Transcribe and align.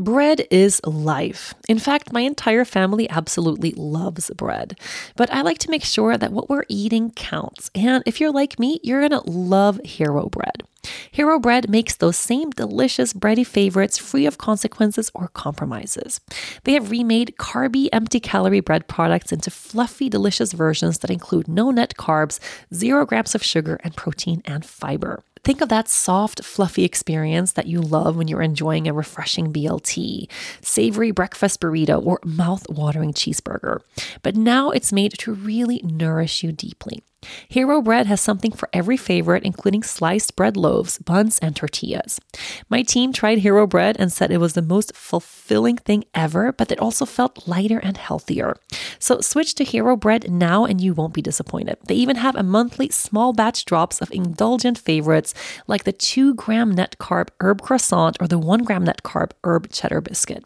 Bread 0.00 0.44
is 0.50 0.80
life. 0.84 1.54
In 1.68 1.78
fact, 1.78 2.12
my 2.12 2.22
entire 2.22 2.64
family 2.64 3.08
absolutely 3.08 3.72
loves 3.76 4.28
bread. 4.30 4.76
But 5.14 5.32
I 5.32 5.42
like 5.42 5.58
to 5.58 5.70
make 5.70 5.84
sure 5.84 6.18
that 6.18 6.32
what 6.32 6.50
we're 6.50 6.64
eating 6.68 7.12
counts. 7.12 7.70
And 7.76 8.02
if 8.04 8.20
you're 8.20 8.32
like 8.32 8.58
me, 8.58 8.80
you're 8.82 9.08
going 9.08 9.22
to 9.22 9.30
love 9.30 9.80
Hero 9.84 10.28
Bread. 10.28 10.64
Hero 11.12 11.38
Bread 11.38 11.70
makes 11.70 11.94
those 11.94 12.16
same 12.16 12.50
delicious 12.50 13.12
bready 13.12 13.46
favorites 13.46 13.96
free 13.96 14.26
of 14.26 14.36
consequences 14.36 15.12
or 15.14 15.28
compromises. 15.28 16.20
They 16.64 16.72
have 16.72 16.90
remade 16.90 17.36
carby, 17.38 17.88
empty 17.92 18.18
calorie 18.18 18.58
bread 18.58 18.88
products 18.88 19.30
into 19.30 19.50
fluffy, 19.52 20.08
delicious 20.08 20.52
versions 20.52 20.98
that 20.98 21.10
include 21.10 21.46
no 21.46 21.70
net 21.70 21.94
carbs, 21.96 22.40
zero 22.74 23.06
grams 23.06 23.36
of 23.36 23.44
sugar, 23.44 23.78
and 23.84 23.94
protein 23.94 24.42
and 24.44 24.66
fiber. 24.66 25.22
Think 25.44 25.60
of 25.60 25.68
that 25.68 25.90
soft, 25.90 26.42
fluffy 26.42 26.84
experience 26.84 27.52
that 27.52 27.66
you 27.66 27.82
love 27.82 28.16
when 28.16 28.28
you're 28.28 28.40
enjoying 28.40 28.88
a 28.88 28.94
refreshing 28.94 29.52
BLT, 29.52 30.26
savory 30.62 31.10
breakfast 31.10 31.60
burrito, 31.60 32.02
or 32.02 32.18
mouth 32.24 32.66
watering 32.70 33.12
cheeseburger. 33.12 33.80
But 34.22 34.36
now 34.36 34.70
it's 34.70 34.90
made 34.90 35.12
to 35.18 35.34
really 35.34 35.82
nourish 35.84 36.42
you 36.42 36.50
deeply. 36.50 37.02
Hero 37.48 37.80
Bread 37.80 38.06
has 38.06 38.20
something 38.20 38.52
for 38.52 38.68
every 38.72 38.96
favorite, 38.96 39.44
including 39.44 39.82
sliced 39.82 40.36
bread 40.36 40.56
loaves, 40.56 40.98
buns, 40.98 41.38
and 41.38 41.54
tortillas. 41.54 42.20
My 42.68 42.82
team 42.82 43.12
tried 43.12 43.38
Hero 43.38 43.66
Bread 43.66 43.96
and 43.98 44.12
said 44.12 44.30
it 44.30 44.38
was 44.38 44.54
the 44.54 44.62
most 44.62 44.94
fulfilling 44.94 45.76
thing 45.76 46.04
ever, 46.14 46.52
but 46.52 46.70
it 46.70 46.78
also 46.78 47.04
felt 47.04 47.46
lighter 47.46 47.78
and 47.78 47.96
healthier. 47.96 48.56
So 48.98 49.20
switch 49.20 49.54
to 49.56 49.64
Hero 49.64 49.96
Bread 49.96 50.30
now 50.30 50.64
and 50.64 50.80
you 50.80 50.94
won't 50.94 51.14
be 51.14 51.22
disappointed. 51.22 51.78
They 51.86 51.94
even 51.94 52.16
have 52.16 52.36
a 52.36 52.42
monthly 52.42 52.90
small 52.90 53.32
batch 53.32 53.64
drops 53.64 54.00
of 54.00 54.10
indulgent 54.10 54.78
favorites 54.78 55.34
like 55.66 55.84
the 55.84 55.92
2 55.92 56.34
gram 56.34 56.70
net 56.70 56.96
carb 56.98 57.28
herb 57.40 57.62
croissant 57.62 58.16
or 58.20 58.28
the 58.28 58.38
1 58.38 58.64
gram 58.64 58.84
net 58.84 59.02
carb 59.02 59.32
herb 59.44 59.70
cheddar 59.70 60.00
biscuit. 60.00 60.44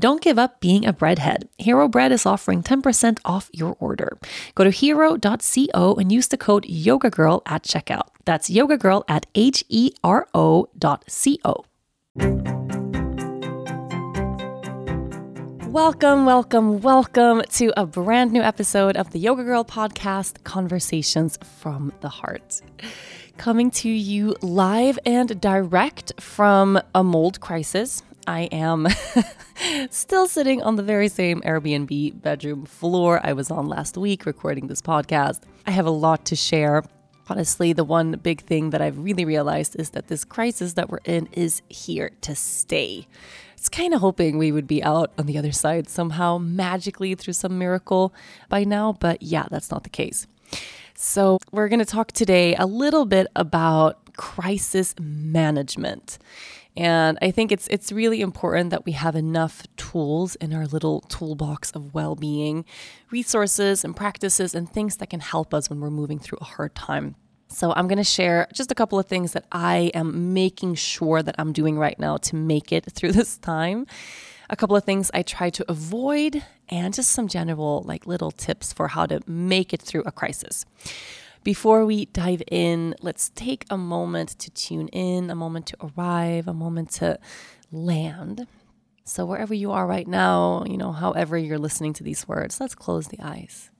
Don't 0.00 0.22
give 0.22 0.38
up 0.38 0.60
being 0.60 0.86
a 0.86 0.92
breadhead. 0.92 1.48
Hero 1.58 1.88
Bread 1.88 2.12
is 2.12 2.24
offering 2.24 2.62
10% 2.62 3.18
off 3.24 3.50
your 3.52 3.76
order. 3.80 4.16
Go 4.54 4.62
to 4.62 4.70
hero.co 4.70 5.94
and 5.96 6.12
use 6.12 6.28
the 6.28 6.36
code 6.36 6.64
YogaGirl 6.66 7.42
at 7.46 7.64
checkout. 7.64 8.06
That's 8.24 8.48
YogaGirl 8.48 9.02
at 9.08 9.26
H 9.34 9.64
E 9.68 9.90
R 10.04 10.28
O 10.32 10.68
dot 10.78 11.02
C 11.08 11.40
O. 11.44 11.64
Welcome, 15.66 16.26
welcome, 16.26 16.80
welcome 16.80 17.42
to 17.54 17.72
a 17.76 17.84
brand 17.84 18.30
new 18.30 18.40
episode 18.40 18.96
of 18.96 19.10
the 19.10 19.18
Yoga 19.18 19.42
Girl 19.42 19.64
podcast, 19.64 20.44
Conversations 20.44 21.40
from 21.60 21.92
the 22.02 22.08
Heart. 22.08 22.62
Coming 23.36 23.72
to 23.72 23.88
you 23.88 24.36
live 24.42 24.98
and 25.04 25.40
direct 25.40 26.20
from 26.20 26.80
a 26.94 27.02
mold 27.02 27.40
crisis 27.40 28.04
I 28.28 28.40
am 28.52 28.86
still 29.90 30.28
sitting 30.28 30.62
on 30.62 30.76
the 30.76 30.82
very 30.82 31.08
same 31.08 31.40
Airbnb 31.40 32.20
bedroom 32.20 32.66
floor 32.66 33.20
I 33.24 33.32
was 33.32 33.50
on 33.50 33.68
last 33.68 33.96
week 33.96 34.26
recording 34.26 34.66
this 34.66 34.82
podcast. 34.82 35.40
I 35.66 35.70
have 35.70 35.86
a 35.86 35.90
lot 35.90 36.26
to 36.26 36.36
share. 36.36 36.84
Honestly, 37.30 37.72
the 37.72 37.84
one 37.84 38.12
big 38.22 38.42
thing 38.42 38.68
that 38.68 38.82
I've 38.82 38.98
really 38.98 39.24
realized 39.24 39.76
is 39.76 39.90
that 39.90 40.08
this 40.08 40.26
crisis 40.26 40.74
that 40.74 40.90
we're 40.90 41.00
in 41.06 41.30
is 41.32 41.62
here 41.70 42.10
to 42.20 42.34
stay. 42.34 43.06
It's 43.54 43.70
kind 43.70 43.94
of 43.94 44.02
hoping 44.02 44.36
we 44.36 44.52
would 44.52 44.66
be 44.66 44.84
out 44.84 45.10
on 45.16 45.24
the 45.24 45.38
other 45.38 45.52
side 45.52 45.88
somehow 45.88 46.36
magically 46.36 47.14
through 47.14 47.32
some 47.32 47.58
miracle 47.58 48.12
by 48.50 48.64
now, 48.64 48.92
but 48.92 49.22
yeah, 49.22 49.46
that's 49.50 49.70
not 49.70 49.84
the 49.84 49.90
case. 49.90 50.26
So, 50.94 51.38
we're 51.50 51.68
going 51.68 51.78
to 51.78 51.86
talk 51.86 52.12
today 52.12 52.54
a 52.56 52.66
little 52.66 53.06
bit 53.06 53.28
about 53.36 54.16
crisis 54.18 54.94
management. 55.00 56.18
And 56.78 57.18
I 57.20 57.32
think 57.32 57.50
it's 57.50 57.66
it's 57.68 57.90
really 57.90 58.20
important 58.20 58.70
that 58.70 58.86
we 58.86 58.92
have 58.92 59.16
enough 59.16 59.66
tools 59.76 60.36
in 60.36 60.54
our 60.54 60.64
little 60.64 61.00
toolbox 61.00 61.72
of 61.72 61.92
well-being, 61.92 62.64
resources 63.10 63.84
and 63.84 63.96
practices 63.96 64.54
and 64.54 64.70
things 64.70 64.98
that 64.98 65.10
can 65.10 65.18
help 65.18 65.52
us 65.52 65.68
when 65.68 65.80
we're 65.80 65.90
moving 65.90 66.20
through 66.20 66.38
a 66.40 66.44
hard 66.44 66.76
time. 66.76 67.16
So 67.48 67.72
I'm 67.74 67.88
going 67.88 67.98
to 67.98 68.04
share 68.04 68.46
just 68.54 68.70
a 68.70 68.76
couple 68.76 68.96
of 68.96 69.06
things 69.06 69.32
that 69.32 69.46
I 69.50 69.90
am 69.92 70.32
making 70.32 70.76
sure 70.76 71.20
that 71.20 71.34
I'm 71.36 71.52
doing 71.52 71.78
right 71.78 71.98
now 71.98 72.16
to 72.18 72.36
make 72.36 72.70
it 72.70 72.84
through 72.84 73.12
this 73.20 73.38
time. 73.38 73.84
A 74.48 74.54
couple 74.54 74.76
of 74.76 74.84
things 74.84 75.10
I 75.12 75.22
try 75.22 75.50
to 75.50 75.64
avoid 75.68 76.44
and 76.68 76.94
just 76.94 77.10
some 77.10 77.26
general 77.26 77.82
like 77.86 78.06
little 78.06 78.30
tips 78.30 78.72
for 78.72 78.86
how 78.86 79.04
to 79.06 79.20
make 79.26 79.72
it 79.72 79.82
through 79.82 80.04
a 80.06 80.12
crisis. 80.12 80.64
Before 81.44 81.86
we 81.86 82.06
dive 82.06 82.42
in, 82.50 82.94
let's 83.00 83.30
take 83.30 83.64
a 83.70 83.78
moment 83.78 84.30
to 84.40 84.50
tune 84.50 84.88
in, 84.88 85.30
a 85.30 85.34
moment 85.34 85.66
to 85.66 85.76
arrive, 85.96 86.48
a 86.48 86.52
moment 86.52 86.90
to 86.92 87.18
land. 87.70 88.46
So, 89.04 89.24
wherever 89.24 89.54
you 89.54 89.70
are 89.70 89.86
right 89.86 90.06
now, 90.06 90.64
you 90.66 90.76
know, 90.76 90.92
however 90.92 91.38
you're 91.38 91.58
listening 91.58 91.94
to 91.94 92.04
these 92.04 92.28
words, 92.28 92.60
let's 92.60 92.74
close 92.74 93.08
the 93.08 93.20
eyes. 93.22 93.70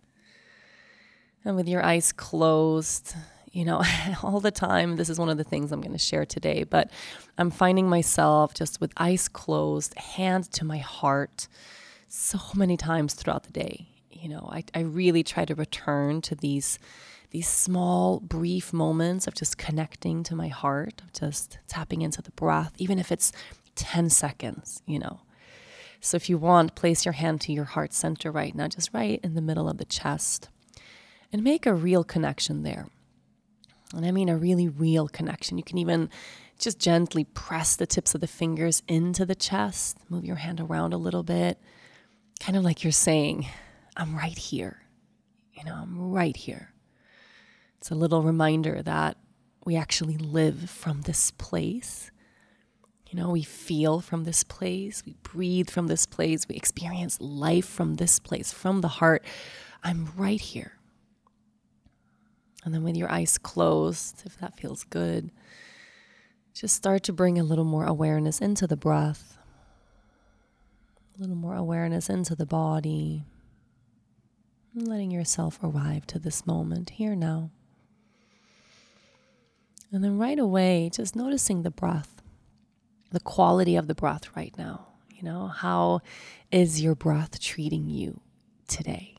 And 1.45 1.57
with 1.57 1.69
your 1.69 1.85
eyes 1.85 2.13
closed, 2.13 3.15
you 3.53 3.65
know, 3.65 3.83
all 4.23 4.41
the 4.41 4.51
time, 4.51 4.97
this 4.97 5.11
is 5.11 5.19
one 5.19 5.29
of 5.29 5.37
the 5.37 5.45
things 5.45 5.73
I'm 5.73 5.81
going 5.81 5.93
to 5.93 5.99
share 5.99 6.25
today, 6.25 6.65
but 6.65 6.91
I'm 7.37 7.51
finding 7.51 7.89
myself 7.89 8.55
just 8.55 8.81
with 8.81 8.93
eyes 8.97 9.29
closed, 9.29 9.95
hand 9.99 10.51
to 10.53 10.65
my 10.65 10.79
heart, 10.79 11.49
so 12.09 12.39
many 12.55 12.77
times 12.77 13.15
throughout 13.15 13.45
the 13.45 13.53
day. 13.53 13.89
You 14.11 14.29
know, 14.31 14.49
I, 14.51 14.65
I 14.75 14.81
really 14.81 15.23
try 15.23 15.45
to 15.45 15.55
return 15.55 16.23
to 16.23 16.35
these 16.35 16.79
these 17.31 17.49
small, 17.49 18.21
brief 18.21 18.73
moments 18.73 19.27
of 19.27 19.35
just 19.35 19.59
connecting 19.59 20.23
to 20.25 20.35
my 20.35 20.49
heart, 20.49 21.03
of 21.03 21.13
just 21.13 21.59
tapping 21.69 22.03
into 22.03 22.23
the 22.23 22.31
breath, 22.33 22.73
even 22.79 22.99
if 22.99 23.13
it's 23.13 23.33
10 23.75 24.11
seconds, 24.11 24.83
you 24.87 24.99
know. 24.99 25.21
So 26.01 26.17
if 26.17 26.31
you 26.31 26.39
want, 26.39 26.75
place 26.75 27.05
your 27.05 27.13
hand 27.13 27.41
to 27.43 27.53
your 27.53 27.65
heart 27.65 27.93
center 27.93 28.31
right 28.31 28.55
now, 28.55 28.69
just 28.69 28.95
right 28.95 29.21
in 29.23 29.35
the 29.35 29.43
middle 29.43 29.69
of 29.69 29.79
the 29.79 29.85
chest, 29.85 30.49
and 31.33 31.43
make 31.43 31.67
a 31.67 31.75
real 31.75 32.05
connection 32.05 32.63
there. 32.63 32.89
And 33.95 34.07
I 34.07 34.11
mean 34.11 34.29
a 34.29 34.37
really 34.37 34.69
real 34.69 35.09
connection. 35.09 35.59
You 35.59 35.65
can 35.65 35.79
even 35.79 36.09
just 36.59 36.79
gently 36.79 37.25
press 37.25 37.77
the 37.77 37.87
tips 37.87 38.15
of 38.15 38.21
the 38.21 38.27
fingers 38.27 38.83
into 38.89 39.25
the 39.25 39.35
chest, 39.35 39.99
move 40.09 40.25
your 40.25 40.37
hand 40.37 40.61
around 40.61 40.93
a 40.93 40.99
little 40.99 41.23
bit, 41.23 41.59
kind 42.41 42.57
of 42.57 42.65
like 42.65 42.83
you're 42.83 42.93
saying, 42.93 43.47
I'm 43.97 44.17
right 44.17 44.37
here. 44.37 44.83
You 45.53 45.65
know, 45.65 45.75
I'm 45.75 46.13
right 46.13 46.37
here. 46.37 46.73
It's 47.79 47.91
a 47.91 47.95
little 47.95 48.23
reminder 48.23 48.83
that 48.83 49.17
we 49.65 49.77
actually 49.77 50.17
live 50.17 50.69
from 50.71 51.03
this 51.03 51.31
place. 51.31 52.11
You 53.11 53.19
know, 53.19 53.31
we 53.31 53.43
feel 53.43 54.01
from 54.01 54.25
this 54.25 54.45
place, 54.45 55.03
we 55.07 55.15
breathe 55.23 55.71
from 55.71 55.87
this 55.87 56.05
place, 56.05 56.47
we 56.47 56.57
experience 56.57 57.19
life 57.21 57.67
from 57.67 57.95
this 57.95 58.19
place, 58.19 58.53
from 58.53 58.83
the 58.83 58.89
heart. 58.89 59.25
I'm 59.83 60.13
right 60.17 60.41
here. 60.41 60.73
And 62.65 62.75
then 62.75 62.83
with 62.83 62.97
your 62.97 63.11
eyes 63.11 63.39
closed, 63.39 64.25
if 64.27 64.39
that 64.41 64.59
feels 64.59 64.85
good, 64.85 65.31
just 66.53 66.75
start 66.75 67.03
to 67.05 67.13
bring 67.13 67.39
a 67.39 67.45
little 67.45 67.65
more 67.65 67.87
awareness 67.87 68.41
into 68.41 68.67
the 68.67 68.77
breath, 68.77 69.39
a 71.17 71.21
little 71.21 71.37
more 71.37 71.55
awareness 71.55 72.11
into 72.11 72.35
the 72.35 72.45
body, 72.45 73.25
letting 74.75 75.11
yourself 75.11 75.59
arrive 75.63 76.07
to 76.09 76.19
this 76.19 76.47
moment 76.47 76.91
here 76.91 77.15
now. 77.17 77.51
And 79.91 80.05
then 80.05 80.19
right 80.19 80.39
away, 80.39 80.91
just 80.93 81.17
noticing 81.17 81.63
the 81.63 81.71
breath, 81.71 82.23
the 83.11 83.21
quality 83.21 83.77
of 83.77 83.87
the 83.87 83.95
breath 83.95 84.37
right 84.37 84.55
now. 84.59 84.89
You 85.11 85.23
know, 85.23 85.47
how 85.49 86.01
is 86.53 86.83
your 86.83 86.95
breath 86.95 87.41
treating 87.41 87.89
you 87.89 88.21
today? 88.69 89.17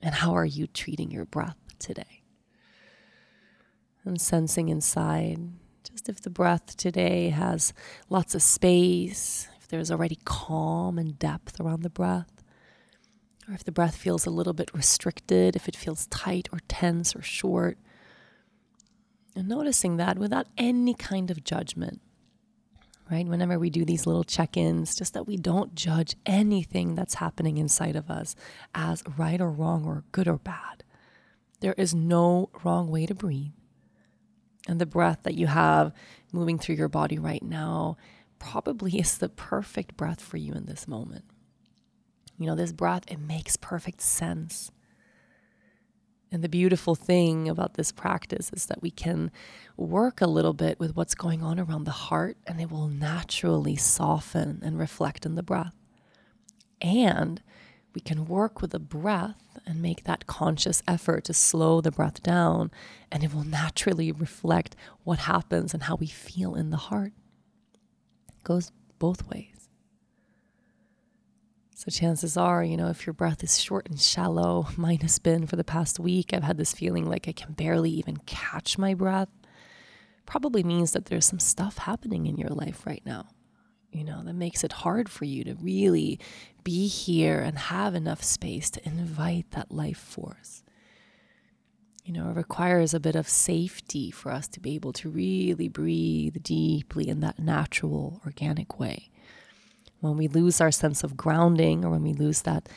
And 0.00 0.14
how 0.14 0.34
are 0.34 0.46
you 0.46 0.66
treating 0.66 1.10
your 1.10 1.24
breath 1.24 1.58
today? 1.78 2.22
And 4.04 4.20
sensing 4.20 4.68
inside, 4.68 5.38
just 5.88 6.08
if 6.08 6.20
the 6.20 6.30
breath 6.30 6.76
today 6.76 7.30
has 7.30 7.72
lots 8.08 8.34
of 8.34 8.42
space, 8.42 9.48
if 9.60 9.68
there's 9.68 9.90
already 9.90 10.18
calm 10.24 10.98
and 10.98 11.18
depth 11.18 11.60
around 11.60 11.82
the 11.82 11.90
breath, 11.90 12.42
or 13.48 13.54
if 13.54 13.64
the 13.64 13.72
breath 13.72 13.96
feels 13.96 14.24
a 14.24 14.30
little 14.30 14.52
bit 14.52 14.72
restricted, 14.72 15.56
if 15.56 15.68
it 15.68 15.76
feels 15.76 16.06
tight 16.06 16.48
or 16.52 16.60
tense 16.68 17.14
or 17.14 17.22
short 17.22 17.76
and 19.34 19.48
noticing 19.48 19.96
that 19.96 20.18
without 20.18 20.46
any 20.58 20.94
kind 20.94 21.30
of 21.30 21.44
judgment, 21.44 22.00
right? 23.10 23.26
Whenever 23.26 23.58
we 23.58 23.70
do 23.70 23.84
these 23.84 24.06
little 24.06 24.24
check 24.24 24.56
ins, 24.56 24.94
just 24.94 25.14
that 25.14 25.26
we 25.26 25.36
don't 25.36 25.74
judge 25.74 26.16
anything 26.26 26.94
that's 26.94 27.14
happening 27.14 27.58
inside 27.58 27.96
of 27.96 28.10
us 28.10 28.34
as 28.74 29.02
right 29.16 29.40
or 29.40 29.50
wrong 29.50 29.84
or 29.84 30.04
good 30.12 30.28
or 30.28 30.38
bad. 30.38 30.84
There 31.60 31.74
is 31.76 31.94
no 31.94 32.50
wrong 32.64 32.90
way 32.90 33.06
to 33.06 33.14
breathe. 33.14 33.52
And 34.68 34.80
the 34.80 34.86
breath 34.86 35.20
that 35.22 35.34
you 35.34 35.46
have 35.46 35.92
moving 36.32 36.58
through 36.58 36.76
your 36.76 36.88
body 36.88 37.18
right 37.18 37.42
now 37.42 37.96
probably 38.38 38.98
is 38.98 39.18
the 39.18 39.28
perfect 39.28 39.96
breath 39.96 40.20
for 40.20 40.36
you 40.36 40.52
in 40.52 40.66
this 40.66 40.88
moment. 40.88 41.24
You 42.38 42.46
know, 42.46 42.56
this 42.56 42.72
breath, 42.72 43.04
it 43.08 43.20
makes 43.20 43.56
perfect 43.56 44.00
sense. 44.00 44.70
And 46.32 46.42
the 46.42 46.48
beautiful 46.48 46.94
thing 46.94 47.46
about 47.46 47.74
this 47.74 47.92
practice 47.92 48.50
is 48.54 48.64
that 48.66 48.80
we 48.80 48.90
can 48.90 49.30
work 49.76 50.22
a 50.22 50.26
little 50.26 50.54
bit 50.54 50.80
with 50.80 50.96
what's 50.96 51.14
going 51.14 51.42
on 51.42 51.60
around 51.60 51.84
the 51.84 51.90
heart, 51.90 52.38
and 52.46 52.58
it 52.58 52.70
will 52.70 52.88
naturally 52.88 53.76
soften 53.76 54.60
and 54.64 54.78
reflect 54.78 55.26
in 55.26 55.34
the 55.34 55.42
breath. 55.42 55.74
And 56.80 57.42
we 57.94 58.00
can 58.00 58.24
work 58.24 58.62
with 58.62 58.70
the 58.70 58.78
breath 58.78 59.42
and 59.66 59.82
make 59.82 60.04
that 60.04 60.26
conscious 60.26 60.82
effort 60.88 61.24
to 61.24 61.34
slow 61.34 61.82
the 61.82 61.90
breath 61.90 62.22
down, 62.22 62.70
and 63.10 63.22
it 63.22 63.34
will 63.34 63.44
naturally 63.44 64.10
reflect 64.10 64.74
what 65.04 65.18
happens 65.20 65.74
and 65.74 65.82
how 65.82 65.96
we 65.96 66.06
feel 66.06 66.54
in 66.54 66.70
the 66.70 66.78
heart. 66.78 67.12
It 68.28 68.42
goes 68.42 68.72
both 68.98 69.28
ways. 69.28 69.51
So 71.82 71.90
chances 71.90 72.36
are, 72.36 72.62
you 72.62 72.76
know, 72.76 72.90
if 72.90 73.06
your 73.06 73.12
breath 73.12 73.42
is 73.42 73.60
short 73.60 73.88
and 73.88 74.00
shallow, 74.00 74.68
mine 74.76 75.00
has 75.00 75.18
been 75.18 75.48
for 75.48 75.56
the 75.56 75.64
past 75.64 75.98
week, 75.98 76.32
I've 76.32 76.44
had 76.44 76.56
this 76.56 76.72
feeling 76.72 77.06
like 77.06 77.26
I 77.26 77.32
can 77.32 77.54
barely 77.54 77.90
even 77.90 78.18
catch 78.18 78.78
my 78.78 78.94
breath. 78.94 79.30
Probably 80.24 80.62
means 80.62 80.92
that 80.92 81.06
there's 81.06 81.24
some 81.26 81.40
stuff 81.40 81.78
happening 81.78 82.26
in 82.26 82.36
your 82.36 82.50
life 82.50 82.86
right 82.86 83.02
now, 83.04 83.30
you 83.90 84.04
know, 84.04 84.22
that 84.22 84.34
makes 84.34 84.62
it 84.62 84.70
hard 84.70 85.08
for 85.08 85.24
you 85.24 85.42
to 85.42 85.54
really 85.54 86.20
be 86.62 86.86
here 86.86 87.40
and 87.40 87.58
have 87.58 87.96
enough 87.96 88.22
space 88.22 88.70
to 88.70 88.86
invite 88.86 89.50
that 89.50 89.72
life 89.72 89.98
force. 89.98 90.62
You 92.04 92.12
know, 92.12 92.30
it 92.30 92.36
requires 92.36 92.94
a 92.94 93.00
bit 93.00 93.16
of 93.16 93.28
safety 93.28 94.12
for 94.12 94.30
us 94.30 94.46
to 94.50 94.60
be 94.60 94.76
able 94.76 94.92
to 94.92 95.10
really 95.10 95.66
breathe 95.66 96.44
deeply 96.44 97.08
in 97.08 97.18
that 97.20 97.40
natural, 97.40 98.20
organic 98.24 98.78
way 98.78 99.10
when 100.02 100.16
we 100.16 100.26
lose 100.26 100.60
our 100.60 100.72
sense 100.72 101.04
of 101.04 101.16
grounding 101.16 101.84
or 101.84 101.90
when 101.90 102.02
we 102.02 102.12
lose 102.12 102.42
that 102.42 102.68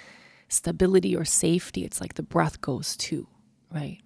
stability 0.48 1.16
or 1.16 1.26
safety, 1.26 1.84
it's 1.84 2.00
like 2.00 2.14
the 2.14 2.24
breath 2.24 2.62
goes 2.62 2.96
too, 2.96 3.28
right? 3.74 4.00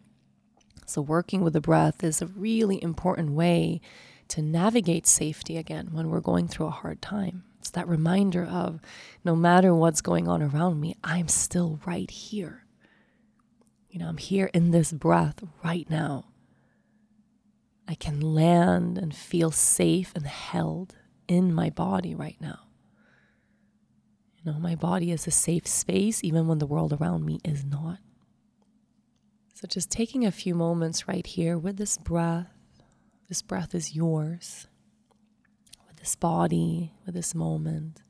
So, 0.86 1.02
working 1.02 1.42
with 1.42 1.54
the 1.54 1.62
breath 1.62 2.02
is 2.04 2.22
a 2.22 2.28
really 2.28 2.82
important 2.82 3.32
way 3.32 3.82
to 4.30 4.42
navigate 4.42 5.06
safety 5.06 5.58
again 5.58 5.90
when 5.92 6.10
we're 6.10 6.22
going 6.22 6.48
through 6.48 6.68
a 6.68 6.72
hard 6.72 7.02
time. 7.02 7.44
It's 7.60 7.72
that 7.72 7.90
reminder 7.90 8.46
of 8.46 8.80
no 9.26 9.36
matter 9.36 9.76
what's 9.76 10.02
going 10.02 10.30
on 10.30 10.42
around 10.42 10.80
me, 10.80 10.96
I'm 11.04 11.28
still 11.28 11.82
right 11.86 12.10
here. 12.10 12.64
You 13.90 14.00
know, 14.00 14.08
I'm 14.08 14.18
here 14.18 14.50
in 14.54 14.72
this 14.72 14.94
breath 14.94 15.44
right 15.62 15.90
now. 15.90 16.26
I 17.86 17.96
can 17.96 18.22
land 18.22 18.98
and 18.98 19.14
feel 19.14 19.52
safe 19.52 20.14
and 20.16 20.26
held 20.26 20.96
in 21.28 21.54
my 21.54 21.70
body 21.70 22.16
right 22.16 22.38
now. 22.40 22.69
Know, 24.50 24.58
my 24.58 24.74
body 24.74 25.12
is 25.12 25.28
a 25.28 25.32
safe 25.32 25.68
space 25.68 26.24
even 26.24 26.48
when 26.48 26.58
the 26.58 26.66
world 26.66 26.92
around 27.00 27.24
me 27.24 27.40
is 27.46 27.64
not. 27.64 28.00
So 29.54 29.68
just 29.68 29.92
taking 29.92 30.26
a 30.26 30.32
few 30.32 30.56
moments 30.56 31.08
right 31.08 31.26
here 31.26 31.56
with 31.56 31.78
this 31.78 32.00
breath. 32.00 32.48
This 33.28 33.44
breath 33.44 33.76
is 33.76 33.96
yours. 33.96 34.66
With 35.88 35.98
this 35.98 36.16
body, 36.16 36.94
with 37.06 37.14
this 37.14 37.36
moment. 37.36 38.02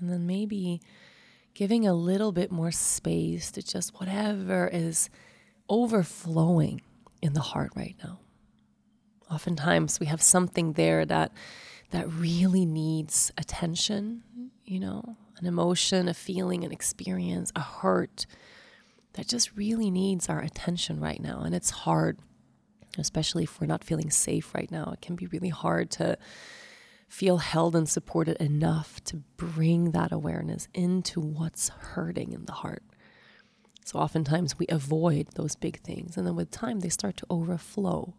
And 0.00 0.10
then 0.10 0.26
maybe 0.26 0.80
giving 1.54 1.86
a 1.86 1.94
little 1.94 2.32
bit 2.32 2.50
more 2.50 2.72
space 2.72 3.52
to 3.52 3.62
just 3.62 4.00
whatever 4.00 4.66
is 4.72 5.08
overflowing 5.68 6.80
in 7.22 7.32
the 7.32 7.40
heart 7.40 7.70
right 7.76 7.94
now. 8.02 8.18
Oftentimes 9.30 10.00
we 10.00 10.06
have 10.06 10.22
something 10.22 10.72
there 10.72 11.06
that 11.06 11.30
that 11.90 12.10
really 12.12 12.66
needs 12.66 13.32
attention, 13.38 14.22
you 14.64 14.80
know, 14.80 15.16
an 15.38 15.46
emotion, 15.46 16.08
a 16.08 16.14
feeling, 16.14 16.64
an 16.64 16.72
experience, 16.72 17.52
a 17.56 17.60
hurt 17.60 18.26
that 19.14 19.26
just 19.26 19.56
really 19.56 19.90
needs 19.90 20.28
our 20.28 20.40
attention 20.40 21.00
right 21.00 21.20
now. 21.20 21.40
And 21.40 21.54
it's 21.54 21.70
hard, 21.70 22.18
especially 22.98 23.44
if 23.44 23.60
we're 23.60 23.66
not 23.66 23.84
feeling 23.84 24.10
safe 24.10 24.54
right 24.54 24.70
now. 24.70 24.90
It 24.92 25.00
can 25.00 25.16
be 25.16 25.26
really 25.26 25.48
hard 25.48 25.90
to 25.92 26.18
feel 27.08 27.38
held 27.38 27.74
and 27.74 27.88
supported 27.88 28.36
enough 28.36 29.02
to 29.04 29.22
bring 29.38 29.92
that 29.92 30.12
awareness 30.12 30.68
into 30.74 31.20
what's 31.20 31.70
hurting 31.70 32.32
in 32.32 32.44
the 32.44 32.52
heart. 32.52 32.82
So 33.84 33.98
oftentimes 33.98 34.58
we 34.58 34.66
avoid 34.68 35.28
those 35.34 35.56
big 35.56 35.80
things, 35.80 36.18
and 36.18 36.26
then 36.26 36.36
with 36.36 36.50
time 36.50 36.80
they 36.80 36.90
start 36.90 37.16
to 37.18 37.26
overflow. 37.30 38.12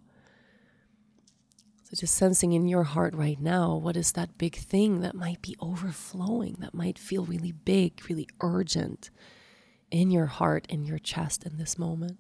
So, 1.90 2.02
just 2.02 2.14
sensing 2.14 2.54
in 2.54 2.68
your 2.68 2.84
heart 2.84 3.16
right 3.16 3.40
now, 3.42 3.76
what 3.76 3.98
is 3.98 4.12
that 4.12 4.38
big 4.38 4.56
thing 4.56 5.02
that 5.02 5.16
might 5.16 5.42
be 5.42 5.56
overflowing, 5.60 6.58
that 6.60 6.76
might 6.76 7.00
feel 7.00 7.26
really 7.26 7.52
big, 7.52 8.08
really 8.08 8.28
urgent 8.42 9.10
in 9.90 10.12
your 10.12 10.28
heart, 10.28 10.68
in 10.70 10.86
your 10.86 11.00
chest 11.00 11.48
in 11.48 11.58
this 11.58 11.80
moment? 11.80 12.20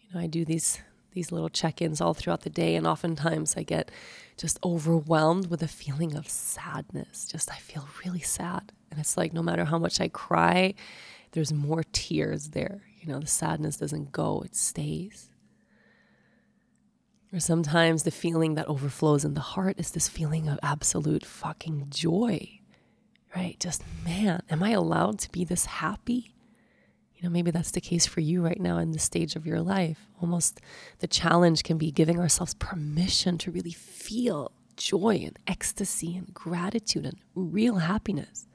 You 0.00 0.08
know, 0.12 0.20
I 0.20 0.26
do 0.26 0.44
these 0.44 0.80
these 1.12 1.32
little 1.32 1.48
check-ins 1.48 2.02
all 2.02 2.12
throughout 2.12 2.42
the 2.42 2.50
day 2.50 2.76
and 2.76 2.86
oftentimes 2.86 3.56
I 3.56 3.62
get 3.62 3.90
just 4.36 4.58
overwhelmed 4.62 5.46
with 5.46 5.62
a 5.62 5.68
feeling 5.68 6.14
of 6.14 6.28
sadness. 6.28 7.26
Just 7.26 7.50
I 7.50 7.56
feel 7.56 7.88
really 8.04 8.20
sad. 8.20 8.70
And 8.90 9.00
it's 9.00 9.16
like 9.16 9.32
no 9.32 9.42
matter 9.42 9.64
how 9.64 9.78
much 9.78 9.98
I 9.98 10.08
cry, 10.08 10.74
there's 11.32 11.54
more 11.54 11.84
tears 11.90 12.50
there. 12.50 12.82
You 13.00 13.10
know, 13.10 13.18
the 13.18 13.26
sadness 13.26 13.78
doesn't 13.78 14.12
go, 14.12 14.42
it 14.44 14.54
stays. 14.54 15.30
Or 17.32 17.40
sometimes 17.40 18.04
the 18.04 18.10
feeling 18.10 18.54
that 18.54 18.68
overflows 18.68 19.24
in 19.24 19.34
the 19.34 19.40
heart 19.40 19.78
is 19.78 19.90
this 19.90 20.08
feeling 20.08 20.48
of 20.48 20.58
absolute 20.62 21.24
fucking 21.24 21.88
joy, 21.90 22.60
right? 23.34 23.58
Just, 23.58 23.82
man, 24.04 24.42
am 24.48 24.62
I 24.62 24.70
allowed 24.70 25.18
to 25.20 25.32
be 25.32 25.44
this 25.44 25.66
happy? 25.66 26.34
You 27.16 27.22
know, 27.24 27.30
maybe 27.30 27.50
that's 27.50 27.72
the 27.72 27.80
case 27.80 28.06
for 28.06 28.20
you 28.20 28.42
right 28.42 28.60
now 28.60 28.78
in 28.78 28.92
this 28.92 29.02
stage 29.02 29.36
of 29.36 29.46
your 29.46 29.60
life. 29.60 29.98
Almost 30.20 30.60
the 31.00 31.06
challenge 31.06 31.62
can 31.62 31.78
be 31.78 31.90
giving 31.90 32.20
ourselves 32.20 32.54
permission 32.54 33.38
to 33.38 33.50
really 33.50 33.72
feel 33.72 34.52
joy 34.76 35.22
and 35.24 35.38
ecstasy 35.46 36.16
and 36.16 36.32
gratitude 36.32 37.06
and 37.06 37.18
real 37.34 37.76
happiness. 37.76 38.46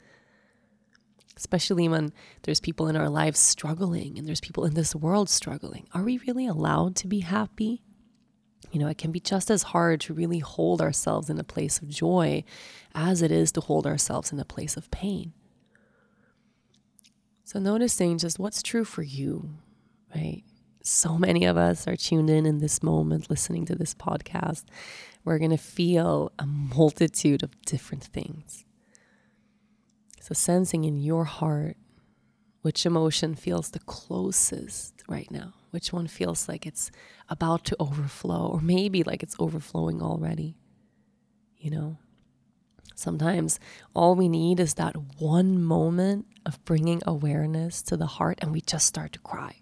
Especially 1.35 1.89
when 1.89 2.13
there's 2.43 2.59
people 2.59 2.87
in 2.87 2.95
our 2.95 3.09
lives 3.09 3.39
struggling 3.39 4.17
and 4.17 4.27
there's 4.27 4.41
people 4.41 4.63
in 4.63 4.75
this 4.75 4.95
world 4.95 5.27
struggling. 5.27 5.87
Are 5.93 6.03
we 6.03 6.19
really 6.19 6.45
allowed 6.45 6.95
to 6.97 7.07
be 7.07 7.21
happy? 7.21 7.81
You 8.71 8.79
know, 8.79 8.87
it 8.87 8.97
can 8.97 9.11
be 9.11 9.19
just 9.19 9.51
as 9.51 9.63
hard 9.63 9.99
to 10.01 10.13
really 10.13 10.39
hold 10.39 10.81
ourselves 10.81 11.29
in 11.29 11.37
a 11.39 11.43
place 11.43 11.79
of 11.79 11.89
joy 11.89 12.43
as 12.95 13.21
it 13.21 13.31
is 13.31 13.51
to 13.53 13.61
hold 13.61 13.85
ourselves 13.85 14.31
in 14.31 14.39
a 14.39 14.45
place 14.45 14.77
of 14.77 14.89
pain. 14.91 15.33
So, 17.43 17.59
noticing 17.59 18.17
just 18.17 18.39
what's 18.39 18.63
true 18.63 18.85
for 18.85 19.03
you, 19.03 19.49
right? 20.15 20.43
So 20.83 21.17
many 21.17 21.43
of 21.45 21.57
us 21.57 21.85
are 21.85 21.97
tuned 21.97 22.29
in 22.29 22.45
in 22.45 22.59
this 22.59 22.81
moment 22.81 23.29
listening 23.29 23.65
to 23.65 23.75
this 23.75 23.93
podcast. 23.93 24.63
We're 25.25 25.37
going 25.37 25.51
to 25.51 25.57
feel 25.57 26.31
a 26.39 26.45
multitude 26.45 27.43
of 27.43 27.61
different 27.65 28.05
things. 28.05 28.63
So, 30.21 30.33
sensing 30.33 30.85
in 30.85 30.95
your 30.95 31.25
heart 31.25 31.75
which 32.61 32.85
emotion 32.85 33.35
feels 33.35 33.69
the 33.69 33.79
closest 33.79 35.03
right 35.07 35.29
now 35.31 35.53
which 35.71 35.91
one 35.91 36.07
feels 36.07 36.47
like 36.47 36.65
it's 36.65 36.91
about 37.29 37.65
to 37.65 37.75
overflow, 37.79 38.47
or 38.47 38.61
maybe 38.61 39.03
like 39.03 39.23
it's 39.23 39.35
overflowing 39.39 40.01
already. 40.01 40.55
You 41.57 41.71
know, 41.71 41.97
sometimes 42.93 43.59
all 43.95 44.15
we 44.15 44.29
need 44.29 44.59
is 44.59 44.75
that 44.75 44.95
one 45.17 45.61
moment 45.61 46.27
of 46.45 46.63
bringing 46.65 47.01
awareness 47.05 47.81
to 47.83 47.97
the 47.97 48.05
heart, 48.05 48.39
and 48.41 48.51
we 48.51 48.61
just 48.61 48.85
start 48.85 49.13
to 49.13 49.19
cry. 49.19 49.55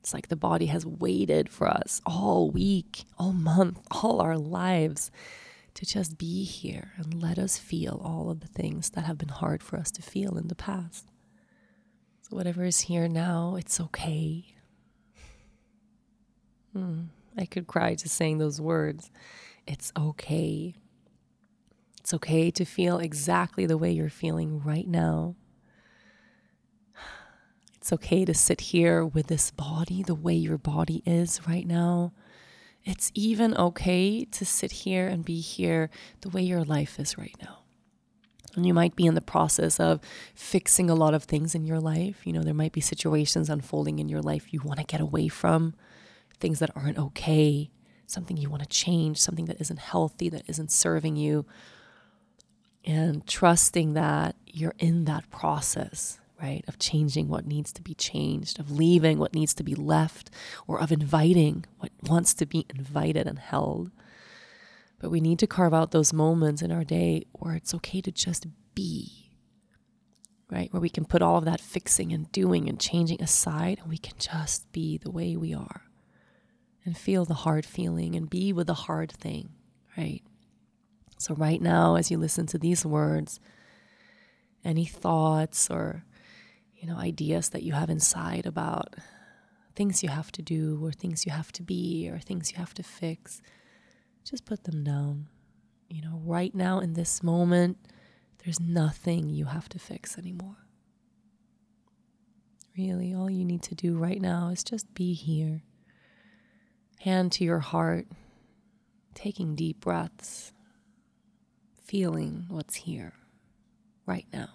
It's 0.00 0.14
like 0.14 0.28
the 0.28 0.36
body 0.36 0.66
has 0.66 0.86
waited 0.86 1.50
for 1.50 1.68
us 1.68 2.00
all 2.06 2.50
week, 2.50 3.04
all 3.18 3.32
month, 3.32 3.80
all 4.02 4.20
our 4.20 4.38
lives 4.38 5.10
to 5.74 5.84
just 5.86 6.18
be 6.18 6.44
here 6.44 6.92
and 6.96 7.22
let 7.22 7.38
us 7.38 7.58
feel 7.58 8.00
all 8.02 8.30
of 8.30 8.40
the 8.40 8.48
things 8.48 8.90
that 8.90 9.04
have 9.04 9.18
been 9.18 9.28
hard 9.28 9.62
for 9.62 9.76
us 9.76 9.90
to 9.92 10.02
feel 10.02 10.36
in 10.36 10.48
the 10.48 10.54
past. 10.54 11.08
So, 12.28 12.36
whatever 12.36 12.64
is 12.64 12.80
here 12.80 13.08
now, 13.08 13.56
it's 13.58 13.80
okay. 13.80 14.44
Hmm. 16.72 17.04
I 17.36 17.46
could 17.46 17.66
cry 17.66 17.94
just 17.94 18.16
saying 18.16 18.38
those 18.38 18.60
words. 18.60 19.10
It's 19.66 19.92
okay. 19.96 20.74
It's 22.00 22.12
okay 22.14 22.50
to 22.50 22.64
feel 22.64 22.98
exactly 22.98 23.66
the 23.66 23.78
way 23.78 23.92
you're 23.92 24.10
feeling 24.10 24.60
right 24.62 24.88
now. 24.88 25.36
It's 27.76 27.92
okay 27.92 28.24
to 28.24 28.34
sit 28.34 28.60
here 28.60 29.06
with 29.06 29.28
this 29.28 29.50
body 29.50 30.02
the 30.02 30.14
way 30.14 30.34
your 30.34 30.58
body 30.58 31.02
is 31.06 31.46
right 31.48 31.66
now. 31.66 32.12
It's 32.84 33.10
even 33.14 33.56
okay 33.56 34.24
to 34.24 34.44
sit 34.44 34.72
here 34.72 35.06
and 35.06 35.24
be 35.24 35.40
here 35.40 35.88
the 36.20 36.28
way 36.28 36.42
your 36.42 36.64
life 36.64 36.98
is 36.98 37.16
right 37.16 37.36
now. 37.40 37.57
And 38.56 38.66
you 38.66 38.74
might 38.74 38.96
be 38.96 39.06
in 39.06 39.14
the 39.14 39.20
process 39.20 39.78
of 39.78 40.00
fixing 40.34 40.90
a 40.90 40.94
lot 40.94 41.14
of 41.14 41.24
things 41.24 41.54
in 41.54 41.64
your 41.64 41.80
life. 41.80 42.26
You 42.26 42.32
know, 42.32 42.42
there 42.42 42.54
might 42.54 42.72
be 42.72 42.80
situations 42.80 43.50
unfolding 43.50 43.98
in 43.98 44.08
your 44.08 44.22
life 44.22 44.52
you 44.52 44.60
want 44.62 44.78
to 44.80 44.86
get 44.86 45.00
away 45.00 45.28
from 45.28 45.74
things 46.40 46.58
that 46.60 46.70
aren't 46.76 46.98
okay, 46.98 47.70
something 48.06 48.36
you 48.36 48.50
want 48.50 48.62
to 48.62 48.68
change, 48.68 49.18
something 49.18 49.46
that 49.46 49.60
isn't 49.60 49.78
healthy, 49.78 50.28
that 50.28 50.42
isn't 50.46 50.70
serving 50.70 51.16
you. 51.16 51.46
And 52.84 53.26
trusting 53.26 53.94
that 53.94 54.36
you're 54.46 54.74
in 54.78 55.04
that 55.04 55.30
process 55.30 56.18
right? 56.40 56.64
Of 56.68 56.78
changing 56.78 57.28
what 57.28 57.46
needs 57.46 57.72
to 57.72 57.82
be 57.82 57.94
changed, 57.94 58.60
of 58.60 58.70
leaving 58.70 59.18
what 59.18 59.34
needs 59.34 59.54
to 59.54 59.64
be 59.64 59.74
left, 59.74 60.30
or 60.66 60.80
of 60.80 60.92
inviting 60.92 61.64
what 61.78 61.90
wants 62.02 62.34
to 62.34 62.46
be 62.46 62.66
invited 62.70 63.26
and 63.26 63.38
held. 63.38 63.90
But 64.98 65.10
we 65.10 65.20
need 65.20 65.38
to 65.40 65.46
carve 65.46 65.74
out 65.74 65.92
those 65.92 66.12
moments 66.12 66.62
in 66.62 66.72
our 66.72 66.84
day 66.84 67.24
where 67.32 67.54
it's 67.54 67.74
okay 67.74 68.00
to 68.00 68.10
just 68.10 68.46
be, 68.74 69.30
right? 70.50 70.72
Where 70.72 70.80
we 70.80 70.88
can 70.88 71.04
put 71.04 71.22
all 71.22 71.36
of 71.36 71.44
that 71.44 71.60
fixing 71.60 72.12
and 72.12 72.30
doing 72.32 72.68
and 72.68 72.80
changing 72.80 73.22
aside 73.22 73.78
and 73.80 73.88
we 73.88 73.98
can 73.98 74.18
just 74.18 74.70
be 74.72 74.98
the 74.98 75.10
way 75.10 75.36
we 75.36 75.54
are 75.54 75.82
and 76.84 76.96
feel 76.96 77.24
the 77.24 77.34
hard 77.34 77.64
feeling 77.64 78.16
and 78.16 78.30
be 78.30 78.52
with 78.52 78.66
the 78.66 78.74
hard 78.74 79.12
thing, 79.12 79.50
right? 79.96 80.22
So, 81.18 81.34
right 81.34 81.60
now, 81.60 81.96
as 81.96 82.10
you 82.10 82.18
listen 82.18 82.46
to 82.46 82.58
these 82.58 82.86
words, 82.86 83.40
any 84.64 84.84
thoughts 84.84 85.70
or 85.70 86.04
you 86.76 86.86
know 86.86 86.96
ideas 86.96 87.50
that 87.50 87.62
you 87.62 87.72
have 87.72 87.90
inside 87.90 88.46
about 88.46 88.94
things 89.74 90.02
you 90.02 90.08
have 90.08 90.30
to 90.32 90.42
do 90.42 90.78
or 90.84 90.92
things 90.92 91.26
you 91.26 91.32
have 91.32 91.52
to 91.52 91.62
be 91.62 92.08
or 92.10 92.18
things 92.18 92.52
you 92.52 92.58
have 92.58 92.74
to 92.74 92.82
fix 92.82 93.40
just 94.28 94.44
put 94.44 94.64
them 94.64 94.84
down. 94.84 95.28
You 95.88 96.02
know 96.02 96.20
right 96.24 96.54
now 96.54 96.80
in 96.80 96.92
this 96.92 97.22
moment 97.22 97.78
there's 98.44 98.60
nothing 98.60 99.30
you 99.30 99.46
have 99.46 99.68
to 99.70 99.78
fix 99.78 100.18
anymore. 100.18 100.56
Really 102.76 103.14
all 103.14 103.30
you 103.30 103.44
need 103.44 103.62
to 103.64 103.74
do 103.74 103.96
right 103.96 104.20
now 104.20 104.48
is 104.48 104.62
just 104.62 104.92
be 104.94 105.14
here. 105.14 105.62
Hand 107.00 107.32
to 107.32 107.44
your 107.44 107.60
heart 107.60 108.06
taking 109.14 109.54
deep 109.54 109.80
breaths 109.80 110.52
feeling 111.84 112.44
what's 112.48 112.74
here 112.76 113.14
right 114.06 114.26
now. 114.32 114.48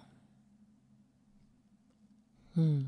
Hmm. 2.54 2.82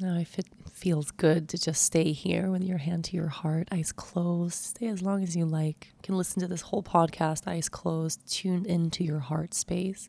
Now, 0.00 0.16
if 0.16 0.38
it 0.38 0.46
feels 0.72 1.10
good 1.10 1.48
to 1.48 1.58
just 1.58 1.82
stay 1.82 2.12
here 2.12 2.52
with 2.52 2.62
your 2.62 2.78
hand 2.78 3.04
to 3.06 3.16
your 3.16 3.28
heart, 3.28 3.66
eyes 3.72 3.90
closed, 3.90 4.54
stay 4.54 4.86
as 4.86 5.02
long 5.02 5.24
as 5.24 5.34
you 5.34 5.44
like. 5.44 5.88
You 5.96 6.02
can 6.04 6.16
listen 6.16 6.40
to 6.40 6.46
this 6.46 6.60
whole 6.60 6.84
podcast, 6.84 7.48
eyes 7.48 7.68
closed, 7.68 8.20
tuned 8.30 8.66
into 8.68 9.02
your 9.02 9.18
heart 9.18 9.54
space. 9.54 10.08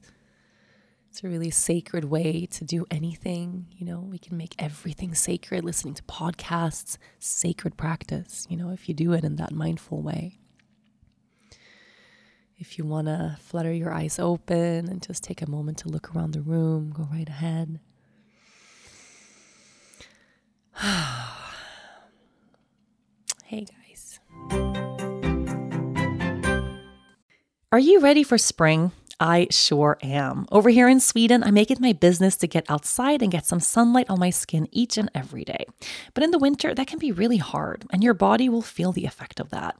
It's 1.09 1.23
a 1.23 1.27
really 1.27 1.49
sacred 1.49 2.05
way 2.05 2.45
to 2.51 2.63
do 2.63 2.85
anything. 2.91 3.65
You 3.71 3.87
know, 3.87 3.99
we 3.99 4.19
can 4.19 4.37
make 4.37 4.53
everything 4.59 5.15
sacred. 5.15 5.65
Listening 5.65 5.95
to 5.95 6.03
podcasts, 6.03 6.99
sacred 7.17 7.75
practice, 7.75 8.45
you 8.47 8.57
know, 8.57 8.69
if 8.69 8.87
you 8.87 8.93
do 8.93 9.13
it 9.13 9.23
in 9.23 9.37
that 9.37 9.51
mindful 9.51 10.03
way. 10.03 10.37
If 12.59 12.77
you 12.77 12.85
want 12.85 13.07
to 13.07 13.37
flutter 13.39 13.73
your 13.73 13.91
eyes 13.91 14.19
open 14.19 14.87
and 14.87 15.01
just 15.01 15.23
take 15.23 15.41
a 15.41 15.49
moment 15.49 15.79
to 15.79 15.89
look 15.89 16.15
around 16.15 16.33
the 16.33 16.41
room, 16.41 16.91
go 16.91 17.07
right 17.11 17.27
ahead. 17.27 17.79
hey 23.43 23.65
guys. 23.65 24.19
Are 27.71 27.79
you 27.79 27.99
ready 27.99 28.23
for 28.23 28.37
spring? 28.37 28.93
I 29.19 29.47
sure 29.51 29.97
am. 30.01 30.45
Over 30.49 30.69
here 30.69 30.87
in 30.87 31.01
Sweden, 31.01 31.43
I 31.43 31.51
make 31.51 31.69
it 31.69 31.81
my 31.81 31.91
business 31.91 32.37
to 32.37 32.47
get 32.47 32.69
outside 32.69 33.21
and 33.21 33.31
get 33.31 33.45
some 33.45 33.59
sunlight 33.59 34.09
on 34.09 34.19
my 34.19 34.29
skin 34.29 34.67
each 34.71 34.97
and 34.97 35.11
every 35.13 35.43
day. 35.43 35.65
But 36.13 36.23
in 36.23 36.31
the 36.31 36.39
winter, 36.39 36.73
that 36.73 36.87
can 36.87 36.99
be 36.99 37.11
really 37.11 37.37
hard, 37.37 37.85
and 37.91 38.01
your 38.01 38.13
body 38.13 38.47
will 38.47 38.61
feel 38.61 38.93
the 38.93 39.05
effect 39.05 39.41
of 39.41 39.49
that. 39.49 39.75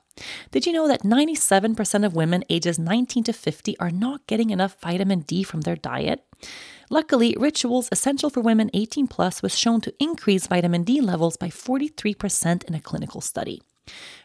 Did 0.51 0.65
you 0.65 0.73
know 0.73 0.89
that 0.89 1.03
97% 1.03 2.05
of 2.05 2.15
women 2.15 2.43
ages 2.49 2.77
19 2.77 3.23
to 3.23 3.33
50 3.33 3.79
are 3.79 3.91
not 3.91 4.27
getting 4.27 4.49
enough 4.49 4.75
vitamin 4.81 5.21
D 5.21 5.43
from 5.43 5.61
their 5.61 5.77
diet? 5.77 6.25
Luckily, 6.89 7.35
Rituals 7.39 7.87
Essential 7.91 8.29
for 8.29 8.41
Women 8.41 8.69
18 8.73 9.07
Plus 9.07 9.41
was 9.41 9.57
shown 9.57 9.79
to 9.81 9.93
increase 9.99 10.47
vitamin 10.47 10.83
D 10.83 10.99
levels 10.99 11.37
by 11.37 11.47
43% 11.47 12.65
in 12.65 12.73
a 12.73 12.81
clinical 12.81 13.21
study. 13.21 13.61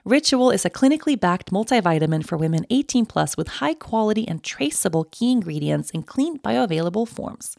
Ritual 0.05 0.51
is 0.51 0.65
a 0.65 0.71
clinically 0.71 1.19
backed 1.19 1.51
multivitamin 1.51 2.27
for 2.27 2.37
women 2.37 2.67
18 2.69 3.07
plus 3.07 3.37
with 3.37 3.49
high 3.49 3.75
quality 3.75 4.29
and 4.29 4.43
traceable 4.43 5.05
key 5.05 5.33
ingredients 5.33 5.91
in 5.91 6.03
clean 6.03 6.39
bioavailable 6.39 7.09
forms. 7.09 7.57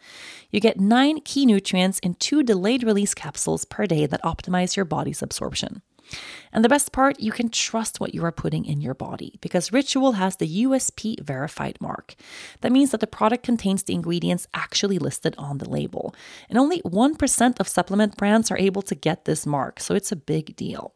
You 0.52 0.60
get 0.60 0.80
nine 0.80 1.22
key 1.22 1.46
nutrients 1.46 2.00
in 2.00 2.14
two 2.16 2.44
delayed 2.44 2.84
release 2.84 3.14
capsules 3.16 3.66
per 3.66 3.88
day 3.88 4.06
that 4.06 4.22
optimize 4.24 4.76
your 4.76 4.86
body's 4.86 5.24
absorption. 5.24 5.82
And 6.54 6.64
the 6.64 6.70
best 6.70 6.92
part, 6.92 7.20
you 7.20 7.32
can 7.32 7.50
trust 7.50 8.00
what 8.00 8.14
you 8.14 8.24
are 8.24 8.32
putting 8.32 8.66
in 8.66 8.82
your 8.82 8.94
body 8.94 9.38
because 9.42 9.74
Ritual 9.74 10.14
has 10.14 10.38
the 10.38 10.64
USP 10.64 11.20
verified 11.22 11.78
mark. 11.82 12.16
That 12.62 12.72
means 12.72 12.92
that 12.92 13.00
the 13.00 13.08
product 13.08 13.44
contains 13.44 13.84
the 13.84 13.94
ingredients 13.94 14.48
actually 14.54 15.00
listed 15.00 15.36
on 15.38 15.58
the 15.58 15.70
label. 15.70 16.16
And 16.50 16.58
only 16.58 16.82
1% 16.82 17.60
of 17.60 17.68
supplement 17.68 18.18
brands 18.18 18.52
are 18.52 18.58
able 18.58 18.82
to 18.84 18.96
get 18.96 19.26
this 19.26 19.46
mark, 19.46 19.80
so 19.80 19.96
it's 19.96 20.12
a 20.12 20.16
big 20.16 20.56
deal. 20.56 20.95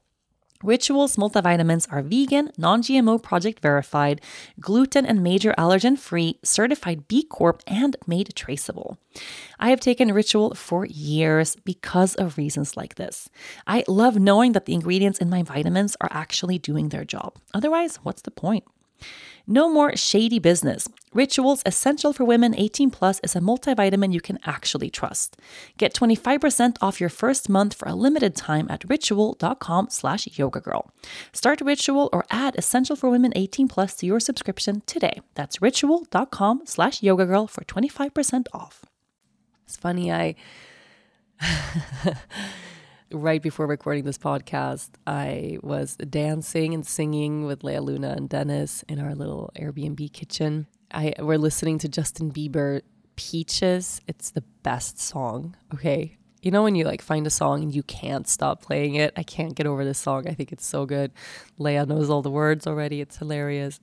Rituals 0.61 1.15
multivitamins 1.15 1.87
are 1.89 2.01
vegan, 2.01 2.51
non 2.57 2.81
GMO 2.81 3.21
project 3.23 3.61
verified, 3.61 4.19
gluten 4.59 5.05
and 5.05 5.23
major 5.23 5.53
allergen 5.57 5.97
free, 5.97 6.37
certified 6.43 7.07
B 7.07 7.23
Corp, 7.23 7.63
and 7.65 7.95
made 8.05 8.35
traceable. 8.35 8.97
I 9.57 9.69
have 9.69 9.79
taken 9.79 10.11
Ritual 10.11 10.55
for 10.55 10.85
years 10.85 11.55
because 11.55 12.13
of 12.15 12.37
reasons 12.37 12.75
like 12.75 12.95
this. 12.95 13.29
I 13.67 13.85
love 13.87 14.19
knowing 14.19 14.51
that 14.51 14.65
the 14.65 14.73
ingredients 14.73 15.19
in 15.19 15.29
my 15.29 15.43
vitamins 15.43 15.95
are 16.01 16.11
actually 16.11 16.59
doing 16.59 16.89
their 16.89 17.05
job. 17.05 17.35
Otherwise, 17.53 17.97
what's 18.03 18.23
the 18.23 18.31
point? 18.31 18.65
No 19.47 19.67
more 19.67 19.95
shady 19.95 20.37
business. 20.37 20.87
Rituals 21.11 21.63
Essential 21.65 22.13
for 22.13 22.23
Women 22.23 22.53
18 22.55 22.91
Plus 22.91 23.19
is 23.21 23.35
a 23.35 23.39
multivitamin 23.39 24.13
you 24.13 24.21
can 24.21 24.37
actually 24.45 24.91
trust. 24.91 25.37
Get 25.75 25.95
25% 25.95 26.77
off 26.81 27.01
your 27.01 27.09
first 27.09 27.49
month 27.49 27.73
for 27.73 27.87
a 27.87 27.95
limited 27.95 28.35
time 28.35 28.67
at 28.69 28.87
ritual.com 28.87 29.89
slash 29.89 30.25
yogagirl. 30.25 30.89
Start 31.33 31.61
Ritual 31.61 32.09
or 32.13 32.25
add 32.29 32.55
Essential 32.57 32.95
for 32.95 33.09
Women 33.09 33.33
18 33.35 33.67
Plus 33.67 33.95
to 33.95 34.05
your 34.05 34.19
subscription 34.19 34.83
today. 34.85 35.21
That's 35.33 35.59
ritual.com 35.63 36.61
slash 36.65 37.01
yogagirl 37.01 37.49
for 37.49 37.63
25% 37.63 38.45
off. 38.53 38.85
It's 39.65 39.77
funny, 39.77 40.11
I... 40.11 40.35
right 43.11 43.41
before 43.41 43.67
recording 43.67 44.03
this 44.03 44.17
podcast, 44.17 44.89
I 45.07 45.57
was 45.61 45.95
dancing 45.95 46.73
and 46.73 46.85
singing 46.85 47.45
with 47.45 47.63
Lea 47.63 47.79
Luna 47.79 48.13
and 48.15 48.29
Dennis 48.29 48.83
in 48.87 48.99
our 48.99 49.15
little 49.15 49.51
Airbnb 49.55 50.11
kitchen. 50.13 50.67
I 50.91 51.13
we're 51.19 51.37
listening 51.37 51.79
to 51.79 51.89
Justin 51.89 52.31
Bieber 52.31 52.81
Peaches. 53.15 54.01
It's 54.07 54.31
the 54.31 54.43
best 54.63 54.99
song. 54.99 55.55
Okay. 55.73 56.17
You 56.41 56.51
know 56.51 56.63
when 56.63 56.75
you 56.75 56.85
like 56.85 57.01
find 57.01 57.27
a 57.27 57.31
song 57.31 57.63
and 57.63 57.75
you 57.75 57.83
can't 57.83 58.27
stop 58.27 58.61
playing 58.61 58.95
it? 58.95 59.13
I 59.17 59.23
can't 59.23 59.55
get 59.55 59.67
over 59.67 59.83
this 59.83 59.99
song. 59.99 60.27
I 60.27 60.33
think 60.33 60.51
it's 60.51 60.65
so 60.65 60.85
good. 60.85 61.11
Lea 61.57 61.85
knows 61.85 62.09
all 62.09 62.21
the 62.21 62.31
words 62.31 62.65
already. 62.65 63.01
It's 63.01 63.17
hilarious. 63.17 63.79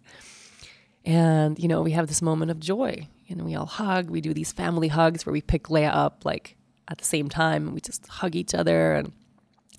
And 1.04 1.58
you 1.58 1.68
know, 1.68 1.82
we 1.82 1.92
have 1.92 2.08
this 2.08 2.22
moment 2.22 2.50
of 2.50 2.60
joy 2.60 3.08
and 3.28 3.44
we 3.44 3.54
all 3.54 3.66
hug. 3.66 4.08
We 4.08 4.20
do 4.20 4.32
these 4.32 4.52
family 4.52 4.88
hugs 4.88 5.26
where 5.26 5.32
we 5.32 5.42
pick 5.42 5.68
Lea 5.68 5.84
up 5.84 6.24
like 6.24 6.55
at 6.88 6.98
the 6.98 7.04
same 7.04 7.28
time 7.28 7.72
we 7.74 7.80
just 7.80 8.06
hug 8.06 8.36
each 8.36 8.54
other 8.54 8.94
and 8.94 9.12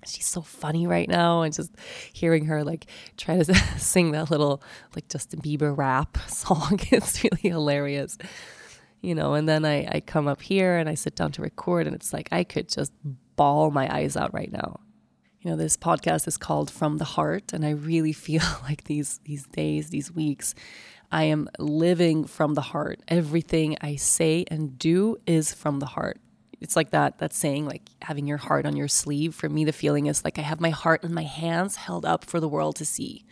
she's 0.05 0.27
so 0.27 0.41
funny 0.41 0.87
right 0.87 1.09
now 1.09 1.41
and 1.41 1.53
just 1.53 1.71
hearing 2.13 2.45
her 2.45 2.63
like 2.63 2.85
try 3.17 3.41
to 3.41 3.55
sing 3.77 4.11
that 4.11 4.31
little 4.31 4.61
like 4.95 5.07
Justin 5.09 5.41
Bieber 5.41 5.75
rap 5.75 6.17
song 6.27 6.79
it's 6.91 7.23
really 7.23 7.49
hilarious. 7.49 8.17
You 9.01 9.15
know 9.15 9.33
and 9.33 9.47
then 9.47 9.65
I, 9.65 9.87
I 9.91 9.99
come 9.99 10.27
up 10.27 10.41
here 10.41 10.77
and 10.77 10.89
I 10.89 10.95
sit 10.95 11.15
down 11.15 11.31
to 11.33 11.41
record 11.41 11.87
and 11.87 11.95
it's 11.95 12.13
like 12.13 12.29
I 12.31 12.43
could 12.43 12.69
just 12.69 12.91
bawl 13.35 13.71
my 13.71 13.93
eyes 13.93 14.17
out 14.17 14.33
right 14.33 14.51
now. 14.51 14.79
You 15.41 15.51
know 15.51 15.57
this 15.57 15.77
podcast 15.77 16.27
is 16.27 16.37
called 16.37 16.71
from 16.71 16.97
the 16.97 17.05
heart 17.05 17.53
and 17.53 17.65
I 17.65 17.71
really 17.71 18.13
feel 18.27 18.43
like 18.63 18.85
these 18.85 19.19
these 19.23 19.45
days 19.47 19.89
these 19.89 20.11
weeks 20.11 20.55
I 21.09 21.23
am 21.23 21.47
living 21.57 22.25
from 22.25 22.53
the 22.55 22.61
heart. 22.61 22.99
Everything 23.07 23.77
I 23.79 23.95
say 23.95 24.43
and 24.49 24.77
do 24.77 25.15
is 25.25 25.53
from 25.53 25.79
the 25.79 25.85
heart 25.85 26.19
it's 26.59 26.75
like 26.75 26.91
that 26.91 27.19
that 27.19 27.33
saying 27.33 27.65
like 27.65 27.89
having 28.01 28.27
your 28.27 28.37
heart 28.37 28.65
on 28.65 28.75
your 28.75 28.87
sleeve. 28.87 29.35
For 29.35 29.49
me 29.49 29.65
the 29.65 29.73
feeling 29.73 30.07
is 30.07 30.23
like 30.23 30.39
i 30.39 30.41
have 30.41 30.59
my 30.59 30.69
heart 30.69 31.03
in 31.03 31.13
my 31.13 31.23
hands 31.23 31.75
held 31.75 32.05
up 32.05 32.25
for 32.25 32.39
the 32.39 32.47
world 32.47 32.75
to 32.77 32.85
see. 32.85 33.25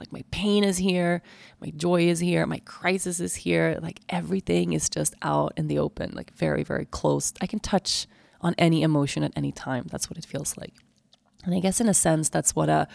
Like 0.00 0.12
my 0.12 0.24
pain 0.30 0.64
is 0.64 0.78
here 0.78 1.22
my 1.60 1.70
joy 1.70 2.08
is 2.08 2.20
here 2.20 2.46
my 2.46 2.60
crisis 2.64 3.20
is 3.20 3.36
here. 3.36 3.78
Like 3.80 4.00
everything 4.08 4.72
is 4.72 4.88
just 4.88 5.14
out 5.22 5.52
in 5.56 5.68
the 5.68 5.78
open 5.78 6.12
like 6.14 6.32
very 6.34 6.62
very 6.62 6.86
close. 6.86 7.32
I 7.40 7.46
can 7.46 7.60
touch 7.60 8.06
on 8.40 8.54
any 8.58 8.82
emotion 8.82 9.22
at 9.22 9.32
any 9.36 9.52
time. 9.52 9.86
That's 9.90 10.10
what 10.10 10.18
it 10.18 10.26
feels 10.26 10.56
like. 10.56 10.74
And 11.44 11.54
i 11.54 11.60
guess 11.60 11.80
in 11.80 11.88
a 11.88 11.94
sense 11.94 12.28
that's 12.28 12.56
what 12.56 12.68
a 12.68 12.88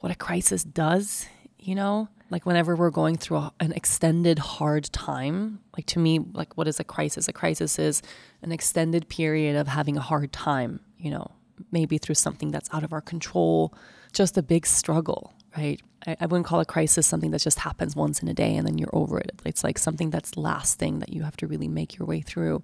what 0.00 0.12
a 0.12 0.16
crisis 0.16 0.62
does 0.62 1.26
you 1.66 1.74
know? 1.74 2.08
Like 2.30 2.46
whenever 2.46 2.74
we're 2.74 2.90
going 2.90 3.16
through 3.16 3.38
a, 3.38 3.52
an 3.60 3.72
extended 3.72 4.38
hard 4.38 4.84
time 4.92 5.60
like 5.76 5.86
to 5.86 5.98
me 5.98 6.18
like 6.32 6.56
what 6.56 6.68
is 6.68 6.80
a 6.80 6.84
crisis 6.84 7.28
a 7.28 7.32
crisis 7.32 7.78
is 7.78 8.02
an 8.42 8.52
extended 8.52 9.08
period 9.08 9.56
of 9.56 9.68
having 9.68 9.96
a 9.96 10.00
hard 10.00 10.32
time 10.32 10.80
you 10.98 11.10
know 11.10 11.30
maybe 11.72 11.98
through 11.98 12.14
something 12.14 12.50
that's 12.50 12.72
out 12.72 12.84
of 12.84 12.92
our 12.92 13.00
control 13.00 13.74
just 14.12 14.36
a 14.36 14.42
big 14.42 14.66
struggle 14.66 15.32
right 15.56 15.80
I, 16.06 16.16
I 16.20 16.26
wouldn't 16.26 16.46
call 16.46 16.60
a 16.60 16.64
crisis 16.64 17.06
something 17.06 17.30
that 17.30 17.40
just 17.40 17.60
happens 17.60 17.96
once 17.96 18.20
in 18.20 18.28
a 18.28 18.34
day 18.34 18.54
and 18.54 18.66
then 18.66 18.78
you're 18.78 18.94
over 18.94 19.18
it 19.18 19.32
it's 19.44 19.64
like 19.64 19.78
something 19.78 20.10
that's 20.10 20.36
lasting 20.36 21.00
that 21.00 21.12
you 21.12 21.22
have 21.22 21.36
to 21.38 21.46
really 21.46 21.68
make 21.68 21.98
your 21.98 22.06
way 22.06 22.20
through 22.20 22.62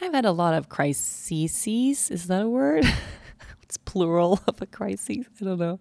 I've 0.00 0.12
had 0.12 0.24
a 0.24 0.32
lot 0.32 0.54
of 0.54 0.68
crises. 0.68 2.10
Is 2.10 2.26
that 2.26 2.42
a 2.42 2.48
word? 2.48 2.84
it's 3.62 3.76
plural 3.78 4.40
of 4.46 4.60
a 4.60 4.66
crisis. 4.66 5.26
I 5.40 5.44
don't 5.44 5.58
know. 5.58 5.80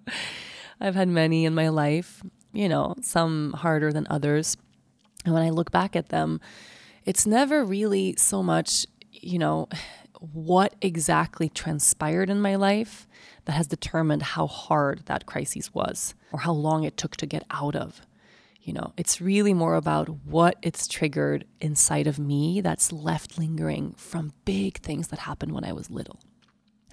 I've 0.80 0.96
had 0.96 1.08
many 1.08 1.46
in 1.46 1.54
my 1.54 1.70
life, 1.70 2.24
you 2.54 2.70
know, 2.70 2.96
some 3.02 3.54
harder 3.54 3.92
than 3.92 4.08
others. 4.10 4.58
And 5.26 5.34
when 5.34 5.44
I 5.44 5.50
look 5.50 5.72
back 5.72 5.96
at 5.96 6.10
them, 6.10 6.40
it's 7.04 7.26
never 7.26 7.66
really 7.66 8.16
so 8.18 8.42
much, 8.42 8.86
you 9.12 9.40
know, 9.40 9.68
what 10.20 10.76
exactly 10.82 11.50
transpired 11.50 12.30
in 12.30 12.42
my 12.42 12.56
life 12.56 13.08
that 13.46 13.54
has 13.54 13.68
determined 13.68 14.22
how 14.22 14.48
hard 14.48 15.02
that 15.06 15.26
crisis 15.26 15.74
was 15.74 16.16
or 16.32 16.40
how 16.40 16.54
long 16.54 16.84
it 16.84 16.98
took 16.98 17.18
to 17.18 17.26
get 17.26 17.44
out 17.52 17.76
of. 17.76 18.02
You 18.62 18.74
know, 18.74 18.94
it's 18.98 19.22
really 19.22 19.54
more 19.54 19.76
about 19.76 20.10
what 20.10 20.58
it's 20.64 20.88
triggered 20.88 21.46
inside 21.62 22.08
of 22.08 22.18
me 22.18 22.62
that's 22.62 22.92
left 22.92 23.38
lingering 23.38 23.94
from 23.98 24.34
big 24.44 24.80
things 24.80 25.10
that 25.10 25.20
happened 25.20 25.52
when 25.52 25.64
I 25.64 25.74
was 25.74 25.92
little. 25.92 26.20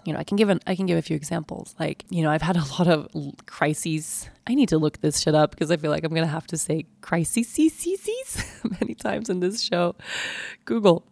You 0.05 0.13
know, 0.13 0.19
I 0.19 0.25
can 0.25 0.37
give 0.37 0.49
an 0.49 0.61
I 0.67 0.75
can 0.75 0.87
give 0.87 0.99
a 0.99 1.03
few 1.03 1.17
examples. 1.17 1.75
Like, 1.79 2.05
you 2.11 2.23
know, 2.23 2.31
I've 2.31 2.43
had 2.43 2.57
a 2.57 2.65
lot 2.79 2.89
of 2.89 3.09
crises. 3.47 4.29
I 4.47 4.55
need 4.55 4.69
to 4.71 4.79
look 4.79 5.01
this 5.01 5.21
shit 5.21 5.35
up 5.35 5.53
because 5.53 5.71
I 5.71 5.77
feel 5.77 5.91
like 5.91 6.05
I'm 6.05 6.13
gonna 6.13 6.27
have 6.27 6.47
to 6.49 6.57
say 6.57 6.87
crises 7.01 7.57
many 8.81 8.95
times 8.95 9.31
in 9.31 9.41
this 9.41 9.63
show. 9.63 9.95
Google 10.65 11.07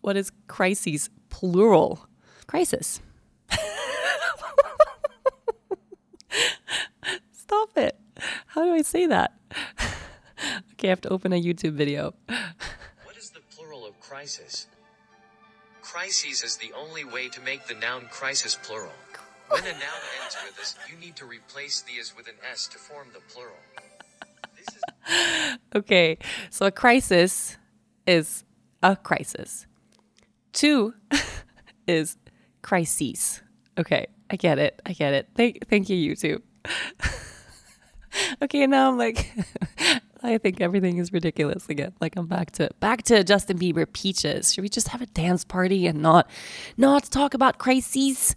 what 0.00 0.16
is 0.16 0.32
crises 0.46 1.10
plural? 1.28 2.06
Crisis. 2.46 3.00
Stop 7.32 7.76
it. 7.76 7.98
How 8.46 8.64
do 8.64 8.72
I 8.72 8.80
say 8.82 9.06
that? 9.06 9.34
okay, 10.72 10.88
I 10.88 10.90
have 10.90 11.00
to 11.02 11.10
open 11.10 11.32
a 11.32 11.42
YouTube 11.42 11.72
video. 11.74 12.14
what 12.26 13.16
is 13.16 13.30
the 13.30 13.40
plural 13.50 13.86
of 13.86 14.00
crisis? 14.00 14.66
Crises 15.92 16.44
is 16.44 16.56
the 16.56 16.72
only 16.78 17.04
way 17.04 17.28
to 17.28 17.40
make 17.40 17.66
the 17.66 17.74
noun 17.74 18.06
crisis 18.12 18.54
plural. 18.54 18.92
When 19.48 19.64
a 19.64 19.72
noun 19.72 20.02
ends 20.22 20.36
with 20.44 20.60
s, 20.60 20.76
you 20.88 20.96
need 20.98 21.16
to 21.16 21.26
replace 21.26 21.80
the 21.82 21.94
is 21.94 22.16
with 22.16 22.28
an 22.28 22.36
s 22.48 22.68
to 22.68 22.78
form 22.78 23.08
the 23.12 23.18
plural. 23.32 23.56
Is- 24.56 25.58
okay, 25.74 26.18
so 26.48 26.66
a 26.66 26.70
crisis 26.70 27.58
is 28.06 28.44
a 28.84 28.94
crisis. 28.94 29.66
Two 30.52 30.94
is 31.88 32.18
crises. 32.62 33.42
Okay, 33.76 34.06
I 34.30 34.36
get 34.36 34.60
it. 34.60 34.80
I 34.86 34.92
get 34.92 35.12
it. 35.12 35.28
Thank, 35.34 35.66
thank 35.68 35.88
you, 35.88 36.14
YouTube. 36.14 36.42
okay, 38.42 38.64
now 38.68 38.92
I'm 38.92 38.96
like, 38.96 39.28
I 40.22 40.38
think 40.38 40.60
everything 40.60 40.98
is 40.98 41.12
ridiculous 41.12 41.68
again. 41.68 41.92
Like 42.00 42.16
I'm 42.16 42.26
back 42.26 42.50
to 42.52 42.70
back 42.80 43.02
to 43.04 43.24
Justin 43.24 43.58
Bieber 43.58 43.90
peaches. 43.90 44.52
Should 44.52 44.62
we 44.62 44.68
just 44.68 44.88
have 44.88 45.00
a 45.00 45.06
dance 45.06 45.44
party 45.44 45.86
and 45.86 46.02
not 46.02 46.28
not 46.76 47.04
talk 47.04 47.34
about 47.34 47.58
crises? 47.58 48.36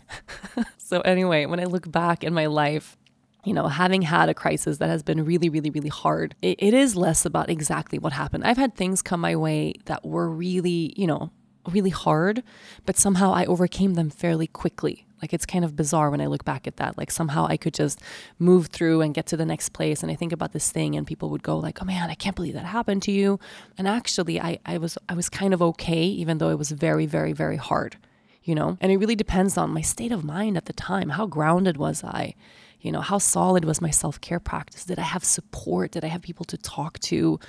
so 0.78 1.02
anyway, 1.02 1.46
when 1.46 1.60
I 1.60 1.66
look 1.66 1.92
back 1.92 2.24
in 2.24 2.34
my 2.34 2.46
life, 2.46 2.98
you 3.44 3.54
know, 3.54 3.68
having 3.68 4.02
had 4.02 4.30
a 4.30 4.34
crisis 4.34 4.78
that 4.78 4.90
has 4.90 5.04
been 5.04 5.26
really, 5.26 5.50
really, 5.50 5.70
really 5.70 5.90
hard, 5.90 6.36
it, 6.42 6.58
it 6.60 6.74
is 6.74 6.96
less 6.96 7.26
about 7.26 7.50
exactly 7.50 8.00
what 8.00 8.14
happened. 8.14 8.46
I've 8.46 8.58
had 8.58 8.76
things 8.76 9.02
come 9.02 9.20
my 9.20 9.36
way 9.36 9.74
that 9.86 10.06
were 10.06 10.30
really, 10.30 10.94
you 10.96 11.08
know, 11.08 11.32
really 11.70 11.90
hard, 11.90 12.44
but 12.86 12.98
somehow 12.98 13.34
I 13.34 13.46
overcame 13.46 13.96
them 13.96 14.10
fairly 14.10 14.48
quickly. 14.48 15.06
Like 15.24 15.34
it's 15.34 15.46
kind 15.46 15.64
of 15.64 15.78
bizarre 15.78 16.10
when 16.10 16.20
I 16.20 16.26
look 16.26 16.44
back 16.44 16.68
at 16.68 16.76
that. 16.76 16.98
Like 16.98 17.10
somehow 17.10 17.48
I 17.48 17.56
could 17.56 17.74
just 17.74 18.02
move 18.40 18.68
through 18.68 19.00
and 19.00 19.14
get 19.14 19.26
to 19.28 19.38
the 19.38 19.46
next 19.46 19.70
place. 19.70 20.04
And 20.04 20.12
I 20.12 20.16
think 20.16 20.34
about 20.34 20.52
this 20.52 20.70
thing 20.70 20.98
and 20.98 21.08
people 21.08 21.30
would 21.30 21.44
go 21.44 21.58
like, 21.58 21.82
oh 21.82 21.86
man, 21.86 22.10
I 22.10 22.14
can't 22.16 22.36
believe 22.36 22.56
that 22.56 22.66
happened 22.66 23.04
to 23.04 23.12
you. 23.14 23.40
And 23.78 23.88
actually 23.88 24.42
I, 24.42 24.60
I 24.66 24.78
was 24.80 24.98
I 25.08 25.14
was 25.14 25.30
kind 25.30 25.54
of 25.54 25.62
okay, 25.62 26.04
even 26.04 26.40
though 26.40 26.50
it 26.50 26.58
was 26.58 26.72
very, 26.72 27.06
very, 27.06 27.32
very 27.32 27.56
hard. 27.56 27.96
You 28.44 28.56
know? 28.56 28.78
And 28.82 28.92
it 28.92 28.98
really 28.98 29.16
depends 29.16 29.58
on 29.58 29.72
my 29.72 29.82
state 29.82 30.12
of 30.12 30.24
mind 30.24 30.58
at 30.58 30.66
the 30.66 30.74
time. 30.74 31.10
How 31.10 31.26
grounded 31.26 31.78
was 31.78 32.04
I? 32.04 32.36
You 32.82 32.92
know, 32.92 33.02
how 33.02 33.18
solid 33.18 33.64
was 33.64 33.80
my 33.80 33.90
self-care 33.90 34.42
practice? 34.42 34.84
Did 34.84 35.00
I 35.00 35.04
have 35.04 35.24
support? 35.24 35.92
Did 35.92 36.04
I 36.04 36.08
have 36.08 36.22
people 36.22 36.44
to 36.46 36.58
talk 36.58 37.00
to? 37.00 37.40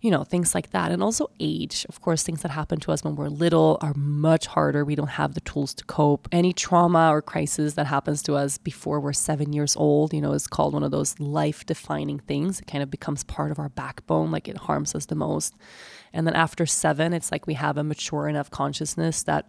you 0.00 0.10
know, 0.10 0.24
things 0.24 0.54
like 0.54 0.70
that. 0.70 0.92
And 0.92 1.02
also 1.02 1.30
age. 1.40 1.86
Of 1.88 2.00
course, 2.00 2.22
things 2.22 2.42
that 2.42 2.50
happen 2.50 2.78
to 2.80 2.92
us 2.92 3.02
when 3.02 3.16
we're 3.16 3.28
little 3.28 3.78
are 3.80 3.94
much 3.94 4.46
harder. 4.46 4.84
We 4.84 4.94
don't 4.94 5.08
have 5.08 5.34
the 5.34 5.40
tools 5.40 5.74
to 5.74 5.84
cope. 5.84 6.28
Any 6.32 6.52
trauma 6.52 7.10
or 7.10 7.22
crisis 7.22 7.74
that 7.74 7.86
happens 7.86 8.22
to 8.22 8.34
us 8.34 8.58
before 8.58 9.00
we're 9.00 9.12
seven 9.12 9.52
years 9.52 9.76
old, 9.76 10.12
you 10.12 10.20
know, 10.20 10.32
is 10.32 10.46
called 10.46 10.74
one 10.74 10.82
of 10.82 10.90
those 10.90 11.18
life 11.18 11.64
defining 11.66 12.18
things. 12.18 12.60
It 12.60 12.66
kind 12.66 12.82
of 12.82 12.90
becomes 12.90 13.24
part 13.24 13.50
of 13.50 13.58
our 13.58 13.68
backbone, 13.68 14.30
like 14.30 14.48
it 14.48 14.56
harms 14.56 14.94
us 14.94 15.06
the 15.06 15.14
most. 15.14 15.54
And 16.12 16.26
then 16.26 16.34
after 16.34 16.66
seven, 16.66 17.12
it's 17.12 17.32
like 17.32 17.46
we 17.46 17.54
have 17.54 17.76
a 17.76 17.84
mature 17.84 18.28
enough 18.28 18.50
consciousness 18.50 19.22
that 19.24 19.46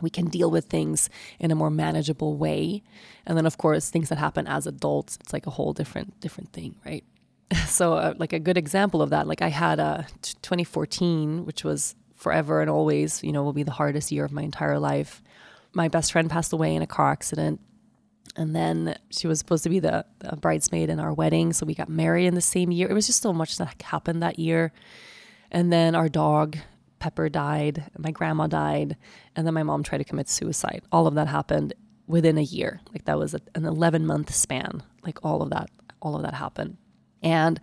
we 0.00 0.10
can 0.10 0.26
deal 0.26 0.50
with 0.50 0.66
things 0.66 1.10
in 1.38 1.50
a 1.50 1.54
more 1.54 1.70
manageable 1.70 2.36
way. 2.36 2.82
And 3.26 3.36
then 3.36 3.46
of 3.46 3.58
course 3.58 3.90
things 3.90 4.08
that 4.08 4.18
happen 4.18 4.46
as 4.46 4.66
adults 4.66 5.18
it's 5.20 5.32
like 5.32 5.46
a 5.46 5.50
whole 5.50 5.72
different 5.72 6.20
different 6.20 6.52
thing 6.52 6.74
right? 6.84 7.04
So 7.66 7.94
uh, 7.94 8.14
like 8.18 8.32
a 8.32 8.38
good 8.38 8.58
example 8.58 9.00
of 9.00 9.10
that 9.10 9.26
like 9.26 9.42
i 9.42 9.48
had 9.48 9.78
a 9.78 10.06
2014 10.42 11.46
which 11.46 11.64
was 11.64 11.94
forever 12.18 12.60
and 12.60 12.68
always 12.68 13.22
you 13.22 13.32
know 13.32 13.42
will 13.42 13.52
be 13.52 13.62
the 13.62 13.70
hardest 13.70 14.12
year 14.12 14.24
of 14.24 14.32
my 14.32 14.42
entire 14.42 14.78
life. 14.78 15.22
My 15.72 15.88
best 15.88 16.12
friend 16.12 16.28
passed 16.28 16.52
away 16.52 16.74
in 16.74 16.82
a 16.82 16.86
car 16.86 17.10
accident. 17.10 17.60
And 18.36 18.54
then 18.54 18.96
she 19.10 19.26
was 19.26 19.38
supposed 19.40 19.64
to 19.64 19.70
be 19.70 19.80
the, 19.80 20.04
the 20.20 20.36
bridesmaid 20.36 20.90
in 20.90 21.00
our 21.00 21.12
wedding 21.12 21.52
so 21.52 21.66
we 21.66 21.74
got 21.74 21.88
married 21.88 22.26
in 22.26 22.34
the 22.34 22.40
same 22.40 22.70
year. 22.70 22.88
It 22.88 22.92
was 22.92 23.06
just 23.06 23.22
so 23.22 23.32
much 23.32 23.56
that 23.58 23.82
happened 23.82 24.22
that 24.22 24.38
year. 24.38 24.72
And 25.50 25.72
then 25.72 25.94
our 25.94 26.08
dog 26.08 26.56
pepper 26.98 27.28
died 27.28 27.90
my 27.98 28.10
grandma 28.10 28.46
died 28.46 28.96
and 29.36 29.46
then 29.46 29.54
my 29.54 29.62
mom 29.62 29.82
tried 29.82 29.98
to 29.98 30.04
commit 30.04 30.28
suicide 30.28 30.82
all 30.92 31.06
of 31.06 31.14
that 31.14 31.28
happened 31.28 31.72
within 32.06 32.38
a 32.38 32.42
year 32.42 32.80
like 32.92 33.04
that 33.04 33.18
was 33.18 33.34
an 33.34 33.64
11 33.64 34.06
month 34.06 34.34
span 34.34 34.82
like 35.04 35.18
all 35.24 35.42
of 35.42 35.50
that 35.50 35.70
all 36.00 36.16
of 36.16 36.22
that 36.22 36.34
happened 36.34 36.76
and 37.22 37.60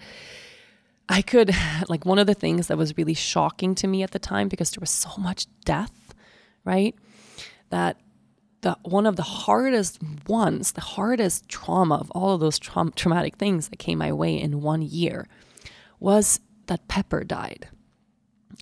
I 1.08 1.22
could, 1.22 1.52
like, 1.90 2.06
one 2.06 2.20
of 2.20 2.28
the 2.28 2.34
things 2.34 2.68
that 2.68 2.78
was 2.78 2.98
really 2.98 3.14
shocking 3.14 3.76
to 3.76 3.88
me 3.88 4.04
at 4.04 4.12
the 4.12 4.20
time 4.20 4.48
because 4.48 4.72
there 4.72 4.82
was 4.82 4.90
so 4.90 5.10
much 5.18 5.48
death, 5.64 6.14
right? 6.64 6.96
That 7.70 7.98
the 8.62 8.78
one 8.84 9.06
of 9.06 9.16
the 9.16 9.24
hardest 9.24 10.00
ones, 10.28 10.72
the 10.72 10.82
hardest 10.82 11.48
trauma 11.48 11.96
of 11.96 12.10
all 12.12 12.34
of 12.34 12.40
those 12.40 12.58
tra- 12.58 12.92
traumatic 12.96 13.36
things 13.36 13.70
that 13.70 13.78
came 13.78 14.00
my 14.00 14.12
way 14.12 14.40
in 14.40 14.62
one 14.62 14.82
year 14.82 15.28
was 16.00 16.40
that 16.68 16.88
Pepper 16.88 17.24
died. 17.24 17.68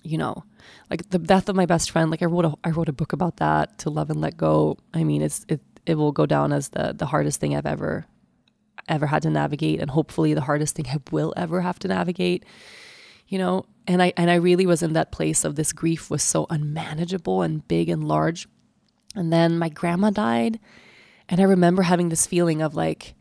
You 0.02 0.18
know, 0.18 0.44
like 0.90 1.08
the 1.10 1.18
death 1.18 1.48
of 1.48 1.56
my 1.56 1.66
best 1.66 1.90
friend. 1.90 2.10
Like 2.10 2.22
I 2.22 2.26
wrote 2.26 2.44
a 2.44 2.54
I 2.64 2.70
wrote 2.70 2.88
a 2.88 2.92
book 2.92 3.12
about 3.12 3.38
that 3.38 3.78
to 3.78 3.90
love 3.90 4.10
and 4.10 4.20
let 4.20 4.36
go. 4.36 4.78
I 4.92 5.04
mean, 5.04 5.22
it's 5.22 5.44
it 5.48 5.60
it 5.86 5.96
will 5.96 6.12
go 6.12 6.26
down 6.26 6.52
as 6.52 6.70
the 6.70 6.94
the 6.96 7.06
hardest 7.06 7.40
thing 7.40 7.56
I've 7.56 7.66
ever 7.66 8.06
ever 8.88 9.06
had 9.06 9.22
to 9.22 9.30
navigate 9.30 9.80
and 9.80 9.90
hopefully 9.90 10.34
the 10.34 10.42
hardest 10.42 10.76
thing 10.76 10.86
I 10.88 10.98
will 11.10 11.32
ever 11.36 11.60
have 11.60 11.78
to 11.80 11.88
navigate 11.88 12.44
you 13.28 13.38
know 13.38 13.64
and 13.86 14.02
I 14.02 14.12
and 14.16 14.30
I 14.30 14.34
really 14.34 14.66
was 14.66 14.82
in 14.82 14.92
that 14.92 15.12
place 15.12 15.44
of 15.44 15.56
this 15.56 15.72
grief 15.72 16.10
was 16.10 16.22
so 16.22 16.46
unmanageable 16.50 17.42
and 17.42 17.66
big 17.66 17.88
and 17.88 18.06
large 18.06 18.46
and 19.14 19.32
then 19.32 19.58
my 19.58 19.68
grandma 19.68 20.10
died 20.10 20.60
and 21.28 21.40
I 21.40 21.44
remember 21.44 21.82
having 21.82 22.10
this 22.10 22.26
feeling 22.26 22.60
of 22.60 22.74
like 22.74 23.14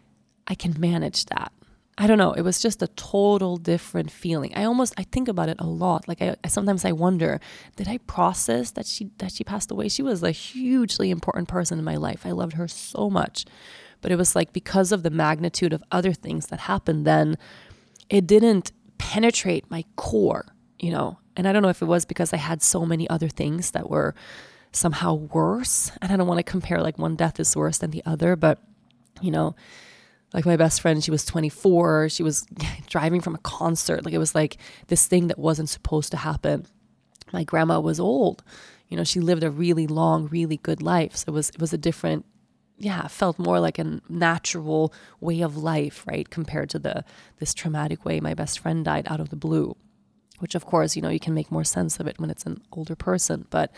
I 0.47 0.55
can 0.55 0.75
manage 0.77 1.25
that 1.27 1.53
I 1.97 2.07
don't 2.07 2.17
know. 2.17 2.33
It 2.33 2.41
was 2.41 2.59
just 2.59 2.81
a 2.81 2.87
total 2.87 3.57
different 3.57 4.09
feeling. 4.09 4.53
I 4.55 4.63
almost 4.63 4.95
I 4.97 5.03
think 5.03 5.27
about 5.27 5.49
it 5.49 5.57
a 5.59 5.67
lot. 5.67 6.07
Like 6.07 6.21
I, 6.21 6.35
I, 6.43 6.47
sometimes 6.47 6.85
I 6.85 6.91
wonder, 6.91 7.39
did 7.75 7.87
I 7.87 7.99
process 7.99 8.71
that 8.71 8.87
she 8.87 9.11
that 9.19 9.31
she 9.31 9.43
passed 9.43 9.69
away? 9.69 9.89
She 9.89 10.01
was 10.01 10.23
a 10.23 10.31
hugely 10.31 11.11
important 11.11 11.47
person 11.47 11.77
in 11.77 11.85
my 11.85 11.97
life. 11.97 12.25
I 12.25 12.31
loved 12.31 12.53
her 12.53 12.67
so 12.67 13.09
much. 13.09 13.45
But 14.01 14.11
it 14.11 14.17
was 14.17 14.35
like 14.35 14.51
because 14.53 14.91
of 14.91 15.03
the 15.03 15.11
magnitude 15.11 15.71
of 15.71 15.83
other 15.91 16.13
things 16.13 16.47
that 16.47 16.61
happened 16.61 17.05
then, 17.05 17.37
it 18.09 18.25
didn't 18.25 18.71
penetrate 18.97 19.69
my 19.69 19.85
core, 19.95 20.47
you 20.79 20.91
know. 20.91 21.19
And 21.37 21.47
I 21.47 21.53
don't 21.53 21.61
know 21.61 21.69
if 21.69 21.81
it 21.81 21.85
was 21.85 22.05
because 22.05 22.33
I 22.33 22.37
had 22.37 22.61
so 22.61 22.85
many 22.85 23.09
other 23.09 23.29
things 23.29 23.71
that 23.71 23.89
were 23.89 24.15
somehow 24.71 25.13
worse. 25.13 25.91
And 26.01 26.11
I 26.11 26.17
don't 26.17 26.27
want 26.27 26.39
to 26.39 26.43
compare 26.43 26.81
like 26.81 26.97
one 26.97 27.15
death 27.15 27.39
is 27.39 27.55
worse 27.55 27.77
than 27.77 27.91
the 27.91 28.03
other, 28.05 28.35
but 28.35 28.59
you 29.21 29.31
know, 29.31 29.55
like 30.33 30.45
my 30.45 30.57
best 30.57 30.81
friend, 30.81 31.03
she 31.03 31.11
was 31.11 31.25
24, 31.25 32.09
she 32.09 32.23
was 32.23 32.45
driving 32.87 33.21
from 33.21 33.35
a 33.35 33.39
concert. 33.39 34.03
Like 34.03 34.13
it 34.13 34.19
was 34.19 34.33
like 34.33 34.57
this 34.87 35.05
thing 35.05 35.27
that 35.27 35.37
wasn't 35.37 35.69
supposed 35.69 36.11
to 36.11 36.17
happen. 36.17 36.65
My 37.31 37.43
grandma 37.43 37.79
was 37.79 37.99
old. 37.99 38.43
You 38.89 38.97
know, 38.97 39.03
she 39.03 39.19
lived 39.19 39.43
a 39.43 39.49
really 39.49 39.87
long, 39.87 40.27
really 40.27 40.57
good 40.57 40.81
life. 40.81 41.15
So 41.15 41.25
it 41.29 41.33
was 41.33 41.49
it 41.49 41.61
was 41.61 41.73
a 41.73 41.77
different 41.77 42.25
yeah, 42.77 43.07
felt 43.07 43.39
more 43.39 43.59
like 43.59 43.79
a 43.79 44.01
natural 44.09 44.93
way 45.19 45.41
of 45.41 45.55
life, 45.55 46.03
right? 46.07 46.29
Compared 46.29 46.69
to 46.71 46.79
the 46.79 47.05
this 47.39 47.53
traumatic 47.53 48.03
way 48.03 48.19
my 48.19 48.33
best 48.33 48.59
friend 48.59 48.83
died 48.83 49.07
out 49.09 49.19
of 49.19 49.29
the 49.29 49.35
blue, 49.35 49.75
which 50.39 50.55
of 50.55 50.65
course, 50.65 50.95
you 50.95 51.01
know, 51.01 51.09
you 51.09 51.19
can 51.19 51.33
make 51.33 51.51
more 51.51 51.63
sense 51.63 51.99
of 51.99 52.07
it 52.07 52.19
when 52.19 52.29
it's 52.29 52.45
an 52.45 52.61
older 52.71 52.95
person, 52.95 53.45
but 53.49 53.71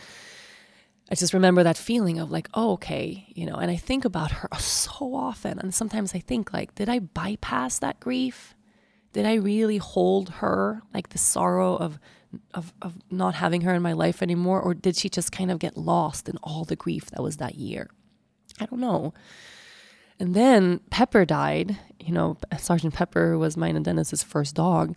I 1.10 1.16
just 1.16 1.34
remember 1.34 1.64
that 1.64 1.78
feeling 1.78 2.20
of 2.20 2.32
like, 2.32 2.50
oh, 2.54 2.74
okay, 2.74 3.26
you 3.30 3.46
know, 3.46 3.56
and 3.56 3.70
I 3.70 3.76
think 3.76 4.06
about 4.06 4.32
her 4.32 4.50
so 4.60 5.14
often. 5.14 5.60
And 5.60 5.74
sometimes 5.74 6.16
I 6.16 6.20
think, 6.20 6.54
like, 6.54 6.74
did 6.76 6.90
I 6.90 7.00
bypass 7.00 7.80
that 7.80 8.00
grief? 8.00 8.56
did 9.16 9.26
I 9.26 9.36
really 9.36 9.78
hold 9.78 10.28
her 10.42 10.82
like 10.94 11.10
the 11.10 11.18
sorrow 11.18 11.78
of 11.78 12.00
of 12.54 12.74
of 12.82 12.96
not 13.10 13.34
having 13.36 13.62
her 13.62 13.74
in 13.74 13.82
my 13.82 13.94
life 13.94 14.22
anymore 14.22 14.62
or 14.62 14.74
did 14.74 14.98
she 14.98 15.08
just 15.08 15.32
kind 15.32 15.50
of 15.50 15.58
get 15.58 15.78
lost 15.78 16.28
in 16.28 16.36
all 16.44 16.66
the 16.66 16.76
grief 16.76 17.12
that 17.12 17.24
was 17.24 17.38
that 17.38 17.56
year? 17.56 17.90
I 18.60 18.66
don't 18.66 18.82
know. 18.82 19.14
And 20.20 20.36
then 20.36 20.82
Pepper 20.90 21.24
died. 21.24 21.78
You 21.98 22.12
know, 22.12 22.38
Sergeant 22.58 22.94
Pepper 22.94 23.38
was 23.38 23.56
mine 23.56 23.78
and 23.78 23.86
Dennis's 23.86 24.22
first 24.22 24.56
dog. 24.56 24.96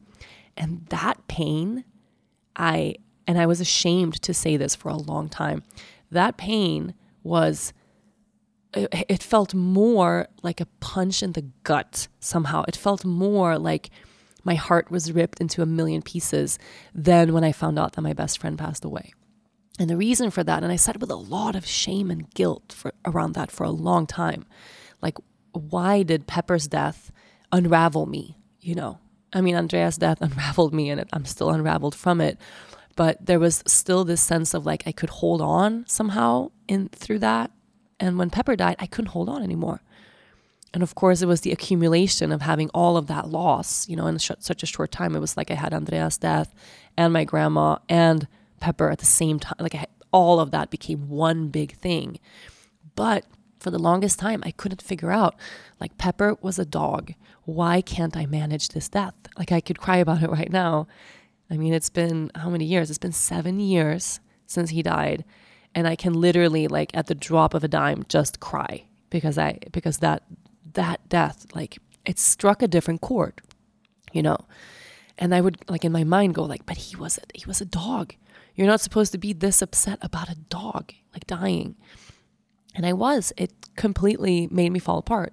And 0.56 0.86
that 0.86 1.28
pain, 1.28 1.84
I, 2.56 2.96
and 3.28 3.38
I 3.38 3.46
was 3.46 3.60
ashamed 3.60 4.20
to 4.22 4.34
say 4.34 4.56
this 4.56 4.74
for 4.74 4.88
a 4.88 4.96
long 4.96 5.28
time, 5.28 5.62
that 6.10 6.36
pain 6.36 6.94
was, 7.22 7.72
it, 8.74 9.22
felt 9.22 9.54
more 9.54 10.28
like 10.42 10.60
a 10.60 10.66
punch 10.80 11.22
in 11.22 11.32
the 11.32 11.46
gut 11.62 12.08
somehow. 12.20 12.64
It 12.68 12.76
felt 12.76 13.04
more 13.04 13.58
like 13.58 13.90
my 14.44 14.54
heart 14.54 14.90
was 14.90 15.12
ripped 15.12 15.40
into 15.40 15.62
a 15.62 15.66
million 15.66 16.02
pieces 16.02 16.58
than 16.94 17.32
when 17.32 17.44
I 17.44 17.52
found 17.52 17.78
out 17.78 17.92
that 17.92 18.02
my 18.02 18.12
best 18.12 18.38
friend 18.38 18.58
passed 18.58 18.84
away. 18.84 19.12
And 19.78 19.88
the 19.88 19.96
reason 19.96 20.30
for 20.30 20.42
that, 20.42 20.62
and 20.62 20.72
I 20.72 20.76
said 20.76 21.00
with 21.00 21.10
a 21.10 21.16
lot 21.16 21.54
of 21.54 21.66
shame 21.66 22.10
and 22.10 22.32
guilt 22.34 22.72
for, 22.72 22.92
around 23.04 23.34
that 23.34 23.50
for 23.50 23.64
a 23.64 23.70
long 23.70 24.06
time, 24.06 24.44
like, 25.00 25.16
why 25.52 26.02
did 26.02 26.26
Pepper's 26.26 26.66
death 26.66 27.12
unravel 27.52 28.06
me? 28.06 28.38
You 28.60 28.74
know, 28.74 28.98
I 29.32 29.40
mean, 29.40 29.54
Andrea's 29.54 29.98
death 29.98 30.18
unraveled 30.22 30.74
me 30.74 30.90
and 30.90 31.04
I'm 31.12 31.24
still 31.24 31.50
unraveled 31.50 31.94
from 31.94 32.20
it. 32.20 32.38
But 32.98 33.24
there 33.24 33.38
was 33.38 33.62
still 33.64 34.04
this 34.04 34.20
sense 34.20 34.54
of 34.54 34.66
like 34.66 34.82
I 34.84 34.90
could 34.90 35.08
hold 35.08 35.40
on 35.40 35.84
somehow 35.86 36.50
in 36.66 36.88
through 36.88 37.20
that. 37.20 37.52
And 38.00 38.18
when 38.18 38.28
Pepper 38.28 38.56
died, 38.56 38.74
I 38.80 38.86
couldn't 38.86 39.12
hold 39.12 39.28
on 39.28 39.40
anymore. 39.40 39.82
And 40.74 40.82
of 40.82 40.96
course, 40.96 41.22
it 41.22 41.26
was 41.26 41.42
the 41.42 41.52
accumulation 41.52 42.32
of 42.32 42.42
having 42.42 42.70
all 42.70 42.96
of 42.96 43.06
that 43.06 43.28
loss, 43.28 43.88
you 43.88 43.94
know, 43.94 44.08
in 44.08 44.18
sh- 44.18 44.32
such 44.40 44.64
a 44.64 44.66
short 44.66 44.90
time. 44.90 45.14
It 45.14 45.20
was 45.20 45.36
like 45.36 45.52
I 45.52 45.54
had 45.54 45.72
Andrea's 45.72 46.18
death 46.18 46.52
and 46.96 47.12
my 47.12 47.22
grandma 47.22 47.78
and 47.88 48.26
Pepper 48.58 48.90
at 48.90 48.98
the 48.98 49.06
same 49.06 49.38
time. 49.38 49.54
Like 49.60 49.74
had, 49.74 49.88
all 50.10 50.40
of 50.40 50.50
that 50.50 50.68
became 50.68 51.08
one 51.08 51.50
big 51.50 51.76
thing. 51.76 52.18
But 52.96 53.26
for 53.60 53.70
the 53.70 53.78
longest 53.78 54.18
time, 54.18 54.42
I 54.44 54.50
couldn't 54.50 54.82
figure 54.82 55.12
out 55.12 55.36
like 55.78 55.98
Pepper 55.98 56.36
was 56.40 56.58
a 56.58 56.64
dog. 56.64 57.14
Why 57.44 57.80
can't 57.80 58.16
I 58.16 58.26
manage 58.26 58.70
this 58.70 58.88
death? 58.88 59.14
Like 59.38 59.52
I 59.52 59.60
could 59.60 59.78
cry 59.78 59.98
about 59.98 60.24
it 60.24 60.30
right 60.30 60.50
now. 60.50 60.88
I 61.50 61.56
mean, 61.56 61.72
it's 61.72 61.90
been 61.90 62.30
how 62.34 62.50
many 62.50 62.64
years? 62.64 62.90
It's 62.90 62.98
been 62.98 63.12
seven 63.12 63.60
years 63.60 64.20
since 64.46 64.70
he 64.70 64.82
died. 64.82 65.24
And 65.74 65.86
I 65.86 65.96
can 65.96 66.14
literally, 66.14 66.66
like, 66.68 66.90
at 66.94 67.06
the 67.06 67.14
drop 67.14 67.54
of 67.54 67.64
a 67.64 67.68
dime, 67.68 68.04
just 68.08 68.40
cry 68.40 68.84
because 69.10 69.38
I, 69.38 69.58
because 69.72 69.98
that, 69.98 70.24
that 70.74 71.08
death, 71.08 71.46
like, 71.54 71.78
it 72.04 72.18
struck 72.18 72.62
a 72.62 72.68
different 72.68 73.00
chord, 73.00 73.40
you 74.12 74.22
know? 74.22 74.38
And 75.18 75.34
I 75.34 75.40
would, 75.40 75.58
like, 75.68 75.84
in 75.84 75.92
my 75.92 76.04
mind 76.04 76.34
go, 76.34 76.44
like, 76.44 76.64
but 76.66 76.76
he 76.76 76.96
was, 76.96 77.18
a, 77.18 77.22
he 77.34 77.44
was 77.46 77.60
a 77.60 77.66
dog. 77.66 78.14
You're 78.54 78.66
not 78.66 78.80
supposed 78.80 79.12
to 79.12 79.18
be 79.18 79.32
this 79.32 79.62
upset 79.62 79.98
about 80.02 80.30
a 80.30 80.36
dog, 80.48 80.92
like, 81.12 81.26
dying. 81.26 81.76
And 82.74 82.86
I 82.86 82.92
was. 82.92 83.32
It 83.36 83.52
completely 83.76 84.48
made 84.50 84.70
me 84.70 84.78
fall 84.78 84.98
apart. 84.98 85.32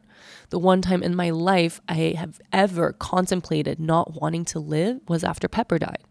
The 0.49 0.59
one 0.59 0.81
time 0.81 1.03
in 1.03 1.15
my 1.15 1.29
life 1.29 1.81
I 1.87 2.15
have 2.17 2.39
ever 2.51 2.93
contemplated 2.93 3.79
not 3.79 4.19
wanting 4.19 4.45
to 4.45 4.59
live 4.59 4.99
was 5.07 5.23
after 5.23 5.47
Pepper 5.47 5.79
died. 5.79 6.03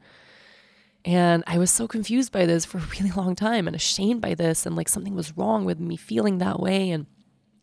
And 1.05 1.45
I 1.47 1.59
was 1.59 1.71
so 1.71 1.87
confused 1.87 2.33
by 2.33 2.47
this 2.47 2.64
for 2.64 2.79
a 2.79 2.88
really 2.99 3.11
long 3.17 3.35
time 3.35 3.67
and 3.67 3.77
ashamed 3.77 4.21
by 4.21 4.35
this. 4.35 4.67
And 4.67 4.77
like 4.77 4.88
something 4.88 5.14
was 5.14 5.37
wrong 5.37 5.64
with 5.64 5.79
me 5.79 5.97
feeling 5.97 6.38
that 6.38 6.61
way. 6.61 6.90
And, 6.90 7.07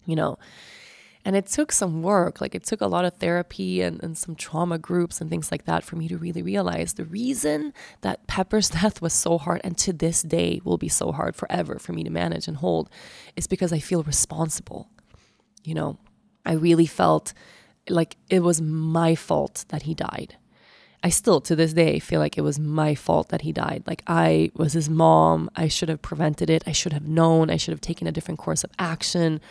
you 0.06 0.16
know, 0.16 0.38
and 1.24 1.36
it 1.36 1.46
took 1.46 1.72
some 1.72 2.02
work, 2.02 2.42
like 2.42 2.56
it 2.56 2.64
took 2.64 2.82
a 2.82 2.88
lot 2.88 3.06
of 3.06 3.14
therapy 3.16 3.82
and, 3.82 4.02
and 4.04 4.18
some 4.18 4.36
trauma 4.36 4.80
groups 4.80 5.22
and 5.22 5.30
things 5.30 5.52
like 5.52 5.66
that 5.66 5.84
for 5.84 5.96
me 5.96 6.08
to 6.08 6.18
really 6.18 6.42
realize 6.42 6.94
the 6.94 7.06
reason 7.06 7.74
that 8.02 8.26
Pepper's 8.28 8.70
death 8.82 9.02
was 9.02 9.14
so 9.14 9.38
hard 9.38 9.62
and 9.64 9.78
to 9.80 9.94
this 9.94 10.24
day 10.24 10.62
will 10.64 10.78
be 10.78 10.90
so 10.90 11.12
hard 11.12 11.36
forever 11.36 11.78
for 11.78 11.94
me 11.94 12.04
to 12.04 12.10
manage 12.10 12.48
and 12.48 12.58
hold 12.58 12.90
is 13.36 13.48
because 13.48 13.72
I 13.72 13.80
feel 13.80 14.04
responsible. 14.04 14.90
You 15.64 15.76
know, 15.76 16.00
I 16.46 16.54
really 16.54 16.86
felt 16.86 17.34
like 17.90 18.18
it 18.30 18.42
was 18.42 18.62
my 18.62 19.16
fault 19.16 19.66
that 19.70 19.84
he 19.84 19.94
died. 19.94 20.38
I 21.04 21.10
still, 21.10 21.42
to 21.42 21.56
this 21.56 21.74
day, 21.74 21.98
feel 21.98 22.20
like 22.20 22.38
it 22.38 22.42
was 22.42 22.60
my 22.60 22.94
fault 22.94 23.30
that 23.30 23.42
he 23.42 23.52
died. 23.52 23.84
Like 23.88 24.04
I 24.06 24.52
was 24.56 24.74
his 24.74 24.90
mom. 24.90 25.50
I 25.56 25.68
should 25.68 25.90
have 25.90 26.02
prevented 26.02 26.50
it. 26.50 26.64
I 26.68 26.74
should 26.74 26.94
have 26.94 27.08
known. 27.08 27.50
I 27.50 27.58
should 27.58 27.72
have 27.72 27.82
taken 27.82 28.08
a 28.08 28.12
different 28.12 28.40
course 28.40 28.64
of 28.64 28.72
action 28.78 29.42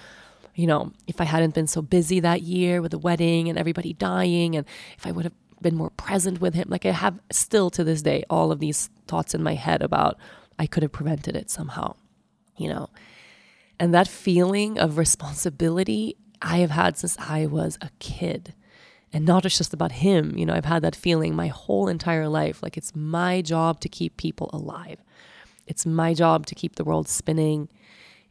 you 0.55 0.67
know, 0.67 0.93
if 1.07 1.21
I 1.21 1.25
hadn't 1.25 1.55
been 1.55 1.67
so 1.67 1.83
busy 1.83 2.21
that 2.21 2.43
year 2.43 2.83
with 2.83 2.91
the 2.91 2.99
wedding 2.99 3.49
and 3.49 3.59
everybody 3.59 3.93
dying, 3.93 4.57
and 4.57 4.67
if 4.99 5.07
I 5.07 5.11
would 5.11 5.25
have 5.25 5.35
been 5.63 5.77
more 5.77 5.91
present 5.91 6.41
with 6.41 6.55
him, 6.55 6.67
like 6.69 6.87
I 6.87 6.91
have 6.91 7.19
still 7.31 7.71
to 7.71 7.85
this 7.85 8.03
day 8.03 8.25
all 8.29 8.53
of 8.53 8.61
these 8.61 8.91
thoughts 9.07 9.35
in 9.35 9.43
my 9.43 9.55
head 9.55 9.83
about 9.83 10.19
I 10.59 10.67
could 10.67 10.83
have 10.83 10.93
prevented 10.93 11.37
it 11.37 11.51
somehow, 11.51 11.95
you 12.57 12.69
know. 12.69 12.91
And 13.79 13.95
that 13.95 14.09
feeling 14.09 14.79
of 14.79 14.99
responsibility 14.99 16.17
I 16.43 16.59
have 16.59 16.71
had 16.71 16.97
since 16.97 17.17
I 17.19 17.47
was 17.47 17.79
a 17.81 17.91
kid. 17.99 18.55
And 19.13 19.25
not 19.25 19.43
just 19.43 19.75
about 19.75 19.93
him, 19.93 20.39
you 20.39 20.47
know, 20.47 20.55
I've 20.55 20.65
had 20.65 20.83
that 20.83 20.95
feeling 20.95 21.35
my 21.35 21.49
whole 21.49 21.89
entire 21.89 22.29
life. 22.29 22.63
Like 22.63 22.77
it's 22.77 22.95
my 22.95 23.43
job 23.43 23.81
to 23.81 23.89
keep 23.89 24.17
people 24.17 24.51
alive. 24.53 24.99
It's 25.67 25.85
my 25.85 26.15
job 26.15 26.47
to 26.47 26.55
keep 26.55 26.77
the 26.77 26.85
world 26.85 27.09
spinning 27.09 27.69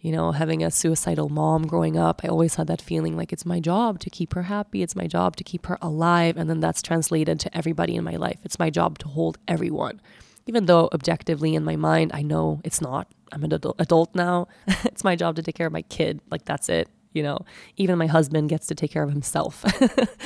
you 0.01 0.13
know, 0.13 0.31
having 0.31 0.63
a 0.63 0.71
suicidal 0.71 1.29
mom 1.29 1.67
growing 1.67 1.97
up, 1.97 2.21
I 2.23 2.29
always 2.29 2.55
had 2.55 2.67
that 2.67 2.81
feeling 2.81 3.17
like 3.17 3.33
it's 3.33 3.45
my 3.45 3.59
job 3.59 3.99
to 3.99 4.09
keep 4.09 4.33
her 4.33 4.43
happy. 4.43 4.81
It's 4.81 4.95
my 4.95 5.07
job 5.07 5.35
to 5.37 5.43
keep 5.43 5.65
her 5.65 5.77
alive. 5.81 6.37
And 6.37 6.49
then 6.49 6.61
that's 6.61 6.81
translated 6.81 7.39
to 7.41 7.57
everybody 7.57 7.95
in 7.95 8.03
my 8.03 8.15
life. 8.15 8.39
It's 8.43 8.59
my 8.59 8.69
job 8.69 8.97
to 8.99 9.09
hold 9.09 9.37
everyone. 9.47 9.99
Even 10.47 10.67
though 10.67 10.89
objectively 10.93 11.53
in 11.53 11.65
my 11.65 11.75
mind, 11.75 12.11
I 12.13 12.21
know 12.21 12.61
it's 12.63 12.79
not. 12.79 13.11
I'm 13.31 13.43
an 13.43 13.53
adult 13.53 14.15
now. 14.15 14.47
it's 14.67 15.03
my 15.03 15.15
job 15.15 15.35
to 15.35 15.43
take 15.43 15.55
care 15.55 15.67
of 15.67 15.73
my 15.73 15.83
kid. 15.83 16.21
Like, 16.31 16.45
that's 16.45 16.69
it. 16.69 16.87
You 17.13 17.23
know, 17.23 17.45
even 17.77 17.97
my 17.97 18.07
husband 18.07 18.49
gets 18.49 18.67
to 18.67 18.75
take 18.75 18.91
care 18.91 19.03
of 19.03 19.11
himself. 19.11 19.65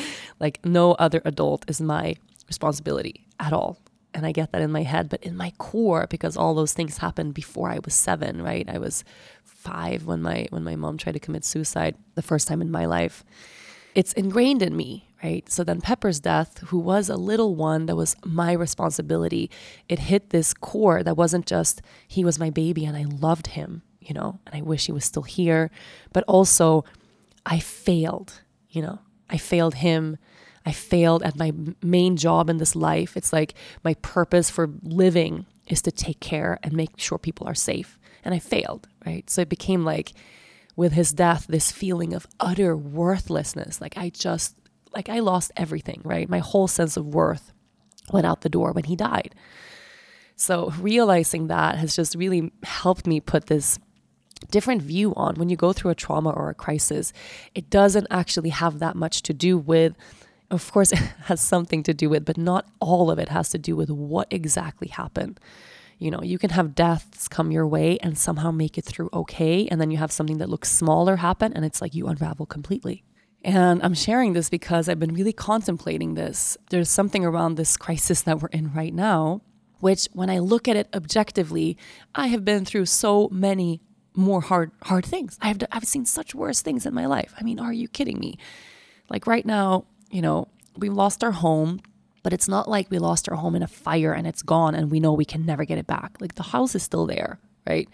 like, 0.39 0.59
no 0.65 0.93
other 0.93 1.21
adult 1.23 1.63
is 1.69 1.79
my 1.79 2.15
responsibility 2.47 3.25
at 3.39 3.53
all 3.53 3.77
and 4.13 4.25
I 4.25 4.31
get 4.31 4.51
that 4.51 4.61
in 4.61 4.71
my 4.71 4.83
head, 4.83 5.09
but 5.09 5.23
in 5.23 5.35
my 5.35 5.51
core, 5.57 6.07
because 6.09 6.37
all 6.37 6.53
those 6.53 6.73
things 6.73 6.99
happened 6.99 7.33
before 7.33 7.69
I 7.69 7.79
was 7.83 7.93
seven, 7.93 8.41
right? 8.41 8.67
I 8.69 8.77
was 8.77 9.03
five 9.43 10.05
when 10.05 10.21
my 10.21 10.47
when 10.49 10.63
my 10.63 10.75
mom 10.75 10.97
tried 10.97 11.13
to 11.13 11.19
commit 11.19 11.45
suicide 11.45 11.95
the 12.15 12.21
first 12.21 12.47
time 12.47 12.61
in 12.61 12.71
my 12.71 12.85
life. 12.85 13.23
It's 13.95 14.13
ingrained 14.13 14.61
in 14.61 14.75
me, 14.75 15.07
right? 15.23 15.49
So 15.51 15.63
then 15.63 15.79
Pepper's 15.79 16.19
death, 16.19 16.59
who 16.67 16.79
was 16.79 17.09
a 17.09 17.15
little 17.15 17.55
one 17.55 17.85
that 17.85 17.95
was 17.95 18.15
my 18.25 18.51
responsibility, 18.53 19.51
it 19.87 19.99
hit 19.99 20.31
this 20.31 20.53
core 20.53 21.03
that 21.03 21.17
wasn't 21.17 21.45
just 21.45 21.81
he 22.07 22.23
was 22.23 22.39
my 22.39 22.49
baby 22.49 22.85
and 22.85 22.97
I 22.97 23.03
loved 23.03 23.47
him, 23.47 23.83
you 24.07 24.13
know, 24.13 24.39
and 24.45 24.55
I 24.55 24.61
wish 24.61 24.85
he 24.85 24.91
was 24.91 25.05
still 25.05 25.23
here, 25.23 25.71
but 26.11 26.23
also 26.27 26.85
I 27.45 27.59
failed, 27.59 28.41
you 28.69 28.81
know, 28.81 28.99
I 29.29 29.37
failed 29.37 29.75
him 29.75 30.17
I 30.65 30.71
failed 30.71 31.23
at 31.23 31.37
my 31.37 31.51
main 31.81 32.15
job 32.17 32.49
in 32.49 32.57
this 32.57 32.75
life. 32.75 33.17
It's 33.17 33.33
like 33.33 33.53
my 33.83 33.95
purpose 33.95 34.49
for 34.49 34.69
living 34.81 35.45
is 35.67 35.81
to 35.83 35.91
take 35.91 36.19
care 36.19 36.59
and 36.63 36.73
make 36.73 36.99
sure 36.99 37.17
people 37.17 37.47
are 37.47 37.55
safe. 37.55 37.99
And 38.23 38.33
I 38.33 38.39
failed, 38.39 38.87
right? 39.05 39.29
So 39.29 39.41
it 39.41 39.49
became 39.49 39.83
like 39.83 40.13
with 40.75 40.93
his 40.93 41.11
death, 41.11 41.45
this 41.47 41.71
feeling 41.71 42.13
of 42.13 42.27
utter 42.39 42.75
worthlessness. 42.77 43.81
Like 43.81 43.97
I 43.97 44.09
just, 44.09 44.55
like 44.93 45.09
I 45.09 45.19
lost 45.19 45.51
everything, 45.57 46.01
right? 46.03 46.29
My 46.29 46.39
whole 46.39 46.67
sense 46.67 46.95
of 46.95 47.13
worth 47.13 47.51
went 48.11 48.25
out 48.25 48.41
the 48.41 48.49
door 48.49 48.71
when 48.71 48.85
he 48.85 48.95
died. 48.95 49.35
So 50.35 50.73
realizing 50.79 51.47
that 51.47 51.77
has 51.77 51.95
just 51.95 52.15
really 52.15 52.51
helped 52.63 53.05
me 53.05 53.19
put 53.19 53.47
this 53.47 53.79
different 54.51 54.81
view 54.81 55.13
on 55.15 55.35
when 55.35 55.49
you 55.49 55.55
go 55.55 55.73
through 55.73 55.91
a 55.91 55.95
trauma 55.95 56.29
or 56.31 56.49
a 56.49 56.53
crisis. 56.53 57.13
It 57.55 57.69
doesn't 57.69 58.07
actually 58.09 58.49
have 58.49 58.79
that 58.79 58.95
much 58.95 59.21
to 59.23 59.33
do 59.33 59.57
with 59.57 59.95
of 60.51 60.71
course, 60.71 60.91
it 60.93 60.99
has 61.25 61.41
something 61.41 61.83
to 61.83 61.93
do 61.93 62.09
with, 62.09 62.25
but 62.25 62.37
not 62.37 62.67
all 62.79 63.09
of 63.11 63.19
it 63.19 63.29
has 63.29 63.49
to 63.49 63.57
do 63.57 63.75
with 63.75 63.89
what 63.89 64.27
exactly 64.31 64.87
happened. 64.87 65.39
You 65.99 66.11
know, 66.11 66.21
you 66.21 66.37
can 66.37 66.51
have 66.51 66.75
deaths 66.75 67.27
come 67.27 67.51
your 67.51 67.67
way 67.67 67.97
and 67.99 68.17
somehow 68.17 68.51
make 68.51 68.77
it 68.77 68.85
through 68.85 69.09
okay. 69.13 69.67
And 69.67 69.79
then 69.79 69.91
you 69.91 69.97
have 69.97 70.11
something 70.11 70.39
that 70.39 70.49
looks 70.49 70.71
smaller 70.71 71.17
happen 71.17 71.53
and 71.53 71.63
it's 71.63 71.81
like 71.81 71.95
you 71.95 72.07
unravel 72.07 72.45
completely. 72.45 73.03
And 73.43 73.83
I'm 73.83 73.93
sharing 73.93 74.33
this 74.33 74.49
because 74.49 74.87
I've 74.87 74.99
been 74.99 75.13
really 75.13 75.33
contemplating 75.33 76.13
this. 76.13 76.57
There's 76.69 76.89
something 76.89 77.25
around 77.25 77.55
this 77.55 77.75
crisis 77.77 78.21
that 78.21 78.41
we're 78.41 78.49
in 78.49 78.73
right 78.73 78.93
now, 78.93 79.41
which 79.79 80.07
when 80.13 80.29
I 80.29 80.39
look 80.39 80.67
at 80.67 80.77
it 80.77 80.87
objectively, 80.93 81.77
I 82.15 82.27
have 82.27 82.45
been 82.45 82.63
through 82.63 82.85
so 82.85 83.29
many 83.31 83.81
more 84.15 84.41
hard 84.41 84.71
hard 84.83 85.05
things. 85.05 85.37
I've 85.41 85.59
I've 85.71 85.85
seen 85.85 86.05
such 86.05 86.35
worse 86.35 86.61
things 86.61 86.85
in 86.85 86.93
my 86.93 87.05
life. 87.05 87.33
I 87.39 87.43
mean, 87.43 87.59
are 87.59 87.73
you 87.73 87.87
kidding 87.87 88.19
me? 88.19 88.37
Like 89.09 89.27
right 89.27 89.45
now, 89.45 89.85
you 90.09 90.21
know, 90.21 90.47
we 90.77 90.89
lost 90.89 91.23
our 91.23 91.31
home, 91.31 91.81
but 92.23 92.33
it's 92.33 92.47
not 92.47 92.67
like 92.69 92.89
we 92.89 92.99
lost 92.99 93.29
our 93.29 93.35
home 93.35 93.55
in 93.55 93.63
a 93.63 93.67
fire 93.67 94.13
and 94.13 94.25
it's 94.25 94.41
gone 94.41 94.75
and 94.75 94.91
we 94.91 94.99
know 94.99 95.13
we 95.13 95.25
can 95.25 95.45
never 95.45 95.65
get 95.65 95.77
it 95.77 95.87
back. 95.87 96.17
Like 96.19 96.35
the 96.35 96.43
house 96.43 96.75
is 96.75 96.83
still 96.83 97.05
there, 97.05 97.39
right? 97.67 97.87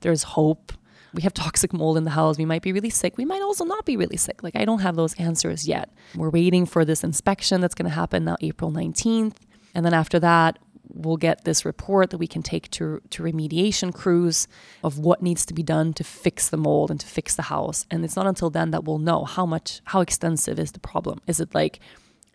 There's 0.00 0.22
hope. 0.22 0.72
we 1.12 1.22
have 1.22 1.32
toxic 1.34 1.72
mold 1.72 1.96
in 1.96 2.04
the 2.04 2.10
house. 2.10 2.38
We 2.38 2.44
might 2.44 2.62
be 2.62 2.72
really 2.72 2.90
sick. 2.90 3.16
We 3.16 3.24
might 3.24 3.42
also 3.42 3.64
not 3.64 3.84
be 3.84 3.96
really 3.96 4.16
sick. 4.16 4.42
Like, 4.42 4.56
I 4.56 4.64
don't 4.64 4.80
have 4.80 4.96
those 4.96 5.14
answers 5.14 5.66
yet. 5.68 5.90
We're 6.16 6.30
waiting 6.30 6.66
for 6.66 6.84
this 6.84 7.04
inspection 7.04 7.60
that's 7.60 7.74
going 7.74 7.88
to 7.88 7.94
happen 7.94 8.24
now, 8.24 8.36
April 8.40 8.72
19th. 8.72 9.36
And 9.74 9.86
then 9.86 9.94
after 9.94 10.18
that, 10.20 10.58
we'll 10.94 11.16
get 11.16 11.44
this 11.44 11.64
report 11.64 12.10
that 12.10 12.18
we 12.18 12.26
can 12.26 12.42
take 12.42 12.70
to, 12.70 13.00
to 13.10 13.22
remediation 13.22 13.92
crews 13.92 14.48
of 14.82 14.98
what 14.98 15.22
needs 15.22 15.44
to 15.46 15.54
be 15.54 15.62
done 15.62 15.92
to 15.94 16.04
fix 16.04 16.48
the 16.48 16.56
mold 16.56 16.90
and 16.90 17.00
to 17.00 17.06
fix 17.06 17.34
the 17.34 17.42
house. 17.42 17.86
And 17.90 18.04
it's 18.04 18.16
not 18.16 18.26
until 18.26 18.50
then 18.50 18.70
that 18.70 18.84
we'll 18.84 18.98
know 18.98 19.24
how 19.24 19.44
much, 19.44 19.80
how 19.84 20.00
extensive 20.00 20.58
is 20.58 20.72
the 20.72 20.80
problem. 20.80 21.20
Is 21.26 21.40
it 21.40 21.54
like 21.54 21.80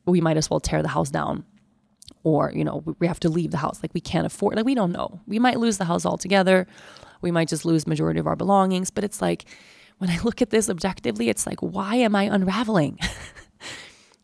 we 0.05 0.21
might 0.21 0.37
as 0.37 0.49
well 0.49 0.59
tear 0.59 0.81
the 0.81 0.89
house 0.89 1.09
down? 1.09 1.45
Or, 2.23 2.51
you 2.53 2.65
know, 2.65 2.83
we 2.99 3.07
have 3.07 3.19
to 3.21 3.29
leave 3.29 3.51
the 3.51 3.57
house. 3.57 3.79
Like 3.81 3.93
we 3.93 4.01
can't 4.01 4.25
afford, 4.25 4.55
like 4.55 4.65
we 4.65 4.75
don't 4.75 4.91
know. 4.91 5.21
We 5.25 5.39
might 5.39 5.59
lose 5.59 5.77
the 5.77 5.85
house 5.85 6.05
altogether. 6.05 6.67
We 7.21 7.31
might 7.31 7.47
just 7.47 7.65
lose 7.65 7.87
majority 7.87 8.19
of 8.19 8.27
our 8.27 8.35
belongings. 8.35 8.91
But 8.91 9.03
it's 9.03 9.21
like, 9.21 9.45
when 9.99 10.09
I 10.09 10.19
look 10.23 10.41
at 10.41 10.49
this 10.49 10.69
objectively, 10.69 11.29
it's 11.29 11.45
like, 11.45 11.59
why 11.59 11.95
am 11.95 12.15
I 12.15 12.23
unraveling? 12.23 12.99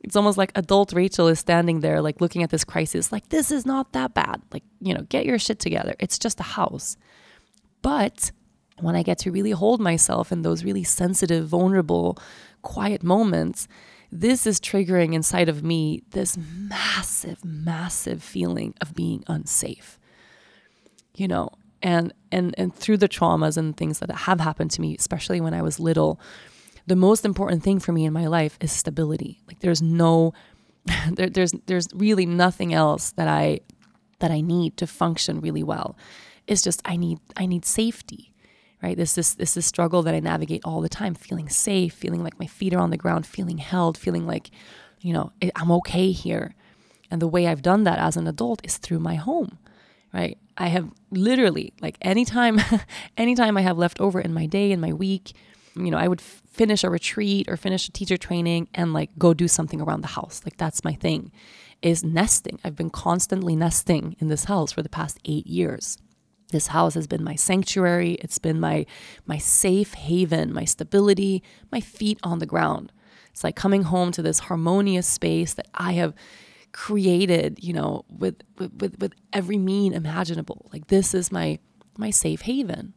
it's 0.06 0.16
almost 0.16 0.38
like 0.38 0.52
adult 0.54 0.94
Rachel 0.94 1.28
is 1.28 1.40
standing 1.40 1.80
there, 1.80 2.00
like 2.00 2.22
looking 2.22 2.44
at 2.44 2.52
this 2.52 2.64
crisis, 2.64 3.12
like, 3.12 3.30
this 3.30 3.50
is 3.50 3.66
not 3.66 3.92
that 3.94 4.14
bad. 4.14 4.40
Like, 4.54 4.62
you 4.80 4.94
know, 4.94 5.02
get 5.10 5.26
your 5.26 5.40
shit 5.40 5.60
together. 5.60 5.96
It's 6.00 6.20
just 6.20 6.40
a 6.40 6.44
house. 6.44 6.96
But 7.82 8.32
when 8.80 8.96
I 8.96 9.02
get 9.02 9.18
to 9.20 9.32
really 9.32 9.50
hold 9.50 9.82
myself 9.82 10.32
in 10.32 10.44
those 10.44 10.64
really 10.64 10.84
sensitive, 10.84 11.48
vulnerable, 11.48 12.20
quiet 12.62 13.02
moments, 13.02 13.68
this 14.12 14.46
is 14.46 14.60
triggering 14.60 15.16
inside 15.16 15.50
of 15.50 15.64
me 15.64 16.04
this 16.12 16.38
massive, 16.38 17.44
massive 17.44 18.22
feeling 18.22 18.76
of 18.82 18.94
being 18.94 19.24
unsafe. 19.26 19.98
You 21.16 21.28
know, 21.28 21.50
and 21.82 22.14
and 22.32 22.54
and 22.60 22.76
through 22.76 22.98
the 22.98 23.10
traumas 23.10 23.58
and 23.58 23.76
things 23.76 24.00
that 24.00 24.12
have 24.12 24.40
happened 24.40 24.70
to 24.72 24.82
me, 24.82 24.96
especially 25.00 25.42
when 25.42 25.56
I 25.56 25.64
was 25.64 25.80
little, 25.80 26.20
the 26.88 26.96
most 26.96 27.26
important 27.26 27.64
thing 27.64 27.80
for 27.80 27.92
me 27.92 28.06
in 28.06 28.14
my 28.14 28.28
life 28.28 28.58
is 28.62 28.72
stability. 28.72 29.42
Like 29.48 29.60
there's 29.60 29.82
no 29.82 30.34
there, 31.12 31.30
there's 31.30 31.54
there's 31.66 31.88
really 31.94 32.26
nothing 32.26 32.74
else 32.74 33.12
that 33.14 33.28
I 33.28 33.62
that 34.20 34.32
I 34.32 34.42
need 34.42 34.78
to 34.78 34.88
function 34.88 35.42
really 35.42 35.64
well. 35.64 35.98
It's 36.48 36.62
just 36.62 36.82
I 36.86 36.96
need 36.96 37.20
I 37.36 37.46
need 37.46 37.66
safety. 37.66 38.32
Right? 38.84 38.98
This 38.98 39.18
is 39.18 39.36
this 39.36 39.58
is 39.58 39.66
struggle 39.66 40.04
that 40.04 40.14
I 40.14 40.20
navigate 40.20 40.62
all 40.64 40.82
the 40.82 40.90
time, 40.90 41.16
feeling 41.16 41.50
safe, 41.50 41.94
feeling 41.94 42.24
like 42.24 42.40
my 42.40 42.46
feet 42.46 42.74
are 42.74 42.80
on 42.80 42.92
the 42.92 42.98
ground, 42.98 43.26
feeling 43.26 43.58
held, 43.58 43.98
feeling 43.98 44.28
like, 44.28 44.52
you 45.02 45.12
know, 45.12 45.32
I'm 45.56 45.72
okay 45.72 46.12
here. 46.12 46.54
And 47.10 47.22
the 47.22 47.28
way 47.28 47.48
I've 47.48 47.62
done 47.62 47.84
that 47.86 47.98
as 47.98 48.16
an 48.16 48.28
adult 48.28 48.62
is 48.64 48.78
through 48.78 49.00
my 49.00 49.16
home. 49.16 49.58
Right? 50.14 50.38
I 50.58 50.68
have 50.68 50.92
literally 51.10 51.74
like 51.82 51.98
anytime 52.02 52.60
anytime 53.18 53.58
I 53.58 53.62
have 53.62 53.78
left 53.78 54.00
over 54.00 54.20
in 54.20 54.34
my 54.34 54.46
day 54.46 54.72
in 54.72 54.80
my 54.80 54.94
week, 54.94 55.34
you 55.76 55.90
know, 55.90 55.98
I 55.98 56.08
would 56.08 56.22
finish 56.56 56.86
a 56.86 56.90
retreat 56.90 57.50
or 57.50 57.58
finish 57.58 57.90
a 57.90 57.92
teacher 57.92 58.16
training 58.16 58.70
and 58.74 58.94
like 58.94 59.10
go 59.18 59.34
do 59.34 59.46
something 59.46 59.82
around 59.82 60.02
the 60.02 60.08
house. 60.08 60.42
Like 60.46 60.56
that's 60.56 60.86
my 60.86 60.94
thing 60.94 61.34
is 61.82 62.02
nesting. 62.02 62.60
I've 62.64 62.78
been 62.78 62.90
constantly 62.90 63.58
nesting 63.58 64.16
in 64.20 64.30
this 64.30 64.46
house 64.46 64.72
for 64.72 64.82
the 64.82 64.90
past 64.90 65.20
8 65.26 65.46
years. 65.46 65.98
This 66.52 66.68
house 66.68 66.94
has 66.94 67.08
been 67.08 67.26
my 67.26 67.36
sanctuary. 67.36 68.14
It's 68.22 68.40
been 68.40 68.60
my 68.60 68.86
my 69.26 69.38
safe 69.38 69.96
haven, 69.96 70.54
my 70.54 70.64
stability, 70.64 71.44
my 71.74 71.82
feet 71.82 72.20
on 72.24 72.40
the 72.40 72.46
ground. 72.46 72.94
It's 73.32 73.44
like 73.44 73.58
coming 73.58 73.84
home 73.84 74.14
to 74.14 74.22
this 74.22 74.40
harmonious 74.40 75.08
space 75.08 75.56
that 75.56 75.68
I 75.74 75.94
have 75.94 76.14
created, 76.72 77.62
you 77.62 77.74
know, 77.74 78.06
with 78.08 78.36
with 78.58 78.98
with 79.02 79.14
every 79.34 79.58
mean 79.58 79.92
imaginable. 79.94 80.70
Like 80.72 80.88
this 80.88 81.14
is 81.14 81.34
my 81.34 81.60
my 81.98 82.12
safe 82.12 82.42
haven 82.42 82.94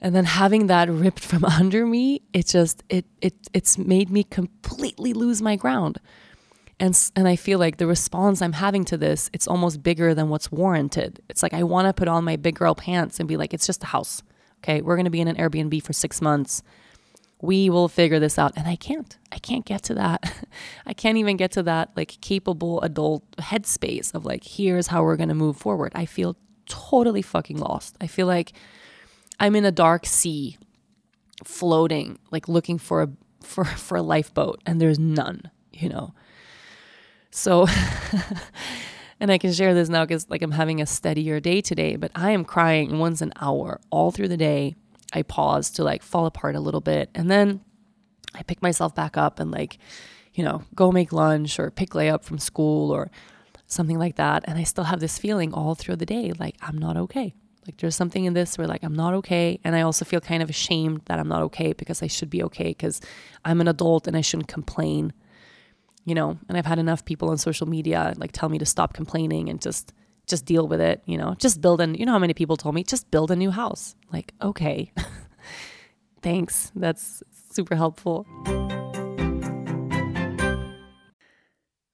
and 0.00 0.14
then 0.14 0.24
having 0.24 0.66
that 0.68 0.88
ripped 0.88 1.20
from 1.20 1.44
under 1.60 1.86
me 1.86 2.22
it 2.32 2.46
just 2.46 2.82
it 2.88 3.06
it 3.20 3.34
it's 3.52 3.78
made 3.78 4.10
me 4.10 4.24
completely 4.24 5.12
lose 5.12 5.42
my 5.42 5.56
ground. 5.56 6.00
And 6.80 7.10
and 7.16 7.26
I 7.26 7.36
feel 7.36 7.58
like 7.58 7.78
the 7.78 7.86
response 7.86 8.40
I'm 8.40 8.52
having 8.52 8.84
to 8.86 8.96
this 8.96 9.30
it's 9.32 9.48
almost 9.48 9.82
bigger 9.82 10.14
than 10.14 10.28
what's 10.28 10.52
warranted. 10.52 11.20
It's 11.28 11.42
like 11.42 11.54
I 11.54 11.62
want 11.62 11.86
to 11.86 11.92
put 11.92 12.08
on 12.08 12.24
my 12.24 12.36
big 12.36 12.54
girl 12.54 12.74
pants 12.74 13.18
and 13.18 13.28
be 13.28 13.36
like 13.36 13.52
it's 13.52 13.66
just 13.66 13.82
a 13.82 13.86
house 13.86 14.22
okay? 14.62 14.80
We're 14.80 14.96
going 14.96 15.04
to 15.04 15.10
be 15.10 15.20
in 15.20 15.28
an 15.28 15.36
Airbnb 15.36 15.82
for 15.82 15.92
6 15.92 16.20
months. 16.20 16.62
We 17.40 17.70
will 17.70 17.88
figure 17.88 18.18
this 18.18 18.38
out. 18.38 18.52
And 18.56 18.66
I 18.66 18.74
can't. 18.74 19.16
I 19.30 19.38
can't 19.38 19.64
get 19.64 19.84
to 19.84 19.94
that. 19.94 20.34
I 20.86 20.92
can't 20.92 21.16
even 21.16 21.36
get 21.36 21.52
to 21.52 21.62
that 21.64 21.90
like 21.96 22.20
capable 22.20 22.80
adult 22.80 23.30
headspace 23.36 24.14
of 24.14 24.24
like 24.24 24.44
here's 24.44 24.88
how 24.88 25.02
we're 25.02 25.16
going 25.16 25.28
to 25.28 25.34
move 25.34 25.56
forward. 25.56 25.92
I 25.94 26.06
feel 26.06 26.36
totally 26.66 27.22
fucking 27.22 27.58
lost. 27.58 27.96
I 28.00 28.06
feel 28.06 28.26
like 28.26 28.52
I'm 29.40 29.54
in 29.54 29.64
a 29.64 29.72
dark 29.72 30.06
sea 30.06 30.58
floating, 31.44 32.18
like 32.30 32.48
looking 32.48 32.78
for 32.78 33.02
a 33.02 33.08
for 33.42 33.64
for 33.86 33.96
a 33.96 34.02
lifeboat 34.02 34.60
and 34.66 34.80
there's 34.80 34.98
none, 34.98 35.50
you 35.72 35.88
know. 35.88 36.14
So 37.30 37.66
and 39.20 39.30
I 39.30 39.38
can 39.38 39.52
share 39.52 39.74
this 39.74 39.88
now 39.88 40.04
cuz 40.06 40.28
like 40.28 40.42
I'm 40.42 40.52
having 40.52 40.80
a 40.80 40.86
steadier 40.86 41.40
day 41.40 41.60
today, 41.60 41.96
but 41.96 42.10
I 42.14 42.30
am 42.30 42.44
crying 42.44 42.98
once 42.98 43.20
an 43.20 43.32
hour 43.40 43.80
all 43.90 44.10
through 44.10 44.28
the 44.28 44.36
day. 44.36 44.74
I 45.12 45.22
pause 45.22 45.70
to 45.72 45.84
like 45.84 46.02
fall 46.02 46.26
apart 46.26 46.54
a 46.54 46.60
little 46.60 46.82
bit 46.82 47.10
and 47.14 47.30
then 47.30 47.60
I 48.34 48.42
pick 48.42 48.60
myself 48.62 48.94
back 48.94 49.16
up 49.16 49.40
and 49.40 49.50
like, 49.50 49.78
you 50.34 50.44
know, 50.44 50.62
go 50.74 50.92
make 50.92 51.12
lunch 51.12 51.58
or 51.58 51.70
pick 51.70 51.94
Lea 51.94 52.10
up 52.10 52.24
from 52.24 52.38
school 52.38 52.90
or 52.90 53.10
something 53.66 53.98
like 53.98 54.16
that. 54.16 54.44
And 54.46 54.58
I 54.58 54.64
still 54.64 54.84
have 54.84 55.00
this 55.00 55.18
feeling 55.18 55.54
all 55.54 55.74
through 55.74 55.96
the 55.96 56.06
day 56.06 56.32
like 56.38 56.56
I'm 56.60 56.76
not 56.76 56.96
okay. 56.96 57.34
Like 57.68 57.76
there's 57.76 57.94
something 57.94 58.24
in 58.24 58.32
this 58.32 58.56
where 58.56 58.66
like 58.66 58.82
I'm 58.82 58.96
not 58.96 59.12
okay 59.14 59.60
and 59.62 59.76
I 59.76 59.82
also 59.82 60.06
feel 60.06 60.22
kind 60.22 60.42
of 60.42 60.48
ashamed 60.48 61.02
that 61.04 61.18
I'm 61.18 61.28
not 61.28 61.42
okay 61.42 61.74
because 61.74 62.02
I 62.02 62.06
should 62.06 62.30
be 62.30 62.42
okay 62.44 62.72
cuz 62.72 63.02
I'm 63.44 63.60
an 63.60 63.68
adult 63.68 64.06
and 64.06 64.16
I 64.16 64.22
shouldn't 64.22 64.48
complain. 64.48 65.12
You 66.06 66.14
know, 66.14 66.38
and 66.48 66.56
I've 66.56 66.64
had 66.64 66.78
enough 66.78 67.04
people 67.04 67.28
on 67.28 67.36
social 67.36 67.68
media 67.68 68.14
like 68.16 68.32
tell 68.32 68.48
me 68.48 68.56
to 68.56 68.64
stop 68.64 68.94
complaining 68.94 69.50
and 69.50 69.60
just 69.60 69.92
just 70.26 70.46
deal 70.46 70.66
with 70.66 70.80
it, 70.80 71.02
you 71.04 71.18
know. 71.18 71.34
Just 71.34 71.60
build 71.60 71.82
an 71.82 71.94
you 71.94 72.06
know 72.06 72.12
how 72.12 72.18
many 72.18 72.32
people 72.32 72.56
told 72.56 72.74
me 72.74 72.84
just 72.84 73.10
build 73.10 73.30
a 73.30 73.36
new 73.36 73.50
house. 73.50 73.94
Like, 74.10 74.32
okay. 74.40 74.90
Thanks. 76.22 76.72
That's 76.74 77.22
super 77.52 77.76
helpful. 77.76 78.26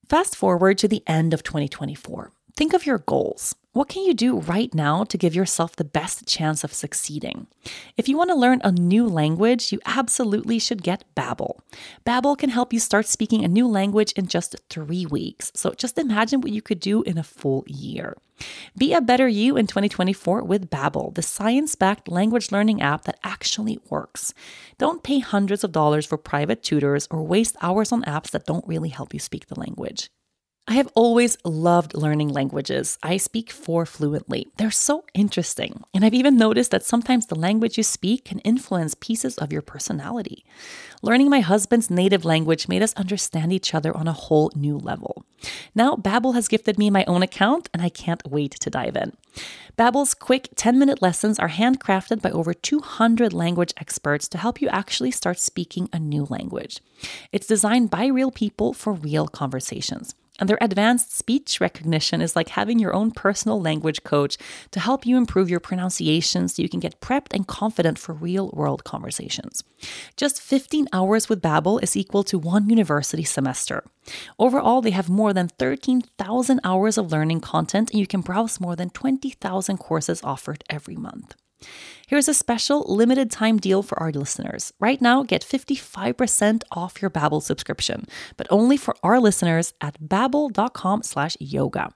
Fast 0.08 0.36
forward 0.36 0.78
to 0.78 0.86
the 0.86 1.02
end 1.08 1.34
of 1.34 1.42
2024. 1.42 2.30
Think 2.56 2.72
of 2.72 2.86
your 2.86 2.98
goals. 2.98 3.56
What 3.72 3.88
can 3.88 4.04
you 4.04 4.14
do 4.14 4.38
right 4.38 4.72
now 4.72 5.02
to 5.02 5.18
give 5.18 5.34
yourself 5.34 5.74
the 5.74 5.82
best 5.82 6.24
chance 6.28 6.62
of 6.62 6.72
succeeding? 6.72 7.48
If 7.96 8.08
you 8.08 8.16
want 8.16 8.30
to 8.30 8.36
learn 8.36 8.60
a 8.62 8.70
new 8.70 9.08
language, 9.08 9.72
you 9.72 9.80
absolutely 9.84 10.60
should 10.60 10.84
get 10.84 11.02
Babbel. 11.16 11.58
Babbel 12.06 12.38
can 12.38 12.50
help 12.50 12.72
you 12.72 12.78
start 12.78 13.06
speaking 13.06 13.44
a 13.44 13.48
new 13.48 13.66
language 13.66 14.12
in 14.12 14.28
just 14.28 14.54
3 14.70 15.04
weeks. 15.06 15.50
So 15.56 15.72
just 15.72 15.98
imagine 15.98 16.40
what 16.40 16.52
you 16.52 16.62
could 16.62 16.78
do 16.78 17.02
in 17.02 17.18
a 17.18 17.24
full 17.24 17.64
year. 17.66 18.16
Be 18.78 18.94
a 18.94 19.00
better 19.00 19.26
you 19.26 19.56
in 19.56 19.66
2024 19.66 20.44
with 20.44 20.70
Babbel, 20.70 21.12
the 21.12 21.22
science-backed 21.22 22.08
language 22.08 22.52
learning 22.52 22.80
app 22.80 23.02
that 23.02 23.18
actually 23.24 23.80
works. 23.90 24.32
Don't 24.78 25.02
pay 25.02 25.18
hundreds 25.18 25.64
of 25.64 25.72
dollars 25.72 26.06
for 26.06 26.18
private 26.18 26.62
tutors 26.62 27.08
or 27.10 27.24
waste 27.24 27.56
hours 27.60 27.90
on 27.90 28.04
apps 28.04 28.30
that 28.30 28.46
don't 28.46 28.68
really 28.68 28.90
help 28.90 29.12
you 29.12 29.18
speak 29.18 29.48
the 29.48 29.58
language. 29.58 30.08
I 30.66 30.74
have 30.76 30.88
always 30.94 31.36
loved 31.44 31.94
learning 31.94 32.28
languages. 32.28 32.98
I 33.02 33.18
speak 33.18 33.50
four 33.50 33.84
fluently. 33.84 34.48
They're 34.56 34.70
so 34.70 35.04
interesting. 35.12 35.84
And 35.92 36.06
I've 36.06 36.14
even 36.14 36.38
noticed 36.38 36.70
that 36.70 36.82
sometimes 36.82 37.26
the 37.26 37.34
language 37.34 37.76
you 37.76 37.82
speak 37.82 38.24
can 38.24 38.38
influence 38.38 38.94
pieces 38.94 39.36
of 39.36 39.52
your 39.52 39.60
personality. 39.60 40.42
Learning 41.02 41.28
my 41.28 41.40
husband's 41.40 41.90
native 41.90 42.24
language 42.24 42.66
made 42.66 42.80
us 42.80 42.94
understand 42.94 43.52
each 43.52 43.74
other 43.74 43.94
on 43.94 44.08
a 44.08 44.14
whole 44.14 44.50
new 44.54 44.78
level. 44.78 45.26
Now, 45.74 45.96
Babbel 45.96 46.34
has 46.34 46.48
gifted 46.48 46.78
me 46.78 46.88
my 46.88 47.04
own 47.04 47.22
account, 47.22 47.68
and 47.74 47.82
I 47.82 47.90
can't 47.90 48.26
wait 48.26 48.52
to 48.52 48.70
dive 48.70 48.96
in. 48.96 49.12
Babbel's 49.76 50.14
quick 50.14 50.48
10-minute 50.56 51.02
lessons 51.02 51.38
are 51.38 51.50
handcrafted 51.50 52.22
by 52.22 52.30
over 52.30 52.54
200 52.54 53.34
language 53.34 53.74
experts 53.76 54.28
to 54.28 54.38
help 54.38 54.62
you 54.62 54.68
actually 54.68 55.10
start 55.10 55.38
speaking 55.38 55.90
a 55.92 55.98
new 55.98 56.24
language. 56.24 56.80
It's 57.32 57.46
designed 57.46 57.90
by 57.90 58.06
real 58.06 58.30
people 58.30 58.72
for 58.72 58.94
real 58.94 59.28
conversations. 59.28 60.14
And 60.40 60.48
their 60.48 60.58
advanced 60.60 61.14
speech 61.14 61.60
recognition 61.60 62.20
is 62.20 62.34
like 62.34 62.48
having 62.48 62.80
your 62.80 62.92
own 62.92 63.12
personal 63.12 63.60
language 63.60 64.02
coach 64.02 64.36
to 64.72 64.80
help 64.80 65.06
you 65.06 65.16
improve 65.16 65.48
your 65.48 65.60
pronunciation 65.60 66.48
so 66.48 66.60
you 66.60 66.68
can 66.68 66.80
get 66.80 67.00
prepped 67.00 67.32
and 67.32 67.46
confident 67.46 67.98
for 67.98 68.12
real 68.12 68.50
world 68.52 68.82
conversations. 68.82 69.62
Just 70.16 70.42
15 70.42 70.88
hours 70.92 71.28
with 71.28 71.40
Babbel 71.40 71.80
is 71.82 71.96
equal 71.96 72.24
to 72.24 72.38
one 72.38 72.68
university 72.68 73.24
semester. 73.24 73.84
Overall, 74.38 74.80
they 74.80 74.90
have 74.90 75.08
more 75.08 75.32
than 75.32 75.48
13,000 75.48 76.60
hours 76.64 76.98
of 76.98 77.12
learning 77.12 77.40
content 77.40 77.90
and 77.92 78.00
you 78.00 78.06
can 78.06 78.20
browse 78.20 78.60
more 78.60 78.74
than 78.74 78.90
20,000 78.90 79.78
courses 79.78 80.20
offered 80.24 80.64
every 80.68 80.96
month. 80.96 81.36
Here's 82.06 82.28
a 82.28 82.34
special 82.34 82.84
limited 82.86 83.30
time 83.30 83.58
deal 83.58 83.82
for 83.82 83.98
our 83.98 84.12
listeners. 84.12 84.72
Right 84.78 85.00
now, 85.00 85.22
get 85.22 85.42
55% 85.42 86.62
off 86.72 87.00
your 87.00 87.10
Babbel 87.10 87.42
subscription, 87.42 88.06
but 88.36 88.46
only 88.50 88.76
for 88.76 88.94
our 89.02 89.18
listeners 89.18 89.72
at 89.80 90.00
babbel.com 90.00 91.02
slash 91.02 91.36
yoga. 91.40 91.90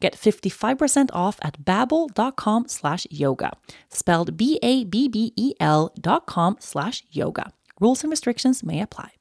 Get 0.00 0.14
55% 0.14 1.10
off 1.12 1.38
at 1.42 1.64
babbel.com 1.64 2.68
slash 2.68 3.06
yoga, 3.10 3.52
spelled 3.88 4.36
B-A-B-B-E-L 4.36 5.94
dot 6.00 6.26
com 6.26 6.56
slash 6.60 7.02
yoga. 7.10 7.52
Rules 7.80 8.02
and 8.02 8.10
restrictions 8.10 8.62
may 8.62 8.80
apply. 8.80 9.12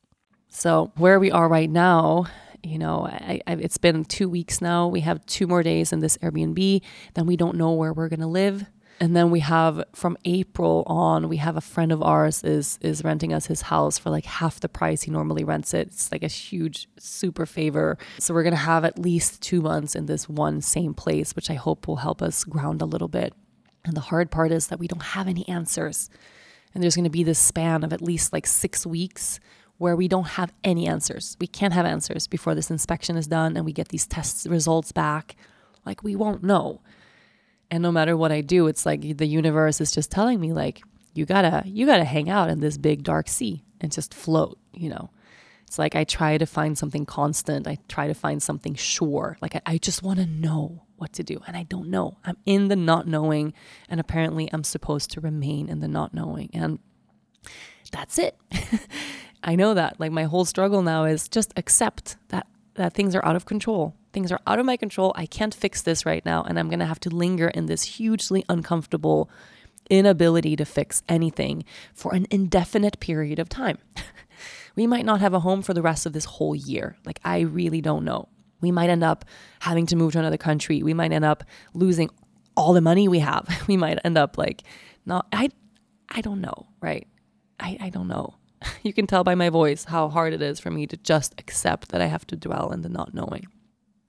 So 0.49 0.91
where 0.97 1.19
we 1.19 1.31
are 1.31 1.47
right 1.47 1.69
now, 1.69 2.25
you 2.63 2.77
know, 2.77 3.07
I, 3.07 3.41
I, 3.47 3.53
it's 3.53 3.77
been 3.77 4.05
two 4.05 4.29
weeks 4.29 4.61
now. 4.61 4.87
We 4.87 4.99
have 5.01 5.25
two 5.25 5.47
more 5.47 5.63
days 5.63 5.93
in 5.93 5.99
this 5.99 6.17
Airbnb. 6.17 6.81
Then 7.13 7.25
we 7.25 7.37
don't 7.37 7.57
know 7.57 7.71
where 7.71 7.93
we're 7.93 8.09
going 8.09 8.19
to 8.19 8.27
live 8.27 8.65
and 9.01 9.15
then 9.15 9.31
we 9.31 9.39
have 9.39 9.83
from 9.93 10.15
April 10.25 10.83
on, 10.85 11.27
we 11.27 11.37
have 11.37 11.57
a 11.57 11.61
friend 11.61 11.91
of 11.91 12.03
ours 12.03 12.43
is 12.43 12.77
is 12.81 13.03
renting 13.03 13.33
us 13.33 13.47
his 13.47 13.63
house 13.63 13.97
for 13.97 14.11
like 14.11 14.25
half 14.25 14.59
the 14.59 14.69
price 14.69 15.01
he 15.01 15.09
normally 15.09 15.43
rents 15.43 15.73
it. 15.73 15.87
It's 15.87 16.11
like 16.11 16.21
a 16.21 16.27
huge 16.27 16.87
super 16.99 17.47
favor. 17.47 17.97
So 18.19 18.31
we're 18.31 18.43
gonna 18.43 18.57
have 18.57 18.85
at 18.85 18.99
least 18.99 19.41
two 19.41 19.59
months 19.59 19.95
in 19.95 20.05
this 20.05 20.29
one 20.29 20.61
same 20.61 20.93
place, 20.93 21.35
which 21.35 21.49
I 21.49 21.55
hope 21.55 21.87
will 21.87 21.95
help 21.95 22.21
us 22.21 22.43
ground 22.43 22.79
a 22.79 22.85
little 22.85 23.07
bit. 23.07 23.33
And 23.83 23.97
the 23.97 24.01
hard 24.01 24.29
part 24.29 24.51
is 24.51 24.67
that 24.67 24.77
we 24.77 24.87
don't 24.87 25.01
have 25.01 25.27
any 25.27 25.49
answers. 25.49 26.11
And 26.75 26.83
there's 26.83 26.95
gonna 26.95 27.09
be 27.09 27.23
this 27.23 27.39
span 27.39 27.83
of 27.83 27.91
at 27.91 28.03
least 28.03 28.31
like 28.31 28.45
six 28.45 28.85
weeks 28.85 29.39
where 29.79 29.95
we 29.95 30.07
don't 30.07 30.27
have 30.37 30.53
any 30.63 30.85
answers. 30.85 31.37
We 31.41 31.47
can't 31.47 31.73
have 31.73 31.87
answers 31.87 32.27
before 32.27 32.53
this 32.53 32.69
inspection 32.69 33.17
is 33.17 33.25
done 33.25 33.57
and 33.57 33.65
we 33.65 33.73
get 33.73 33.87
these 33.87 34.05
test 34.05 34.45
results 34.45 34.91
back. 34.91 35.35
Like 35.87 36.03
we 36.03 36.15
won't 36.15 36.43
know. 36.43 36.81
And 37.71 37.81
no 37.81 37.91
matter 37.91 38.17
what 38.17 38.33
I 38.33 38.41
do, 38.41 38.67
it's 38.67 38.85
like 38.85 39.17
the 39.17 39.25
universe 39.25 39.79
is 39.79 39.91
just 39.91 40.11
telling 40.11 40.39
me 40.39 40.51
like 40.51 40.83
you 41.13 41.25
gotta 41.25 41.63
you 41.65 41.85
gotta 41.85 42.03
hang 42.03 42.29
out 42.29 42.49
in 42.49 42.59
this 42.59 42.77
big 42.77 43.03
dark 43.03 43.29
sea 43.29 43.63
and 43.79 43.91
just 43.91 44.13
float, 44.13 44.59
you 44.73 44.89
know. 44.89 45.09
It's 45.65 45.79
like 45.79 45.95
I 45.95 46.03
try 46.03 46.37
to 46.37 46.45
find 46.45 46.77
something 46.77 47.05
constant. 47.05 47.65
I 47.65 47.77
try 47.87 48.07
to 48.07 48.13
find 48.13 48.43
something 48.43 48.75
sure. 48.75 49.37
Like 49.41 49.55
I, 49.55 49.61
I 49.65 49.77
just 49.77 50.03
want 50.03 50.19
to 50.19 50.25
know 50.25 50.83
what 50.97 51.13
to 51.13 51.23
do. 51.23 51.39
And 51.47 51.55
I 51.55 51.63
don't 51.63 51.87
know. 51.87 52.17
I'm 52.25 52.35
in 52.45 52.67
the 52.67 52.75
not 52.75 53.07
knowing. 53.07 53.53
And 53.87 54.01
apparently 54.01 54.49
I'm 54.51 54.65
supposed 54.65 55.11
to 55.11 55.21
remain 55.21 55.69
in 55.69 55.79
the 55.79 55.87
not 55.87 56.13
knowing. 56.13 56.49
And 56.53 56.79
that's 57.89 58.19
it. 58.19 58.37
I 59.43 59.55
know 59.55 59.73
that. 59.73 59.97
Like 59.97 60.11
my 60.11 60.25
whole 60.25 60.43
struggle 60.43 60.81
now 60.81 61.05
is 61.05 61.29
just 61.29 61.53
accept 61.55 62.17
that 62.27 62.47
that 62.75 62.93
things 62.93 63.15
are 63.15 63.25
out 63.25 63.35
of 63.35 63.45
control. 63.45 63.95
Things 64.13 64.31
are 64.31 64.39
out 64.47 64.59
of 64.59 64.65
my 64.65 64.77
control. 64.77 65.13
I 65.15 65.25
can't 65.25 65.53
fix 65.53 65.81
this 65.81 66.05
right 66.05 66.25
now. 66.25 66.43
And 66.43 66.59
I'm 66.59 66.69
going 66.69 66.79
to 66.79 66.85
have 66.85 66.99
to 67.01 67.09
linger 67.09 67.47
in 67.49 67.65
this 67.65 67.83
hugely 67.83 68.43
uncomfortable 68.49 69.29
inability 69.89 70.55
to 70.55 70.65
fix 70.65 71.03
anything 71.09 71.63
for 71.93 72.13
an 72.13 72.25
indefinite 72.29 72.99
period 72.99 73.39
of 73.39 73.49
time. 73.49 73.77
we 74.75 74.87
might 74.87 75.05
not 75.05 75.19
have 75.21 75.33
a 75.33 75.39
home 75.41 75.61
for 75.61 75.73
the 75.73 75.81
rest 75.81 76.05
of 76.05 76.13
this 76.13 76.25
whole 76.25 76.55
year. 76.55 76.95
Like, 77.05 77.19
I 77.23 77.41
really 77.41 77.81
don't 77.81 78.05
know. 78.05 78.29
We 78.61 78.71
might 78.71 78.89
end 78.89 79.03
up 79.03 79.25
having 79.59 79.85
to 79.87 79.95
move 79.95 80.13
to 80.13 80.19
another 80.19 80.37
country. 80.37 80.83
We 80.83 80.93
might 80.93 81.11
end 81.11 81.25
up 81.25 81.43
losing 81.73 82.09
all 82.55 82.73
the 82.73 82.81
money 82.81 83.07
we 83.07 83.19
have. 83.19 83.47
We 83.67 83.77
might 83.77 83.99
end 84.03 84.17
up 84.17 84.37
like, 84.37 84.63
not, 85.05 85.27
I, 85.31 85.49
I 86.09 86.21
don't 86.21 86.41
know, 86.41 86.67
right? 86.81 87.07
I, 87.59 87.77
I 87.81 87.89
don't 87.89 88.07
know. 88.07 88.35
You 88.83 88.93
can 88.93 89.07
tell 89.07 89.23
by 89.23 89.35
my 89.35 89.49
voice 89.49 89.85
how 89.85 90.09
hard 90.09 90.33
it 90.33 90.41
is 90.41 90.59
for 90.59 90.71
me 90.71 90.87
to 90.87 90.97
just 90.97 91.35
accept 91.39 91.89
that 91.89 92.01
I 92.01 92.07
have 92.07 92.25
to 92.27 92.35
dwell 92.35 92.71
in 92.71 92.81
the 92.81 92.89
not 92.89 93.13
knowing. 93.13 93.47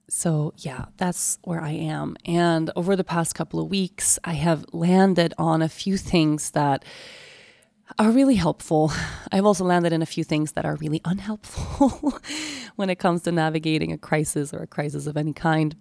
So, 0.09 0.53
yeah, 0.57 0.85
that's 0.97 1.39
where 1.43 1.61
I 1.61 1.71
am. 1.71 2.15
And 2.25 2.71
over 2.75 2.95
the 2.95 3.03
past 3.03 3.35
couple 3.35 3.59
of 3.59 3.69
weeks, 3.69 4.19
I 4.23 4.33
have 4.33 4.65
landed 4.71 5.33
on 5.37 5.61
a 5.61 5.69
few 5.69 5.97
things 5.97 6.51
that 6.51 6.85
are 7.97 8.11
really 8.11 8.35
helpful. 8.35 8.91
I've 9.31 9.45
also 9.45 9.63
landed 9.63 9.93
in 9.93 10.01
a 10.01 10.07
few 10.07 10.23
things 10.23 10.53
that 10.53 10.65
are 10.65 10.75
really 10.75 11.01
unhelpful 11.05 12.19
when 12.75 12.89
it 12.89 12.99
comes 12.99 13.23
to 13.23 13.31
navigating 13.31 13.91
a 13.91 13.97
crisis 13.97 14.53
or 14.53 14.59
a 14.59 14.67
crisis 14.67 15.07
of 15.07 15.17
any 15.17 15.33
kind. 15.33 15.75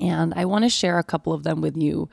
And 0.00 0.34
I 0.34 0.44
want 0.44 0.64
to 0.64 0.68
share 0.68 0.98
a 0.98 1.04
couple 1.04 1.32
of 1.32 1.42
them 1.42 1.60
with 1.60 1.76
you 1.76 2.08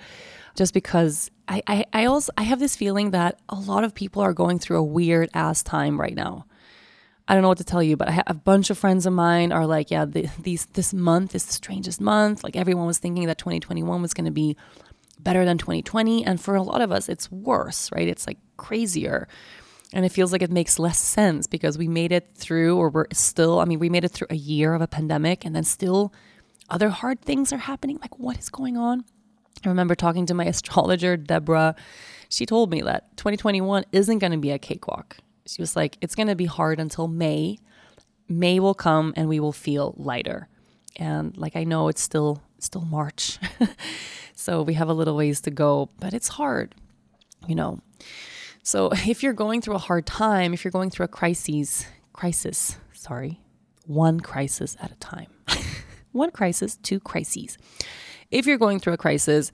just 0.55 0.73
because 0.73 1.31
I, 1.47 1.61
I, 1.67 1.85
I 1.93 2.05
also 2.05 2.31
I 2.37 2.43
have 2.43 2.59
this 2.59 2.75
feeling 2.75 3.11
that 3.11 3.39
a 3.49 3.55
lot 3.55 3.83
of 3.83 3.95
people 3.95 4.21
are 4.21 4.33
going 4.33 4.59
through 4.59 4.77
a 4.77 4.83
weird 4.83 5.29
ass 5.33 5.63
time 5.63 5.99
right 5.99 6.15
now. 6.15 6.45
I 7.27 7.33
don't 7.33 7.41
know 7.41 7.49
what 7.49 7.57
to 7.59 7.63
tell 7.63 7.81
you, 7.81 7.95
but 7.95 8.09
I 8.09 8.11
have 8.11 8.25
a 8.27 8.33
bunch 8.33 8.69
of 8.69 8.77
friends 8.77 9.05
of 9.05 9.13
mine 9.13 9.51
are 9.53 9.65
like, 9.65 9.89
yeah, 9.89 10.05
the, 10.05 10.29
these 10.39 10.65
this 10.67 10.93
month 10.93 11.35
is 11.35 11.45
the 11.45 11.53
strangest 11.53 12.01
month. 12.01 12.43
Like 12.43 12.55
everyone 12.55 12.85
was 12.85 12.97
thinking 12.97 13.27
that 13.27 13.37
2021 13.37 14.01
was 14.01 14.13
going 14.13 14.25
to 14.25 14.31
be 14.31 14.57
better 15.19 15.45
than 15.45 15.57
2020, 15.57 16.25
and 16.25 16.39
for 16.39 16.55
a 16.55 16.61
lot 16.61 16.81
of 16.81 16.91
us, 16.91 17.07
it's 17.07 17.31
worse, 17.31 17.91
right? 17.91 18.07
It's 18.07 18.27
like 18.27 18.37
crazier, 18.57 19.27
and 19.93 20.05
it 20.05 20.09
feels 20.09 20.33
like 20.33 20.41
it 20.41 20.51
makes 20.51 20.79
less 20.79 20.99
sense 20.99 21.47
because 21.47 21.77
we 21.77 21.87
made 21.87 22.11
it 22.11 22.31
through, 22.35 22.77
or 22.77 22.89
we're 22.89 23.07
still. 23.13 23.59
I 23.59 23.65
mean, 23.65 23.79
we 23.79 23.89
made 23.89 24.03
it 24.03 24.11
through 24.11 24.27
a 24.29 24.35
year 24.35 24.73
of 24.73 24.81
a 24.81 24.87
pandemic, 24.87 25.45
and 25.45 25.55
then 25.55 25.63
still 25.63 26.13
other 26.69 26.89
hard 26.89 27.21
things 27.21 27.53
are 27.53 27.57
happening. 27.57 27.99
Like, 28.01 28.19
what 28.19 28.37
is 28.37 28.49
going 28.49 28.77
on? 28.77 29.05
I 29.65 29.69
remember 29.69 29.95
talking 29.95 30.25
to 30.27 30.33
my 30.33 30.45
astrologer, 30.53 31.17
Deborah. 31.17 31.75
She 32.29 32.45
told 32.45 32.71
me 32.71 32.81
that 32.81 33.15
2021 33.17 33.85
isn't 33.91 34.19
going 34.19 34.31
to 34.31 34.37
be 34.37 34.51
a 34.51 34.59
cakewalk 34.59 35.17
she 35.45 35.61
was 35.61 35.75
like, 35.75 35.97
it's 36.01 36.15
going 36.15 36.27
to 36.27 36.35
be 36.35 36.45
hard 36.45 36.79
until 36.79 37.07
May. 37.07 37.59
May 38.29 38.59
will 38.59 38.73
come 38.73 39.13
and 39.15 39.27
we 39.27 39.39
will 39.39 39.51
feel 39.51 39.93
lighter. 39.97 40.47
And 40.95 41.35
like 41.37 41.55
I 41.55 41.63
know 41.63 41.87
it's 41.87 42.01
still 42.01 42.41
still 42.59 42.85
March. 42.85 43.39
so 44.35 44.61
we 44.61 44.75
have 44.75 44.89
a 44.89 44.93
little 44.93 45.15
ways 45.15 45.41
to 45.41 45.51
go, 45.51 45.89
but 45.99 46.13
it's 46.13 46.29
hard, 46.29 46.75
you 47.47 47.55
know. 47.55 47.79
So 48.61 48.91
if 48.93 49.23
you're 49.23 49.33
going 49.33 49.61
through 49.61 49.75
a 49.75 49.79
hard 49.79 50.05
time, 50.05 50.53
if 50.53 50.63
you're 50.63 50.71
going 50.71 50.89
through 50.89 51.05
a 51.05 51.09
crisis, 51.09 51.85
crisis, 52.13 52.77
sorry, 52.93 53.41
one 53.85 54.19
crisis 54.19 54.77
at 54.81 54.91
a 54.91 54.95
time. 54.95 55.27
one 56.11 56.31
crisis, 56.31 56.77
two 56.77 56.99
crises. 56.99 57.57
If 58.33 58.45
you're 58.47 58.57
going 58.57 58.79
through 58.79 58.93
a 58.93 58.97
crisis, 58.97 59.51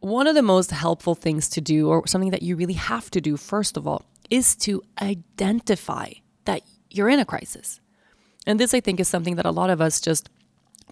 one 0.00 0.26
of 0.26 0.34
the 0.34 0.42
most 0.42 0.70
helpful 0.70 1.14
things 1.14 1.48
to 1.50 1.60
do, 1.60 1.88
or 1.88 2.06
something 2.06 2.30
that 2.30 2.42
you 2.42 2.56
really 2.56 2.74
have 2.74 3.10
to 3.12 3.20
do, 3.20 3.36
first 3.36 3.76
of 3.76 3.86
all, 3.86 4.04
is 4.28 4.56
to 4.56 4.82
identify 5.00 6.10
that 6.44 6.62
you're 6.90 7.08
in 7.08 7.20
a 7.20 7.24
crisis. 7.24 7.80
And 8.46 8.60
this, 8.60 8.74
I 8.74 8.80
think, 8.80 9.00
is 9.00 9.08
something 9.08 9.36
that 9.36 9.46
a 9.46 9.50
lot 9.50 9.70
of 9.70 9.80
us 9.80 10.00
just 10.00 10.28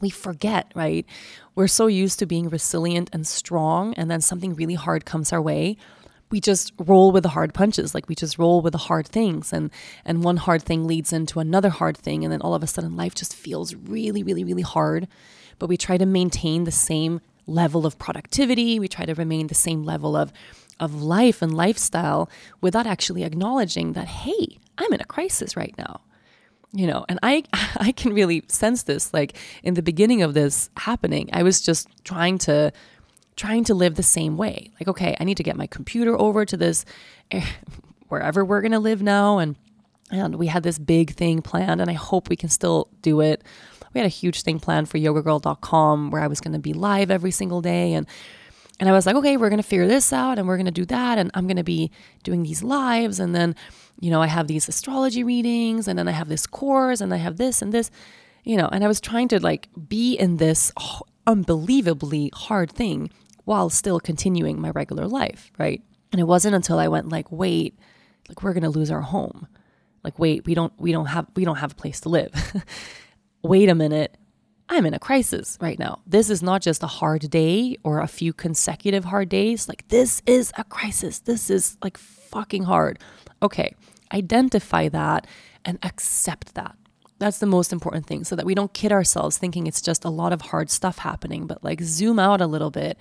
we 0.01 0.11
forget, 0.11 0.73
right? 0.75 1.07
We're 1.55 1.69
so 1.69 1.87
used 1.87 2.19
to 2.19 2.27
being 2.27 2.49
resilient 2.49 3.11
and 3.13 3.27
strong, 3.27 3.95
and 3.95 4.11
then 4.11 4.21
something 4.21 4.55
really 4.55 4.75
hard 4.75 5.05
comes 5.05 5.33
our 5.33 5.41
way. 5.41 5.77
We 6.31 6.41
just 6.41 6.73
roll 6.79 7.13
with 7.13 7.23
the 7.23 7.29
hard 7.29 7.55
punches, 7.55 7.95
like 7.95 8.09
we 8.09 8.15
just 8.15 8.39
roll 8.39 8.61
with 8.61 8.73
the 8.73 8.79
hard 8.79 9.07
things, 9.07 9.53
and 9.53 9.71
and 10.05 10.25
one 10.25 10.39
hard 10.39 10.63
thing 10.63 10.87
leads 10.87 11.13
into 11.13 11.39
another 11.39 11.71
hard 11.71 11.97
thing, 11.97 12.25
and 12.25 12.33
then 12.33 12.41
all 12.41 12.55
of 12.55 12.63
a 12.63 12.67
sudden 12.67 12.97
life 12.97 13.15
just 13.15 13.35
feels 13.35 13.75
really, 13.75 14.23
really, 14.23 14.43
really 14.43 14.63
hard. 14.63 15.07
But 15.59 15.69
we 15.69 15.77
try 15.77 15.99
to 15.99 16.07
maintain 16.07 16.65
the 16.65 16.71
same 16.71 17.21
level 17.47 17.87
of 17.87 17.99
productivity. 17.99 18.79
We 18.79 18.89
try 18.89 19.05
to 19.05 19.15
remain 19.15 19.49
the 19.49 19.55
same 19.55 19.85
level 19.85 20.17
of 20.17 20.33
of 20.81 21.03
life 21.03 21.41
and 21.41 21.55
lifestyle 21.55 22.29
without 22.61 22.87
actually 22.87 23.23
acknowledging 23.23 23.93
that, 23.93 24.09
hey, 24.09 24.59
I'm 24.77 24.93
in 24.93 25.01
a 25.01 25.05
crisis 25.05 25.57
right 25.57 25.75
now. 25.79 26.01
You 26.73 26.89
know, 26.89 27.05
and 27.09 27.21
I 27.23 27.45
I 27.77 27.93
can 27.93 28.13
really 28.13 28.45
sense 28.49 28.83
this. 28.83 29.15
Like 29.15 29.37
in 29.63 29.75
the 29.75 29.83
beginning 29.83 30.23
of 30.23 30.35
this 30.35 30.71
happening, 30.77 31.31
I 31.33 31.43
was 31.43 31.61
just 31.61 31.89
trying 32.05 32.39
to 32.39 32.73
trying 33.37 33.65
to 33.65 33.75
live 33.75 33.95
the 33.95 34.03
same 34.03 34.37
way. 34.37 34.71
Like, 34.81 34.89
okay, 34.89 35.17
I 35.19 35.25
need 35.25 35.37
to 35.37 35.43
get 35.43 35.57
my 35.57 35.67
computer 35.67 36.19
over 36.19 36.45
to 36.45 36.57
this 36.57 36.85
eh, 37.31 37.45
wherever 38.09 38.45
we're 38.45 38.63
gonna 38.63 38.81
live 38.81 39.03
now, 39.03 39.39
and 39.39 39.57
and 40.11 40.37
we 40.37 40.49
had 40.49 40.63
this 40.63 40.79
big 40.79 41.15
thing 41.15 41.43
planned, 41.43 41.81
and 41.81 41.91
I 41.91 41.95
hope 41.95 42.29
we 42.29 42.37
can 42.37 42.49
still 42.49 42.89
do 43.03 43.21
it. 43.21 43.43
We 43.95 44.01
had 44.01 44.07
a 44.07 44.09
huge 44.09 44.43
thing 44.43 44.61
planned 44.61 44.91
for 44.91 44.99
yogagirl.com 44.99 46.11
where 46.11 46.21
I 46.21 46.27
was 46.27 46.41
gonna 46.41 46.59
be 46.59 46.73
live 46.73 47.11
every 47.11 47.31
single 47.31 47.63
day, 47.63 47.95
and 47.95 48.07
and 48.81 48.89
I 48.89 48.93
was 48.93 49.07
like, 49.07 49.15
okay, 49.17 49.37
we're 49.37 49.51
going 49.51 49.63
to 49.63 49.69
figure 49.69 49.87
this 49.87 50.13
out 50.13 50.39
and 50.39 50.49
we're 50.49 50.57
going 50.57 50.67
to 50.67 50.73
do 50.73 50.85
that. 50.87 51.19
And 51.19 51.31
I'm 51.35 51.47
going 51.47 51.57
to 51.57 51.65
be 51.65 51.91
doing 52.23 52.43
these 52.43 52.63
lives. 52.63 53.21
And 53.21 53.35
then, 53.35 53.55
you 54.01 54.11
know, 54.11 54.21
I 54.21 54.27
have 54.27 54.49
these 54.49 54.69
astrology 54.69 55.23
readings 55.23 55.87
and 55.87 55.99
then 55.99 56.09
I 56.09 56.13
have 56.13 56.29
this 56.29 56.47
course 56.47 57.01
and 57.01 57.15
I 57.15 57.19
have 57.19 57.37
this 57.37 57.63
and 57.63 57.73
this, 57.73 57.91
you 58.43 58.57
know, 58.57 58.69
and 58.73 58.83
I 58.83 58.89
was 58.89 59.01
trying 59.01 59.29
to 59.29 59.41
like 59.41 59.69
be 59.89 60.15
in 60.15 60.39
this 60.39 60.73
unbelievably 61.27 62.33
hard 62.35 62.73
thing 62.73 63.11
while 63.45 63.71
still 63.71 64.01
continuing 64.01 64.61
my 64.61 64.71
regular 64.71 65.07
life. 65.07 65.53
Right. 65.57 65.83
And 66.11 66.21
it 66.21 66.25
wasn't 66.25 66.55
until 66.55 66.79
I 66.79 66.89
went 66.89 67.09
like, 67.09 67.31
wait, 67.31 67.79
like 68.29 68.43
we're 68.43 68.55
going 68.55 68.65
to 68.65 68.71
lose 68.71 68.91
our 68.91 69.03
home. 69.03 69.47
Like, 70.03 70.19
wait, 70.19 70.47
we 70.47 70.55
don't, 70.55 70.73
we 70.79 70.93
don't 70.93 71.07
have, 71.07 71.27
we 71.37 71.45
don't 71.45 71.57
have 71.57 71.73
a 71.73 71.77
place 71.77 72.01
to 72.01 72.09
live. 72.09 72.33
wait 73.45 73.69
a 73.69 73.75
minute 73.75 74.17
I'm 74.69 74.87
in 74.87 74.95
a 74.95 74.99
crisis 74.99 75.59
right 75.61 75.79
now. 75.79 76.01
This 76.07 76.31
is 76.31 76.43
not 76.43 76.63
just 76.63 76.83
a 76.83 76.87
hard 76.87 77.29
day 77.31 77.77
or 77.85 78.01
a 78.01 78.07
few 78.07 78.33
consecutive 78.33 79.05
hard 79.05 79.29
days. 79.29 79.69
Like, 79.69 79.87
this 79.89 80.23
is 80.27 80.53
a 80.57 80.65
crisis. 80.65 81.19
This 81.19 81.51
is 81.51 81.77
like 81.83 81.99
fucking 81.99 82.65
hard. 82.65 82.99
Okay, 83.43 83.75
identify 84.13 84.89
that 84.89 85.27
and 85.65 85.79
accept 85.83 86.55
that. 86.55 86.77
That's 87.19 87.39
the 87.39 87.47
most 87.47 87.73
important 87.73 88.07
thing 88.07 88.25
so 88.25 88.35
that 88.37 88.47
we 88.47 88.55
don't 88.55 88.73
kid 88.73 88.91
ourselves 88.91 89.39
thinking 89.39 89.67
it's 89.67 89.83
just 89.83 90.05
a 90.05 90.11
lot 90.11 90.33
of 90.33 90.43
hard 90.43 90.71
stuff 90.71 90.99
happening, 90.99 91.47
but 91.47 91.63
like 91.63 91.81
zoom 91.83 92.19
out 92.19 92.41
a 92.41 92.47
little 92.47 92.71
bit, 92.71 92.99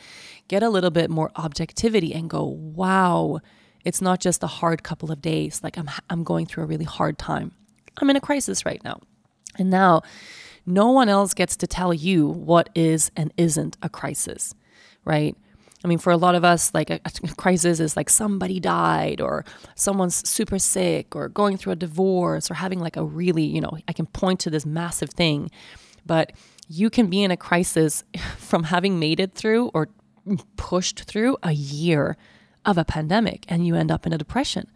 get 0.49 0.63
a 0.63 0.69
little 0.69 0.91
bit 0.91 1.09
more 1.09 1.31
objectivity 1.35 2.13
and 2.13 2.29
go, 2.29 2.43
wow, 2.43 3.39
it's 3.85 4.01
not 4.01 4.19
just 4.19 4.43
a 4.43 4.47
hard 4.47 4.83
couple 4.83 5.11
of 5.11 5.21
days. 5.21 5.61
Like 5.63 5.77
I'm, 5.77 5.89
I'm 6.09 6.23
going 6.23 6.45
through 6.45 6.65
a 6.65 6.67
really 6.67 6.85
hard 6.85 7.17
time. 7.17 7.53
I'm 7.97 8.09
in 8.09 8.15
a 8.15 8.21
crisis 8.21 8.65
right 8.65 8.83
now. 8.83 8.99
And 9.57 9.69
now 9.69 10.01
no 10.65 10.91
one 10.91 11.09
else 11.09 11.33
gets 11.33 11.55
to 11.57 11.67
tell 11.67 11.93
you 11.93 12.27
what 12.27 12.69
is 12.73 13.11
and 13.15 13.33
isn't 13.37 13.77
a 13.81 13.89
crisis, 13.89 14.55
right? 15.05 15.35
I 15.83 15.87
mean, 15.89 15.97
for 15.97 16.11
a 16.11 16.17
lot 16.17 16.35
of 16.35 16.45
us, 16.45 16.73
like 16.73 16.89
a, 16.89 16.99
a, 17.03 17.35
crisis 17.35 17.81
is 17.81 17.97
like 17.97 18.09
somebody 18.09 18.59
died 18.59 19.19
or 19.19 19.43
someone's 19.75 20.27
super 20.27 20.57
sick 20.57 21.13
or 21.13 21.27
going 21.27 21.57
through 21.57 21.73
a 21.73 21.77
divorce 21.77 22.49
or 22.49 22.53
having 22.53 22.79
like 22.79 22.95
a 22.95 23.03
really, 23.03 23.43
you 23.43 23.59
know, 23.59 23.77
I 23.87 23.93
can 23.93 24.05
point 24.05 24.39
to 24.41 24.49
this 24.49 24.65
massive 24.65 25.09
thing. 25.09 25.51
But 26.05 26.31
you 26.69 26.89
can 26.89 27.07
be 27.07 27.21
in 27.21 27.31
a 27.31 27.37
crisis 27.37 28.03
from 28.37 28.63
having 28.63 28.97
made 28.97 29.19
it 29.19 29.33
through 29.33 29.71
or 29.73 29.89
pushed 30.55 31.03
through 31.03 31.37
a 31.43 31.51
year 31.51 32.15
of 32.65 32.77
a 32.77 32.85
pandemic 32.85 33.43
and 33.49 33.67
you 33.67 33.75
end 33.75 33.91
up 33.91 34.05
in 34.05 34.13
a 34.13 34.17
depression. 34.17 34.69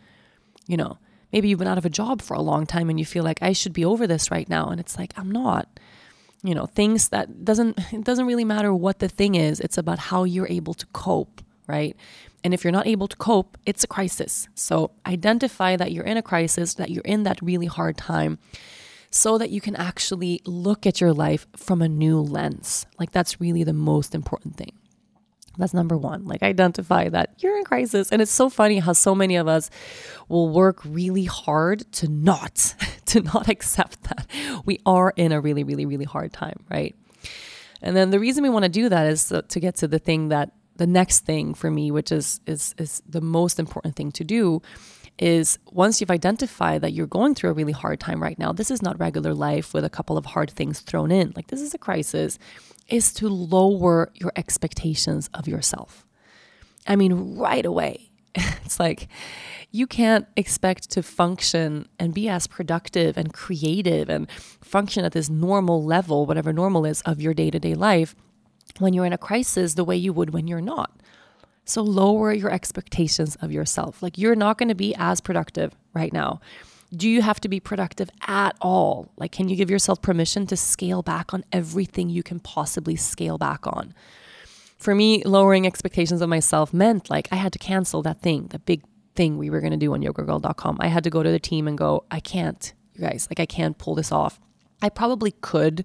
You 0.67 0.75
know, 0.75 0.97
maybe 1.31 1.49
you've 1.49 1.59
been 1.59 1.67
out 1.67 1.77
of 1.77 1.85
a 1.85 1.89
job 1.89 2.21
for 2.21 2.33
a 2.33 2.41
long 2.41 2.65
time 2.65 2.89
and 2.89 2.99
you 2.99 3.05
feel 3.05 3.23
like 3.23 3.41
I 3.41 3.53
should 3.53 3.73
be 3.73 3.85
over 3.85 4.07
this 4.07 4.31
right 4.31 4.47
now. 4.47 4.69
And 4.69 4.79
it's 4.79 4.97
like, 4.97 5.13
I'm 5.17 5.31
not. 5.31 5.67
You 6.43 6.53
know 6.53 6.67
things 6.67 7.09
that 7.09 7.43
doesn't 7.43 7.77
it 7.91 8.03
doesn't 8.03 8.27
really 8.27 8.45
matter 8.45 8.71
what 8.71 8.99
the 8.99 9.09
thing 9.09 9.33
is 9.33 9.59
it's 9.59 9.77
about 9.77 9.97
how 9.97 10.23
you're 10.23 10.47
able 10.47 10.75
to 10.75 10.85
cope 10.87 11.41
right? 11.65 11.97
And 12.43 12.53
if 12.53 12.63
you're 12.63 12.71
not 12.71 12.87
able 12.87 13.07
to 13.07 13.17
cope 13.17 13.57
it's 13.65 13.83
a 13.83 13.87
crisis. 13.87 14.47
So 14.53 14.91
identify 15.05 15.75
that 15.75 15.91
you're 15.91 16.05
in 16.05 16.15
a 16.15 16.21
crisis 16.21 16.75
that 16.75 16.91
you're 16.91 17.03
in 17.03 17.23
that 17.23 17.41
really 17.41 17.65
hard 17.65 17.97
time 17.97 18.37
so 19.09 19.39
that 19.39 19.49
you 19.49 19.59
can 19.59 19.75
actually 19.75 20.41
look 20.45 20.85
at 20.85 21.01
your 21.01 21.11
life 21.11 21.47
from 21.55 21.81
a 21.81 21.89
new 21.89 22.21
lens. 22.21 22.85
Like 22.99 23.11
that's 23.11 23.41
really 23.41 23.63
the 23.63 23.73
most 23.73 24.13
important 24.13 24.57
thing 24.57 24.73
that's 25.57 25.73
number 25.73 25.97
one. 25.97 26.25
Like, 26.25 26.43
identify 26.43 27.09
that 27.09 27.35
you're 27.39 27.57
in 27.57 27.63
crisis. 27.63 28.11
And 28.11 28.21
it's 28.21 28.31
so 28.31 28.49
funny 28.49 28.79
how 28.79 28.93
so 28.93 29.15
many 29.15 29.35
of 29.35 29.47
us 29.47 29.69
will 30.29 30.49
work 30.49 30.81
really 30.85 31.25
hard 31.25 31.91
to 31.93 32.07
not, 32.07 32.75
to 33.07 33.21
not 33.21 33.49
accept 33.49 34.03
that 34.03 34.27
we 34.65 34.79
are 34.85 35.13
in 35.15 35.31
a 35.31 35.41
really, 35.41 35.63
really, 35.63 35.85
really 35.85 36.05
hard 36.05 36.33
time, 36.33 36.63
right? 36.69 36.95
And 37.81 37.95
then 37.95 38.09
the 38.09 38.19
reason 38.19 38.43
we 38.43 38.49
want 38.49 38.63
to 38.63 38.69
do 38.69 38.89
that 38.89 39.07
is 39.07 39.33
to 39.47 39.59
get 39.59 39.75
to 39.77 39.87
the 39.87 39.99
thing 39.99 40.29
that 40.29 40.51
the 40.77 40.87
next 40.87 41.21
thing 41.25 41.53
for 41.53 41.69
me, 41.69 41.91
which 41.91 42.11
is 42.11 42.39
is 42.45 42.73
is 42.77 43.01
the 43.07 43.21
most 43.21 43.59
important 43.59 43.95
thing 43.95 44.11
to 44.13 44.23
do, 44.23 44.61
is 45.19 45.57
once 45.71 45.99
you've 45.99 46.11
identified 46.11 46.81
that 46.81 46.93
you're 46.93 47.07
going 47.07 47.35
through 47.35 47.49
a 47.49 47.53
really 47.53 47.71
hard 47.71 47.99
time 47.99 48.21
right 48.21 48.37
now, 48.37 48.51
this 48.51 48.71
is 48.71 48.81
not 48.81 48.99
regular 48.99 49.33
life 49.33 49.73
with 49.73 49.83
a 49.83 49.89
couple 49.89 50.17
of 50.17 50.25
hard 50.25 50.51
things 50.51 50.79
thrown 50.79 51.11
in. 51.11 51.33
Like 51.35 51.47
this 51.47 51.61
is 51.61 51.73
a 51.73 51.77
crisis 51.77 52.37
is 52.87 53.13
to 53.13 53.27
lower 53.27 54.11
your 54.15 54.31
expectations 54.35 55.29
of 55.33 55.47
yourself. 55.47 56.05
I 56.87 56.95
mean, 56.95 57.37
right 57.37 57.65
away, 57.65 58.11
it's 58.35 58.79
like 58.79 59.07
you 59.71 59.87
can't 59.87 60.27
expect 60.35 60.89
to 60.91 61.03
function 61.03 61.87
and 61.99 62.13
be 62.13 62.29
as 62.29 62.47
productive 62.47 63.17
and 63.17 63.33
creative 63.33 64.09
and 64.09 64.29
function 64.61 65.03
at 65.03 65.11
this 65.11 65.29
normal 65.29 65.83
level, 65.83 66.25
whatever 66.25 66.53
normal 66.53 66.85
is, 66.85 67.01
of 67.01 67.21
your 67.21 67.33
day 67.33 67.51
to 67.51 67.59
day 67.59 67.75
life 67.75 68.15
when 68.79 68.93
you're 68.93 69.05
in 69.05 69.13
a 69.13 69.17
crisis 69.17 69.73
the 69.73 69.83
way 69.83 69.95
you 69.95 70.13
would 70.13 70.31
when 70.31 70.47
you're 70.47 70.61
not. 70.61 70.91
So 71.65 71.81
lower 71.81 72.31
your 72.31 72.51
expectations 72.51 73.35
of 73.41 73.51
yourself. 73.51 74.01
Like 74.01 74.17
you're 74.17 74.35
not 74.35 74.57
going 74.57 74.69
to 74.69 74.75
be 74.75 74.95
as 74.95 75.19
productive 75.19 75.75
right 75.93 76.13
now 76.13 76.39
do 76.95 77.09
you 77.09 77.21
have 77.21 77.39
to 77.41 77.49
be 77.49 77.59
productive 77.59 78.09
at 78.27 78.55
all? 78.61 79.11
Like, 79.17 79.31
can 79.31 79.49
you 79.49 79.55
give 79.55 79.69
yourself 79.69 80.01
permission 80.01 80.47
to 80.47 80.57
scale 80.57 81.01
back 81.01 81.33
on 81.33 81.43
everything 81.51 82.09
you 82.09 82.23
can 82.23 82.39
possibly 82.39 82.95
scale 82.95 83.37
back 83.37 83.67
on? 83.67 83.93
For 84.77 84.95
me, 84.95 85.23
lowering 85.23 85.65
expectations 85.65 86.21
of 86.21 86.29
myself 86.29 86.73
meant 86.73 87.09
like 87.09 87.27
I 87.31 87.35
had 87.35 87.53
to 87.53 87.59
cancel 87.59 88.01
that 88.03 88.21
thing, 88.21 88.47
the 88.47 88.59
big 88.59 88.83
thing 89.15 89.37
we 89.37 89.49
were 89.49 89.59
going 89.59 89.71
to 89.71 89.77
do 89.77 89.93
on 89.93 90.01
yogagirl.com. 90.01 90.77
I 90.79 90.87
had 90.87 91.03
to 91.03 91.09
go 91.09 91.23
to 91.23 91.31
the 91.31 91.39
team 91.39 91.67
and 91.67 91.77
go, 91.77 92.05
I 92.11 92.19
can't, 92.19 92.73
you 92.93 93.01
guys, 93.01 93.27
like 93.29 93.39
I 93.39 93.45
can't 93.45 93.77
pull 93.77 93.95
this 93.95 94.11
off. 94.11 94.39
I 94.81 94.89
probably 94.89 95.31
could 95.31 95.83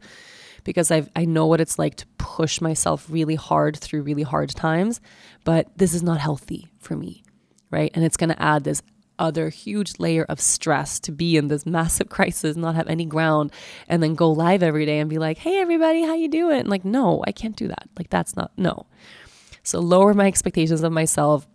because 0.64 0.92
i 0.92 1.04
I 1.16 1.24
know 1.24 1.46
what 1.46 1.60
it's 1.60 1.78
like 1.78 1.96
to 1.96 2.06
push 2.18 2.60
myself 2.60 3.06
really 3.10 3.34
hard 3.34 3.76
through 3.76 4.02
really 4.02 4.22
hard 4.22 4.50
times, 4.50 5.00
but 5.44 5.66
this 5.76 5.94
is 5.94 6.02
not 6.02 6.20
healthy 6.20 6.68
for 6.78 6.94
me, 6.94 7.24
right? 7.70 7.90
And 7.94 8.04
it's 8.04 8.16
going 8.16 8.30
to 8.30 8.42
add 8.42 8.62
this 8.62 8.82
other 9.18 9.48
huge 9.48 9.98
layer 9.98 10.24
of 10.24 10.40
stress 10.40 10.98
to 11.00 11.12
be 11.12 11.36
in 11.36 11.48
this 11.48 11.66
massive 11.66 12.08
crisis, 12.10 12.56
not 12.56 12.74
have 12.74 12.88
any 12.88 13.04
ground, 13.04 13.52
and 13.88 14.02
then 14.02 14.14
go 14.14 14.30
live 14.30 14.62
every 14.62 14.86
day 14.86 14.98
and 14.98 15.10
be 15.10 15.18
like, 15.18 15.38
"Hey, 15.38 15.58
everybody, 15.58 16.02
how 16.02 16.14
you 16.14 16.28
doing?" 16.28 16.66
Like, 16.66 16.84
no, 16.84 17.22
I 17.26 17.32
can't 17.32 17.56
do 17.56 17.68
that. 17.68 17.88
Like, 17.98 18.10
that's 18.10 18.36
not 18.36 18.52
no. 18.56 18.86
So 19.62 19.80
lower 19.80 20.14
my 20.14 20.26
expectations 20.26 20.82
of 20.82 20.92
myself. 20.92 21.46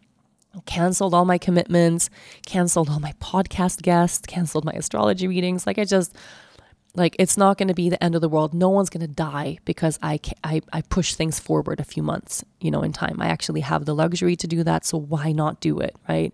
Canceled 0.65 1.13
all 1.13 1.25
my 1.25 1.37
commitments, 1.37 2.09
canceled 2.47 2.89
all 2.89 2.99
my 2.99 3.13
podcast 3.21 3.83
guests, 3.83 4.25
canceled 4.25 4.65
my 4.65 4.71
astrology 4.71 5.27
readings. 5.27 5.67
Like, 5.67 5.77
I 5.77 5.83
just 5.83 6.15
like 6.97 7.15
it's 7.19 7.37
not 7.37 7.57
going 7.57 7.67
to 7.67 7.73
be 7.73 7.89
the 7.89 8.03
end 8.03 8.15
of 8.15 8.21
the 8.21 8.29
world 8.29 8.53
no 8.53 8.69
one's 8.69 8.89
going 8.89 9.05
to 9.05 9.07
die 9.07 9.57
because 9.63 9.97
I, 10.01 10.19
I 10.43 10.61
i 10.73 10.81
push 10.81 11.13
things 11.13 11.39
forward 11.39 11.79
a 11.79 11.85
few 11.85 12.03
months 12.03 12.43
you 12.59 12.71
know 12.71 12.81
in 12.81 12.91
time 12.91 13.21
i 13.21 13.27
actually 13.27 13.61
have 13.61 13.85
the 13.85 13.95
luxury 13.95 14.35
to 14.35 14.47
do 14.47 14.63
that 14.63 14.85
so 14.85 14.97
why 14.97 15.31
not 15.31 15.61
do 15.61 15.79
it 15.79 15.95
right 16.09 16.33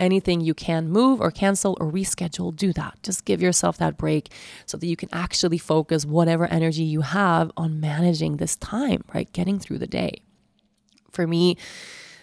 anything 0.00 0.40
you 0.40 0.54
can 0.54 0.88
move 0.88 1.20
or 1.20 1.30
cancel 1.30 1.76
or 1.78 1.92
reschedule, 1.92 2.54
do 2.56 2.72
that. 2.72 2.98
Just 3.02 3.24
give 3.24 3.40
yourself 3.40 3.78
that 3.78 3.96
break 3.96 4.32
so 4.66 4.76
that 4.76 4.86
you 4.86 4.96
can 4.96 5.08
actually 5.12 5.58
focus 5.58 6.04
whatever 6.04 6.46
energy 6.46 6.82
you 6.82 7.02
have 7.02 7.52
on 7.56 7.78
managing 7.78 8.38
this 8.38 8.56
time, 8.56 9.04
right? 9.14 9.32
Getting 9.32 9.60
through 9.60 9.78
the 9.78 9.86
day. 9.86 10.22
For 11.12 11.26
me, 11.26 11.56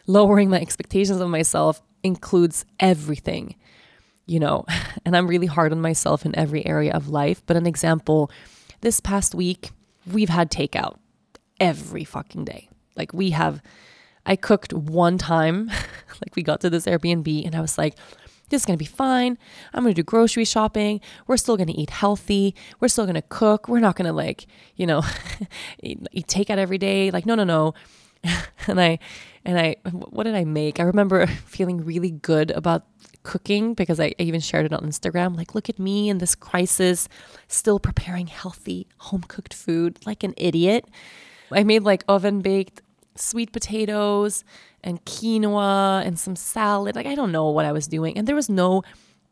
lowering 0.08 0.50
my 0.50 0.60
expectations 0.60 1.22
of 1.22 1.30
myself 1.30 1.82
includes 2.04 2.66
everything, 2.80 3.56
you 4.26 4.40
know, 4.40 4.66
and 5.06 5.16
I'm 5.16 5.28
really 5.28 5.48
hard 5.48 5.72
on 5.72 5.80
myself 5.80 6.26
in 6.26 6.36
every 6.36 6.66
area 6.66 6.92
of 6.92 7.10
life. 7.10 7.44
But 7.46 7.58
an 7.58 7.68
example 7.68 8.32
this 8.82 9.00
past 9.00 9.36
week, 9.36 9.72
we've 10.12 10.30
had 10.30 10.52
takeout 10.52 10.98
every 11.60 12.04
fucking 12.04 12.46
day. 12.46 12.70
Like 12.96 13.14
we 13.14 13.32
have 13.32 13.62
I 14.28 14.36
cooked 14.36 14.74
one 14.74 15.18
time, 15.18 15.68
like 16.22 16.36
we 16.36 16.44
got 16.44 16.62
to 16.62 16.70
this 16.70 16.86
Airbnb 16.86 17.46
and 17.46 17.56
I 17.56 17.62
was 17.62 17.78
like, 17.78 17.96
this 18.50 18.62
is 18.62 18.66
going 18.66 18.78
to 18.78 18.82
be 18.82 18.86
fine. 18.86 19.38
I'm 19.74 19.84
going 19.84 19.94
to 19.94 20.02
do 20.02 20.06
grocery 20.06 20.46
shopping. 20.46 21.02
We're 21.28 21.38
still 21.38 21.58
going 21.58 21.68
to 21.68 21.74
eat 21.74 21.90
healthy. 21.90 22.56
We're 22.80 22.88
still 22.88 23.06
going 23.06 23.16
to 23.16 23.22
cook. 23.24 23.68
We're 23.68 23.80
not 23.80 23.96
going 23.96 24.06
to 24.06 24.14
like, 24.14 24.48
you 24.76 24.86
know, 24.86 25.04
eat, 25.84 26.00
eat 26.12 26.28
takeout 26.28 26.58
every 26.58 26.78
day. 26.78 27.12
Like, 27.12 27.26
no, 27.26 27.36
no, 27.36 27.44
no. 27.44 27.74
and 28.68 28.80
I, 28.80 29.00
and 29.44 29.60
I, 29.60 29.76
what 29.92 30.24
did 30.24 30.36
I 30.36 30.46
make? 30.46 30.80
I 30.80 30.84
remember 30.84 31.26
feeling 31.28 31.84
really 31.84 32.12
good 32.12 32.52
about 32.52 32.86
cooking 33.24 33.74
because 33.74 34.00
I 34.00 34.14
even 34.18 34.40
shared 34.40 34.66
it 34.66 34.74
on 34.74 34.82
Instagram. 34.82 35.36
Like, 35.36 35.54
look 35.54 35.70
at 35.70 35.80
me 35.80 36.10
in 36.10 36.18
this 36.18 36.36
crisis, 36.36 37.10
still 37.48 37.80
preparing 37.80 38.28
healthy 38.28 38.88
home 38.98 39.24
cooked 39.28 39.54
food 39.54 40.00
like 40.06 40.24
an 40.24 40.34
idiot. 40.38 40.86
I 41.52 41.64
made 41.64 41.84
like 41.84 42.04
oven 42.08 42.42
baked 42.42 42.82
sweet 43.20 43.52
potatoes 43.52 44.44
and 44.84 45.04
quinoa 45.06 46.06
and 46.06 46.18
some 46.18 46.36
salad. 46.36 46.96
Like 46.96 47.06
I 47.06 47.16
don't 47.16 47.32
know 47.32 47.50
what 47.50 47.66
I 47.66 47.72
was 47.72 47.88
doing. 47.88 48.18
And 48.18 48.28
there 48.28 48.36
was 48.36 48.50
no 48.50 48.84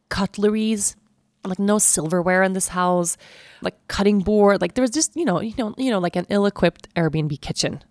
cutleries, 0.09 0.95
like 1.43 1.59
no 1.59 1.77
silverware 1.77 2.43
in 2.43 2.53
this 2.53 2.69
house, 2.69 3.17
like 3.61 3.75
cutting 3.87 4.19
board. 4.19 4.61
Like 4.61 4.73
there 4.73 4.81
was 4.81 4.91
just, 4.91 5.15
you 5.15 5.25
know, 5.25 5.41
you 5.41 5.53
know, 5.57 5.73
you 5.77 5.91
know, 5.91 5.99
like 5.99 6.15
an 6.15 6.25
ill-equipped 6.29 6.93
Airbnb 6.95 7.39
kitchen. 7.41 7.83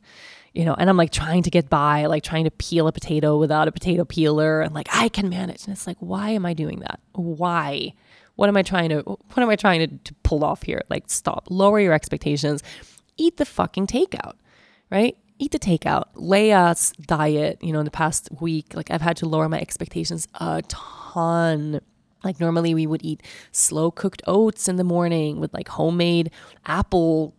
You 0.52 0.64
know, 0.64 0.74
and 0.74 0.88
I'm 0.88 0.96
like 0.96 1.10
trying 1.10 1.42
to 1.42 1.50
get 1.50 1.68
by, 1.68 2.06
like 2.06 2.22
trying 2.22 2.44
to 2.44 2.50
peel 2.52 2.86
a 2.86 2.92
potato 2.92 3.36
without 3.36 3.66
a 3.66 3.72
potato 3.72 4.04
peeler 4.04 4.60
and 4.60 4.72
like 4.72 4.86
I 4.92 5.08
can 5.08 5.28
manage. 5.28 5.64
And 5.64 5.72
it's 5.72 5.86
like, 5.86 5.96
why 5.98 6.30
am 6.30 6.46
I 6.46 6.54
doing 6.54 6.78
that? 6.80 7.00
Why? 7.12 7.92
What 8.36 8.48
am 8.48 8.56
I 8.56 8.62
trying 8.62 8.90
to 8.90 9.00
what 9.02 9.38
am 9.38 9.48
I 9.48 9.56
trying 9.56 9.80
to, 9.80 9.96
to 10.04 10.14
pull 10.22 10.44
off 10.44 10.62
here? 10.62 10.82
Like 10.88 11.04
stop. 11.08 11.48
Lower 11.50 11.80
your 11.80 11.92
expectations. 11.92 12.62
Eat 13.16 13.36
the 13.36 13.44
fucking 13.44 13.86
takeout, 13.86 14.34
right? 14.90 15.16
Eat 15.38 15.50
the 15.50 15.58
takeout. 15.58 16.04
Lea's 16.14 16.92
diet, 17.06 17.58
you 17.60 17.72
know, 17.72 17.80
in 17.80 17.84
the 17.84 17.90
past 17.90 18.28
week, 18.40 18.74
like 18.74 18.90
I've 18.90 19.00
had 19.00 19.16
to 19.18 19.26
lower 19.26 19.48
my 19.48 19.60
expectations 19.60 20.28
a 20.34 20.62
ton. 20.68 21.80
Like 22.22 22.40
normally 22.40 22.74
we 22.74 22.86
would 22.86 23.04
eat 23.04 23.22
slow 23.52 23.90
cooked 23.90 24.22
oats 24.26 24.68
in 24.68 24.76
the 24.76 24.84
morning 24.84 25.40
with 25.40 25.52
like 25.52 25.68
homemade 25.68 26.30
apple 26.64 27.34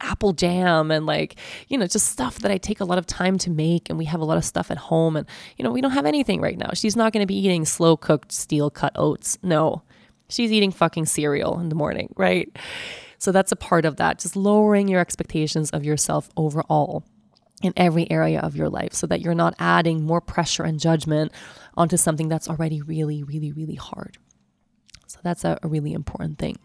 apple 0.00 0.32
jam 0.32 0.90
and 0.90 1.04
like 1.04 1.36
you 1.68 1.76
know 1.76 1.86
just 1.86 2.06
stuff 2.06 2.38
that 2.38 2.50
I 2.50 2.56
take 2.56 2.80
a 2.80 2.84
lot 2.84 2.96
of 2.96 3.06
time 3.06 3.36
to 3.38 3.50
make 3.50 3.90
and 3.90 3.98
we 3.98 4.06
have 4.06 4.20
a 4.20 4.24
lot 4.24 4.38
of 4.38 4.44
stuff 4.46 4.70
at 4.70 4.78
home 4.78 5.14
and 5.14 5.26
you 5.58 5.62
know 5.62 5.70
we 5.70 5.80
don't 5.80 5.90
have 5.90 6.06
anything 6.06 6.40
right 6.40 6.56
now. 6.58 6.70
She's 6.74 6.96
not 6.96 7.12
going 7.12 7.22
to 7.22 7.26
be 7.26 7.36
eating 7.36 7.64
slow 7.64 7.96
cooked 7.96 8.32
steel 8.32 8.70
cut 8.70 8.92
oats. 8.96 9.38
No. 9.42 9.82
She's 10.28 10.50
eating 10.50 10.72
fucking 10.72 11.06
cereal 11.06 11.60
in 11.60 11.68
the 11.68 11.76
morning, 11.76 12.12
right? 12.16 12.50
So 13.18 13.32
that's 13.32 13.52
a 13.52 13.56
part 13.56 13.84
of 13.84 13.96
that, 13.96 14.18
just 14.18 14.36
lowering 14.36 14.88
your 14.88 15.00
expectations 15.00 15.70
of 15.70 15.84
yourself 15.84 16.28
overall 16.36 17.04
in 17.62 17.72
every 17.76 18.10
area 18.10 18.40
of 18.40 18.54
your 18.56 18.68
life 18.68 18.92
so 18.92 19.06
that 19.06 19.20
you're 19.20 19.34
not 19.34 19.54
adding 19.58 20.02
more 20.02 20.20
pressure 20.20 20.62
and 20.62 20.78
judgment 20.78 21.32
onto 21.76 21.96
something 21.96 22.28
that's 22.28 22.48
already 22.48 22.82
really, 22.82 23.22
really, 23.22 23.52
really 23.52 23.74
hard. 23.74 24.18
So 25.06 25.20
that's 25.22 25.44
a, 25.44 25.58
a 25.62 25.68
really 25.68 25.92
important 25.92 26.38
thing. 26.38 26.56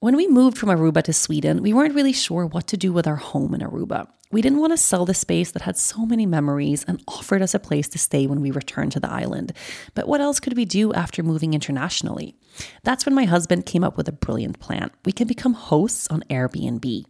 When 0.00 0.16
we 0.16 0.26
moved 0.26 0.56
from 0.56 0.70
Aruba 0.70 1.02
to 1.04 1.12
Sweden, 1.12 1.62
we 1.62 1.74
weren't 1.74 1.94
really 1.94 2.14
sure 2.14 2.46
what 2.46 2.66
to 2.68 2.76
do 2.76 2.90
with 2.90 3.06
our 3.06 3.16
home 3.16 3.54
in 3.54 3.60
Aruba. 3.60 4.08
We 4.32 4.40
didn't 4.40 4.60
want 4.60 4.72
to 4.72 4.76
sell 4.76 5.04
the 5.04 5.12
space 5.12 5.50
that 5.50 5.62
had 5.62 5.76
so 5.76 6.06
many 6.06 6.24
memories 6.24 6.84
and 6.84 7.02
offered 7.06 7.42
us 7.42 7.52
a 7.52 7.58
place 7.58 7.88
to 7.88 7.98
stay 7.98 8.26
when 8.26 8.40
we 8.40 8.50
returned 8.50 8.92
to 8.92 9.00
the 9.00 9.10
island. 9.10 9.52
But 9.94 10.08
what 10.08 10.20
else 10.20 10.40
could 10.40 10.56
we 10.56 10.64
do 10.64 10.92
after 10.94 11.22
moving 11.22 11.52
internationally? 11.52 12.34
That's 12.82 13.06
when 13.06 13.14
my 13.14 13.24
husband 13.24 13.66
came 13.66 13.84
up 13.84 13.96
with 13.96 14.08
a 14.08 14.12
brilliant 14.12 14.60
plan. 14.60 14.90
We 15.04 15.12
can 15.12 15.26
become 15.26 15.54
hosts 15.54 16.08
on 16.08 16.22
Airbnb. 16.30 17.04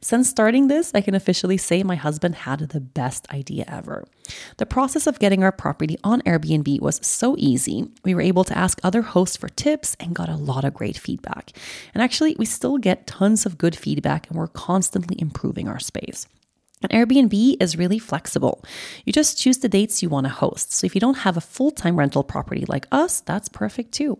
Since 0.00 0.28
starting 0.28 0.68
this, 0.68 0.92
I 0.94 1.00
can 1.00 1.14
officially 1.14 1.56
say 1.56 1.82
my 1.82 1.94
husband 1.94 2.34
had 2.34 2.60
the 2.60 2.80
best 2.80 3.26
idea 3.32 3.64
ever. 3.66 4.04
The 4.58 4.66
process 4.66 5.06
of 5.06 5.18
getting 5.18 5.42
our 5.42 5.52
property 5.52 5.98
on 6.04 6.20
Airbnb 6.22 6.80
was 6.80 7.04
so 7.06 7.34
easy. 7.38 7.90
We 8.04 8.14
were 8.14 8.20
able 8.20 8.44
to 8.44 8.56
ask 8.56 8.78
other 8.82 9.02
hosts 9.02 9.36
for 9.36 9.48
tips 9.48 9.96
and 9.98 10.14
got 10.14 10.28
a 10.28 10.36
lot 10.36 10.64
of 10.64 10.74
great 10.74 10.98
feedback. 10.98 11.52
And 11.94 12.02
actually, 12.02 12.36
we 12.38 12.44
still 12.44 12.78
get 12.78 13.06
tons 13.06 13.46
of 13.46 13.58
good 13.58 13.76
feedback 13.76 14.28
and 14.28 14.38
we're 14.38 14.48
constantly 14.48 15.20
improving 15.20 15.68
our 15.68 15.80
space. 15.80 16.26
And 16.82 16.92
Airbnb 16.92 17.56
is 17.60 17.78
really 17.78 17.98
flexible. 17.98 18.62
You 19.06 19.12
just 19.12 19.38
choose 19.38 19.58
the 19.58 19.68
dates 19.70 20.02
you 20.02 20.10
want 20.10 20.26
to 20.26 20.32
host. 20.32 20.72
So 20.72 20.84
if 20.84 20.94
you 20.94 21.00
don't 21.00 21.18
have 21.18 21.36
a 21.36 21.40
full 21.40 21.70
time 21.70 21.98
rental 21.98 22.22
property 22.22 22.64
like 22.68 22.86
us, 22.92 23.20
that's 23.20 23.48
perfect 23.48 23.92
too. 23.92 24.18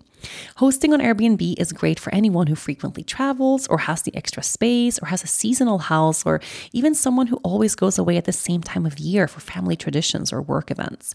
Hosting 0.56 0.92
on 0.92 1.00
Airbnb 1.00 1.58
is 1.58 1.72
great 1.72 1.98
for 1.98 2.14
anyone 2.14 2.46
who 2.46 2.54
frequently 2.54 3.02
travels 3.02 3.66
or 3.66 3.78
has 3.78 4.02
the 4.02 4.14
extra 4.16 4.42
space 4.42 4.98
or 4.98 5.06
has 5.06 5.24
a 5.24 5.28
seasonal 5.28 5.78
house 5.78 6.24
or 6.24 6.40
even 6.72 6.94
someone 6.94 7.28
who 7.28 7.36
always 7.38 7.74
goes 7.74 7.98
away 7.98 8.16
at 8.16 8.24
the 8.24 8.32
same 8.32 8.62
time 8.62 8.86
of 8.86 8.98
year 8.98 9.28
for 9.28 9.40
family 9.40 9.76
traditions 9.76 10.32
or 10.32 10.40
work 10.40 10.70
events. 10.70 11.14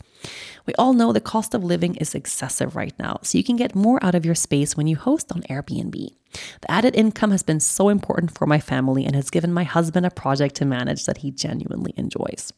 We 0.65 0.73
all 0.75 0.93
know 0.93 1.11
the 1.11 1.21
cost 1.21 1.53
of 1.53 1.63
living 1.63 1.95
is 1.95 2.15
excessive 2.15 2.75
right 2.75 2.93
now, 2.99 3.19
so 3.23 3.37
you 3.37 3.43
can 3.43 3.55
get 3.55 3.75
more 3.75 4.03
out 4.03 4.15
of 4.15 4.25
your 4.25 4.35
space 4.35 4.77
when 4.77 4.87
you 4.87 4.95
host 4.95 5.31
on 5.31 5.41
Airbnb. 5.43 6.09
The 6.61 6.71
added 6.71 6.95
income 6.95 7.31
has 7.31 7.43
been 7.43 7.59
so 7.59 7.89
important 7.89 8.37
for 8.37 8.45
my 8.45 8.59
family 8.59 9.05
and 9.05 9.15
has 9.15 9.29
given 9.29 9.51
my 9.51 9.63
husband 9.63 10.05
a 10.05 10.11
project 10.11 10.55
to 10.55 10.65
manage 10.65 11.05
that 11.05 11.17
he 11.17 11.31
genuinely 11.31 11.93
enjoys. 11.97 12.53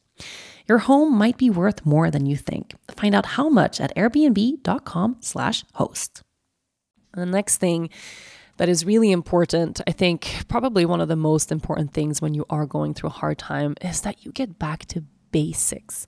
Your 0.68 0.80
home 0.80 1.18
might 1.18 1.38
be 1.38 1.50
worth 1.50 1.86
more 1.86 2.12
than 2.12 2.26
you 2.26 2.36
think. 2.38 2.76
Find 2.90 3.16
out 3.16 3.38
how 3.38 3.50
much 3.50 3.80
at 3.80 3.96
airbnb.com/host. 3.96 6.24
The 7.14 7.26
next 7.26 7.58
thing 7.58 7.90
that 8.58 8.70
is 8.70 8.86
really 8.86 9.12
important, 9.12 9.82
I 9.88 9.92
think 9.92 10.46
probably 10.48 10.86
one 10.86 11.02
of 11.02 11.08
the 11.08 11.16
most 11.16 11.52
important 11.52 11.94
things 11.94 12.22
when 12.22 12.34
you 12.34 12.46
are 12.50 12.66
going 12.66 12.94
through 12.94 13.10
a 13.10 13.14
hard 13.14 13.38
time 13.38 13.76
is 13.82 14.02
that 14.02 14.24
you 14.26 14.32
get 14.32 14.60
back 14.60 14.86
to 14.88 15.04
basics. 15.32 16.08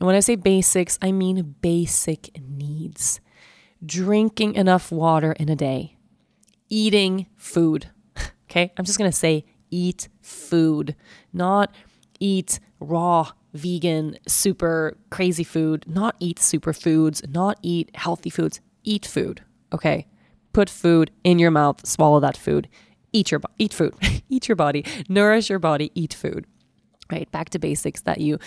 And 0.00 0.06
when 0.06 0.16
I 0.16 0.20
say 0.20 0.36
basics, 0.36 0.98
I 1.00 1.12
mean 1.12 1.54
basic 1.60 2.30
needs. 2.40 3.20
Drinking 3.84 4.54
enough 4.54 4.90
water 4.90 5.32
in 5.32 5.48
a 5.48 5.56
day, 5.56 5.96
eating 6.68 7.26
food. 7.36 7.90
Okay, 8.50 8.72
I'm 8.76 8.84
just 8.84 8.98
gonna 8.98 9.10
say 9.10 9.44
eat 9.72 10.08
food, 10.20 10.94
not 11.32 11.74
eat 12.20 12.60
raw, 12.78 13.32
vegan, 13.52 14.16
super 14.28 14.96
crazy 15.10 15.42
food, 15.42 15.84
not 15.88 16.14
eat 16.20 16.38
superfoods, 16.38 17.28
not 17.28 17.58
eat 17.62 17.90
healthy 17.96 18.30
foods, 18.30 18.60
eat 18.84 19.04
food. 19.06 19.42
Okay, 19.72 20.06
put 20.54 20.70
food 20.70 21.10
in 21.22 21.38
your 21.38 21.50
mouth, 21.50 21.86
swallow 21.86 22.20
that 22.20 22.36
food, 22.36 22.68
eat 23.12 23.30
your 23.30 23.42
eat 23.58 23.74
food, 23.74 23.94
eat 24.30 24.48
your 24.48 24.56
body, 24.56 24.84
nourish 25.08 25.50
your 25.50 25.58
body, 25.58 25.90
eat 25.94 26.14
food. 26.14 26.46
Right, 27.12 27.30
back 27.30 27.50
to 27.50 27.58
basics 27.58 28.00
that 28.02 28.22
you 28.22 28.38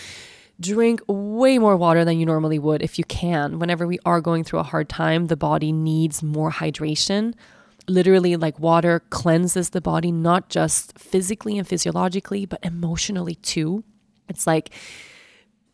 drink 0.60 1.00
way 1.08 1.60
more 1.60 1.78
water 1.78 2.04
than 2.04 2.20
you 2.20 2.26
normally 2.26 2.58
would 2.58 2.82
if 2.82 2.98
you 2.98 3.06
can. 3.06 3.60
Whenever 3.60 3.86
we 3.86 4.00
are 4.04 4.20
going 4.20 4.44
through 4.44 4.60
a 4.60 4.64
hard 4.64 4.90
time, 4.90 5.28
the 5.28 5.38
body 5.38 5.72
needs 5.72 6.24
more 6.24 6.52
hydration. 6.52 7.36
Literally, 7.88 8.36
like 8.36 8.60
water 8.60 9.02
cleanses 9.12 9.70
the 9.70 9.82
body, 9.82 10.12
not 10.12 10.50
just 10.50 10.98
physically 10.98 11.58
and 11.58 11.68
physiologically, 11.68 12.48
but 12.48 12.60
emotionally 12.64 13.36
too. 13.36 13.84
It's 14.28 14.48
like 14.48 14.74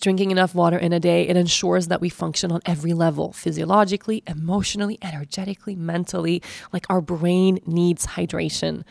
drinking 0.04 0.32
enough 0.32 0.54
water 0.54 0.78
in 0.78 0.92
a 0.92 1.00
day, 1.00 1.26
it 1.30 1.38
ensures 1.38 1.88
that 1.88 2.02
we 2.02 2.10
function 2.10 2.52
on 2.52 2.60
every 2.66 2.94
level 2.94 3.32
physiologically, 3.32 4.22
emotionally, 4.28 5.00
energetically, 5.02 5.76
mentally. 5.78 6.42
Like 6.74 6.86
our 6.90 7.02
brain 7.02 7.60
needs 7.66 8.06
hydration 8.06 8.84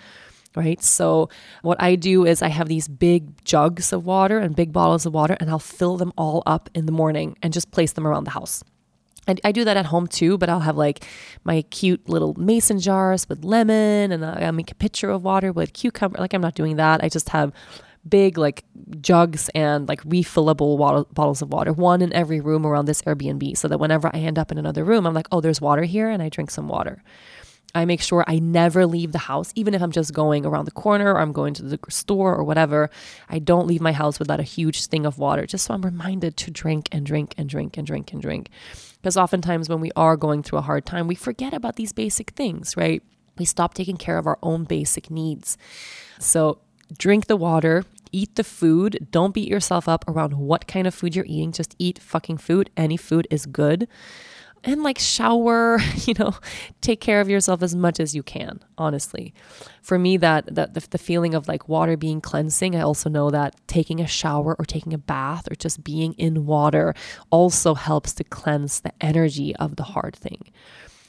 right? 0.55 0.83
So, 0.83 1.31
what 1.63 1.81
I 1.81 1.95
do 1.95 2.27
is 2.27 2.43
I 2.43 2.49
have 2.49 2.69
these 2.69 2.87
big 2.87 3.43
jugs 3.43 3.91
of 3.91 4.05
water 4.05 4.39
and 4.39 4.55
big 4.55 4.71
bottles 4.71 5.07
of 5.07 5.15
water, 5.15 5.35
and 5.41 5.49
I'll 5.49 5.59
fill 5.59 5.97
them 5.97 6.13
all 6.19 6.43
up 6.45 6.69
in 6.75 6.85
the 6.85 6.93
morning 6.93 7.39
and 7.43 7.55
just 7.55 7.71
place 7.71 7.93
them 7.93 8.07
around 8.07 8.25
the 8.25 8.33
house. 8.33 8.63
And 9.27 9.41
I 9.45 9.53
do 9.53 9.65
that 9.65 9.79
at 9.79 9.87
home 9.87 10.09
too, 10.09 10.37
but 10.37 10.51
I'll 10.51 10.61
have 10.61 10.77
like 10.77 11.07
my 11.43 11.63
cute 11.71 12.07
little 12.07 12.35
mason 12.35 12.81
jars 12.81 13.27
with 13.31 13.45
lemon, 13.45 14.13
and 14.13 14.23
I 14.23 14.51
make 14.51 14.71
a 14.71 14.75
pitcher 14.75 15.09
of 15.09 15.25
water 15.25 15.53
with 15.53 15.73
cucumber. 15.73 16.19
Like, 16.19 16.35
I'm 16.35 16.43
not 16.43 16.55
doing 16.55 16.77
that. 16.77 17.03
I 17.03 17.09
just 17.09 17.31
have 17.31 17.51
big 18.09 18.37
like 18.37 18.65
jugs 19.01 19.49
and 19.55 19.89
like 19.89 20.03
refillable 20.03 20.77
water, 20.77 21.05
bottles 21.13 21.43
of 21.43 21.53
water, 21.53 21.73
one 21.73 22.03
in 22.03 22.13
every 22.13 22.41
room 22.41 22.67
around 22.67 22.87
this 22.87 23.03
Airbnb, 23.03 23.57
so 23.57 23.69
that 23.69 23.79
whenever 23.79 24.11
I 24.13 24.19
end 24.19 24.39
up 24.39 24.51
in 24.51 24.59
another 24.59 24.85
room, 24.85 25.07
I'm 25.07 25.15
like, 25.15 25.29
oh, 25.31 25.41
there's 25.41 25.61
water 25.61 25.85
here, 25.85 26.11
and 26.11 26.23
I 26.23 26.29
drink 26.29 26.51
some 26.51 26.69
water. 26.69 27.03
I 27.75 27.87
make 27.87 28.03
sure 28.03 28.23
I 28.27 28.39
never 28.39 28.85
leave 28.85 29.13
the 29.13 29.19
house, 29.19 29.51
even 29.55 29.73
if 29.73 29.81
I'm 29.81 29.93
just 29.93 30.13
going 30.13 30.45
around 30.45 30.67
the 30.67 30.73
corner 30.73 31.15
or 31.15 31.21
I'm 31.21 31.33
going 31.33 31.55
to 31.55 31.63
the 31.63 31.79
store 31.89 32.35
or 32.35 32.45
whatever. 32.45 32.91
I 33.31 33.39
don't 33.39 33.67
leave 33.67 33.81
my 33.81 33.93
house 33.93 34.19
without 34.19 34.41
a 34.41 34.43
huge 34.45 34.87
thing 34.87 35.07
of 35.07 35.19
water, 35.19 35.47
just 35.47 35.65
so 35.65 35.75
I'm 35.75 35.83
reminded 35.83 36.37
to 36.37 36.51
drink 36.51 36.89
and 36.93 37.07
drink 37.07 37.35
and 37.39 37.49
drink 37.49 37.79
and 37.79 37.87
drink 37.87 38.13
and 38.13 38.21
drink. 38.21 38.51
Because 39.01 39.17
oftentimes 39.17 39.71
when 39.71 39.81
we 39.81 39.91
are 39.97 40.19
going 40.19 40.43
through 40.43 40.59
a 40.59 40.63
hard 40.63 40.85
time, 40.85 41.07
we 41.07 41.15
forget 41.15 41.55
about 41.55 41.77
these 41.77 41.93
basic 41.93 42.31
things, 42.33 42.77
right? 42.77 43.03
We 43.39 43.47
stop 43.47 43.73
taking 43.73 43.97
care 43.97 44.19
of 44.19 44.27
our 44.27 44.39
own 44.43 44.65
basic 44.65 45.11
needs. 45.11 45.57
So 46.19 46.59
drink 46.99 47.27
the 47.27 47.37
water, 47.37 47.85
eat 48.13 48.35
the 48.37 48.45
food. 48.45 49.09
Don't 49.11 49.35
beat 49.35 49.49
yourself 49.49 49.89
up 49.89 50.05
around 50.09 50.35
what 50.35 50.67
kind 50.67 50.87
of 50.87 50.95
food 50.95 51.17
you're 51.17 51.27
eating. 51.27 51.53
Just 51.53 51.75
eat 51.79 51.99
fucking 51.99 52.39
food. 52.39 52.71
Any 52.77 52.97
food 52.97 53.27
is 53.31 53.47
good 53.47 53.89
and 54.65 54.83
like 54.83 54.99
shower, 54.99 55.79
you 56.07 56.15
know, 56.19 56.35
take 56.81 57.01
care 57.01 57.21
of 57.21 57.29
yourself 57.29 57.63
as 57.63 57.75
much 57.75 58.01
as 58.01 58.15
you 58.15 58.23
can, 58.23 58.61
honestly. 58.79 59.35
For 59.83 59.99
me 59.99 60.17
that 60.19 60.55
that 60.55 60.75
the, 60.75 60.81
the, 60.91 60.99
feeling 60.99 61.35
of 61.35 61.49
like 61.49 61.69
water 61.69 61.97
being 61.97 62.21
cleansing, 62.21 62.77
I 62.77 62.81
also 62.81 63.11
know 63.11 63.31
that 63.31 63.57
taking 63.67 64.01
a 64.01 64.07
shower 64.07 64.55
or 64.59 64.65
taking 64.65 64.95
a 64.95 64.99
bath 64.99 65.51
or 65.51 65.55
just 65.55 65.83
being 65.83 66.13
in 66.15 66.47
water 66.47 66.95
also 67.31 67.75
helps 67.75 68.13
to 68.15 68.25
cleanse 68.25 68.81
the 68.81 68.93
energy 69.01 69.55
of 69.57 69.77
the 69.77 69.83
hard 69.83 70.15
thing. 70.15 70.51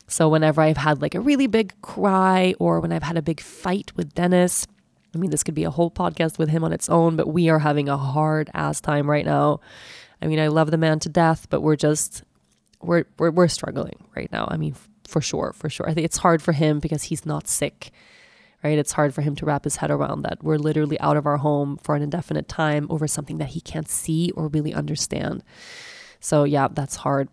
So 0.08 0.28
whenever 0.30 0.62
I've 0.62 0.78
had 0.78 1.02
like 1.02 1.16
a 1.16 1.22
really 1.22 1.48
big 1.48 1.74
cry 1.82 2.56
or 2.60 2.80
when 2.80 2.92
I've 2.92 3.04
had 3.04 3.18
a 3.18 3.22
big 3.22 3.40
fight 3.40 3.92
with 3.96 4.14
Dennis, 4.14 4.68
I 5.14 5.18
mean 5.18 5.32
this 5.32 5.44
could 5.44 5.56
be 5.56 5.64
a 5.64 5.72
whole 5.72 5.92
podcast 5.92 6.38
with 6.38 6.50
him 6.50 6.64
on 6.64 6.74
its 6.74 6.90
own, 6.90 7.16
but 7.16 7.28
we 7.28 7.50
are 7.50 7.60
having 7.60 7.90
a 7.90 7.98
hard 7.98 8.50
ass 8.54 8.82
time 8.82 9.10
right 9.10 9.26
now. 9.26 9.60
I 10.22 10.28
mean, 10.28 10.40
I 10.40 10.48
love 10.48 10.72
the 10.72 10.78
man 10.78 11.00
to 11.00 11.10
death, 11.10 11.48
but 11.50 11.62
we're 11.62 11.76
just 11.76 12.24
we're, 12.84 13.06
we're, 13.18 13.32
we're 13.32 13.48
struggling 13.48 14.06
right 14.16 14.32
now. 14.32 14.48
I 14.50 14.58
mean, 14.58 14.76
for 15.08 15.22
sure, 15.22 15.54
for 15.54 15.70
sure. 15.70 15.90
I 15.90 15.94
think 15.94 16.06
it's 16.06 16.18
hard 16.18 16.42
for 16.42 16.52
him 16.52 16.80
because 16.80 17.04
he's 17.04 17.26
not 17.26 17.48
sick, 17.48 17.92
right? 18.64 18.78
It's 18.78 18.94
hard 18.94 19.14
for 19.14 19.22
him 19.22 19.36
to 19.38 19.46
wrap 19.46 19.64
his 19.64 19.78
head 19.78 19.92
around 19.92 20.24
that. 20.24 20.44
We're 20.44 20.58
literally 20.58 21.00
out 21.00 21.18
of 21.18 21.26
our 21.26 21.38
home 21.38 21.78
for 21.78 21.96
an 21.96 22.02
indefinite 22.02 22.48
time 22.48 22.88
over 22.90 23.08
something 23.08 23.38
that 23.38 23.50
he 23.50 23.62
can't 23.62 23.90
see 23.90 24.32
or 24.32 24.48
really 24.48 24.74
understand. 24.74 25.44
So, 26.20 26.44
yeah, 26.44 26.68
that's 26.72 26.98
hard. 26.98 27.30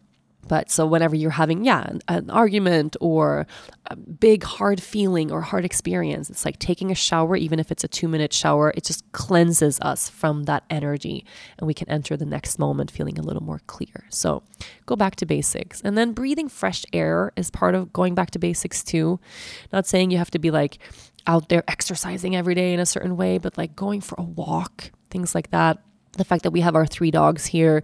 But 0.49 0.70
so 0.70 0.86
whenever 0.86 1.14
you're 1.14 1.30
having, 1.30 1.64
yeah, 1.64 1.82
an, 1.86 2.01
an, 2.09 2.30
argument 2.30 2.97
or 3.01 3.47
a 3.86 3.97
big 3.97 4.43
hard 4.43 4.82
feeling 4.82 5.30
or 5.30 5.43
hard 5.43 5.64
experience, 5.64 6.30
it's 6.30 6.45
like 6.45 6.59
taking 6.59 6.91
a 6.91 6.95
shower, 6.95 7.36
even 7.36 7.61
if 7.61 7.70
it's 7.70 7.84
a 7.84 7.88
two 7.88 8.09
minute 8.09 8.32
shower, 8.32 8.72
it 8.76 8.84
just 8.84 9.11
cleanses 9.12 9.78
us 9.80 10.09
from 10.09 10.45
that 10.45 10.64
energy 10.70 11.24
and 11.59 11.66
we 11.66 11.74
can 11.74 11.88
enter 11.88 12.16
the 12.16 12.26
next 12.26 12.59
moment 12.59 12.91
feeling 12.91 13.18
a 13.18 13.22
little 13.22 13.43
more 13.43 13.61
clear. 13.66 14.07
So 14.09 14.43
go 14.86 14.97
back 14.97 15.16
to 15.16 15.26
basics. 15.26 15.80
And 15.82 15.97
then 15.97 16.12
breathing 16.12 16.49
fresh 16.49 16.84
air 16.93 17.32
is 17.36 17.51
part 17.51 17.74
of 17.74 17.93
going 17.93 18.14
back 18.14 18.30
to 18.32 18.38
basics 18.38 18.82
too. 18.82 19.20
Not 19.72 19.86
saying 19.86 20.11
you 20.11 20.18
have 20.18 20.30
to 20.32 20.38
be 20.38 20.51
like 20.51 20.78
out 21.26 21.49
there 21.49 21.62
exercising 21.68 22.34
every 22.34 22.55
day 22.55 22.72
in 22.72 22.80
a 22.80 22.86
certain 22.86 23.16
way, 23.16 23.38
but 23.38 23.59
like 23.59 23.76
going 23.76 24.01
for 24.01 24.16
a 24.18 24.24
walk, 24.24 24.91
things 25.11 25.34
like 25.34 25.51
that 25.51 25.78
the 26.17 26.25
fact 26.25 26.43
that 26.43 26.51
we 26.51 26.61
have 26.61 26.75
our 26.75 26.87
three 26.87 27.11
dogs 27.11 27.47
here 27.47 27.83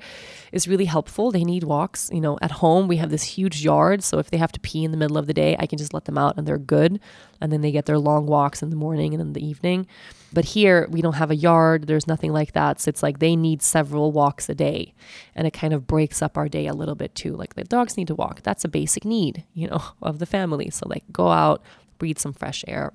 is 0.51 0.67
really 0.67 0.87
helpful. 0.87 1.31
They 1.31 1.45
need 1.45 1.63
walks. 1.63 2.11
You 2.13 2.21
know, 2.21 2.39
at 2.43 2.51
home 2.51 2.89
we 2.89 2.97
have 2.97 3.11
this 3.11 3.23
huge 3.23 3.65
yard, 3.65 4.03
so 4.03 4.19
if 4.19 4.31
they 4.31 4.37
have 4.37 4.53
to 4.53 4.61
pee 4.61 4.85
in 4.85 4.91
the 4.91 4.97
middle 4.97 5.17
of 5.17 5.27
the 5.27 5.35
day, 5.35 5.55
I 5.59 5.67
can 5.67 5.79
just 5.79 5.95
let 5.95 6.07
them 6.07 6.19
out 6.19 6.37
and 6.37 6.47
they're 6.47 6.59
good. 6.59 7.01
And 7.41 7.53
then 7.53 7.61
they 7.61 7.71
get 7.71 7.87
their 7.87 7.99
long 7.99 8.27
walks 8.27 8.63
in 8.63 8.71
the 8.71 8.77
morning 8.77 9.15
and 9.15 9.21
in 9.21 9.33
the 9.33 9.47
evening. 9.47 9.87
But 10.33 10.45
here 10.47 10.89
we 10.91 11.03
don't 11.03 11.15
have 11.15 11.31
a 11.31 11.37
yard, 11.37 11.87
there's 11.87 12.07
nothing 12.09 12.33
like 12.33 12.53
that. 12.53 12.81
So 12.81 12.89
it's 12.89 13.03
like 13.03 13.21
they 13.21 13.37
need 13.37 13.63
several 13.63 14.11
walks 14.11 14.49
a 14.49 14.55
day. 14.55 14.95
And 15.35 15.47
it 15.47 15.53
kind 15.53 15.73
of 15.73 15.87
breaks 15.87 16.21
up 16.21 16.37
our 16.37 16.49
day 16.49 16.67
a 16.67 16.75
little 16.75 16.97
bit 16.97 17.15
too. 17.15 17.37
Like 17.37 17.55
the 17.55 17.65
dogs 17.65 17.97
need 17.97 18.09
to 18.09 18.15
walk. 18.15 18.43
That's 18.43 18.65
a 18.65 18.69
basic 18.69 19.05
need, 19.05 19.45
you 19.55 19.69
know, 19.69 19.83
of 20.03 20.19
the 20.19 20.27
family. 20.27 20.71
So 20.71 20.89
like 20.89 21.05
go 21.13 21.31
out, 21.31 21.63
breathe 21.99 22.19
some 22.19 22.33
fresh 22.33 22.65
air, 22.67 22.93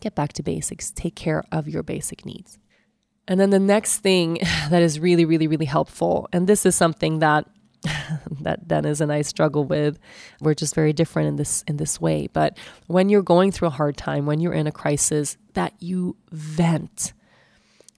get 0.00 0.14
back 0.14 0.34
to 0.34 0.42
basics, 0.42 0.90
take 0.90 1.14
care 1.14 1.42
of 1.50 1.68
your 1.68 1.82
basic 1.82 2.26
needs. 2.26 2.58
And 3.28 3.38
then 3.38 3.50
the 3.50 3.60
next 3.60 3.98
thing 3.98 4.38
that 4.70 4.82
is 4.82 4.98
really, 4.98 5.24
really, 5.24 5.46
really 5.46 5.66
helpful, 5.66 6.28
and 6.32 6.48
this 6.48 6.66
is 6.66 6.74
something 6.74 7.20
that 7.20 7.46
that 8.40 8.66
Dennis 8.66 9.00
and 9.00 9.12
I 9.12 9.22
struggle 9.22 9.64
with. 9.64 10.00
We're 10.40 10.54
just 10.54 10.74
very 10.74 10.92
different 10.92 11.28
in 11.28 11.36
this 11.36 11.62
in 11.68 11.76
this 11.76 12.00
way. 12.00 12.28
But 12.32 12.56
when 12.88 13.08
you're 13.08 13.22
going 13.22 13.52
through 13.52 13.68
a 13.68 13.72
hard 13.72 13.96
time, 13.96 14.26
when 14.26 14.40
you're 14.40 14.52
in 14.52 14.66
a 14.66 14.72
crisis, 14.72 15.36
that 15.54 15.74
you 15.78 16.16
vent, 16.32 17.12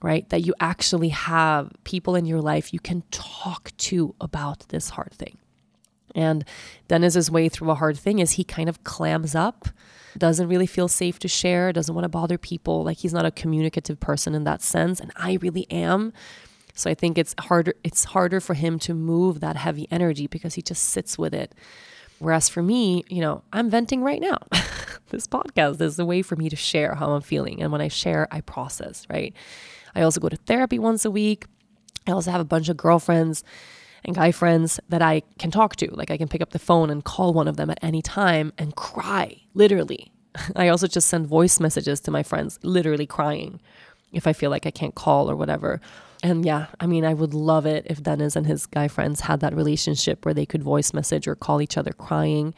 right? 0.03 0.29
That 0.29 0.45
you 0.45 0.53
actually 0.59 1.09
have 1.09 1.71
people 1.83 2.15
in 2.15 2.25
your 2.25 2.41
life 2.41 2.73
you 2.73 2.79
can 2.79 3.03
talk 3.09 3.71
to 3.77 4.13
about 4.21 4.67
this 4.69 4.89
hard 4.89 5.13
thing. 5.13 5.37
And 6.13 6.43
Dennis's 6.87 7.31
way 7.31 7.49
through 7.49 7.71
a 7.71 7.75
hard 7.75 7.97
thing 7.97 8.19
is 8.19 8.31
he 8.31 8.43
kind 8.43 8.69
of 8.69 8.83
clams 8.83 9.33
up, 9.33 9.69
doesn't 10.17 10.47
really 10.47 10.67
feel 10.67 10.87
safe 10.87 11.19
to 11.19 11.27
share, 11.27 11.71
doesn't 11.71 11.93
want 11.93 12.05
to 12.05 12.09
bother 12.09 12.37
people. 12.37 12.83
Like 12.83 12.97
he's 12.97 13.13
not 13.13 13.25
a 13.25 13.31
communicative 13.31 13.99
person 13.99 14.35
in 14.35 14.43
that 14.43 14.61
sense. 14.61 14.99
And 14.99 15.11
I 15.15 15.37
really 15.41 15.69
am. 15.71 16.13
So 16.73 16.89
I 16.89 16.93
think 16.93 17.17
it's 17.17 17.35
harder 17.39 17.73
it's 17.83 18.05
harder 18.05 18.39
for 18.39 18.53
him 18.53 18.79
to 18.79 18.93
move 18.93 19.39
that 19.41 19.55
heavy 19.57 19.87
energy 19.91 20.27
because 20.27 20.55
he 20.55 20.61
just 20.61 20.83
sits 20.83 21.17
with 21.17 21.33
it. 21.33 21.53
Whereas 22.19 22.49
for 22.49 22.61
me, 22.61 23.03
you 23.09 23.21
know, 23.21 23.43
I'm 23.51 23.69
venting 23.69 24.03
right 24.03 24.21
now. 24.21 24.37
this 25.09 25.27
podcast 25.27 25.81
is 25.81 25.97
a 25.97 26.05
way 26.05 26.21
for 26.21 26.35
me 26.35 26.49
to 26.49 26.55
share 26.55 26.95
how 26.95 27.11
I'm 27.11 27.21
feeling. 27.21 27.61
And 27.61 27.71
when 27.71 27.81
I 27.81 27.87
share, 27.87 28.27
I 28.31 28.41
process, 28.41 29.07
right? 29.09 29.33
I 29.95 30.03
also 30.03 30.19
go 30.19 30.29
to 30.29 30.35
therapy 30.35 30.77
once 30.77 31.03
a 31.03 31.11
week. 31.11 31.45
I 32.07 32.11
also 32.11 32.31
have 32.31 32.41
a 32.41 32.45
bunch 32.45 32.69
of 32.69 32.77
girlfriends 32.77 33.43
and 34.03 34.15
guy 34.15 34.31
friends 34.31 34.79
that 34.89 35.01
I 35.01 35.21
can 35.37 35.51
talk 35.51 35.75
to. 35.77 35.89
Like 35.91 36.11
I 36.11 36.17
can 36.17 36.27
pick 36.27 36.41
up 36.41 36.51
the 36.51 36.59
phone 36.59 36.89
and 36.89 37.03
call 37.03 37.33
one 37.33 37.47
of 37.47 37.57
them 37.57 37.69
at 37.69 37.79
any 37.81 38.01
time 38.01 38.53
and 38.57 38.75
cry, 38.75 39.41
literally. 39.53 40.11
I 40.55 40.67
also 40.69 40.87
just 40.87 41.07
send 41.07 41.27
voice 41.27 41.59
messages 41.59 41.99
to 42.01 42.11
my 42.11 42.23
friends, 42.23 42.59
literally 42.63 43.05
crying 43.05 43.59
if 44.11 44.27
I 44.27 44.33
feel 44.33 44.49
like 44.49 44.65
I 44.65 44.71
can't 44.71 44.95
call 44.95 45.29
or 45.29 45.35
whatever. 45.35 45.79
And 46.23 46.45
yeah, 46.45 46.67
I 46.79 46.85
mean, 46.85 47.03
I 47.03 47.13
would 47.13 47.33
love 47.33 47.65
it 47.65 47.87
if 47.89 48.03
Dennis 48.03 48.35
and 48.35 48.45
his 48.45 48.67
guy 48.67 48.87
friends 48.87 49.21
had 49.21 49.39
that 49.39 49.55
relationship 49.55 50.23
where 50.23 50.33
they 50.33 50.45
could 50.45 50.61
voice 50.61 50.93
message 50.93 51.27
or 51.27 51.35
call 51.35 51.61
each 51.61 51.77
other 51.77 51.93
crying. 51.93 52.53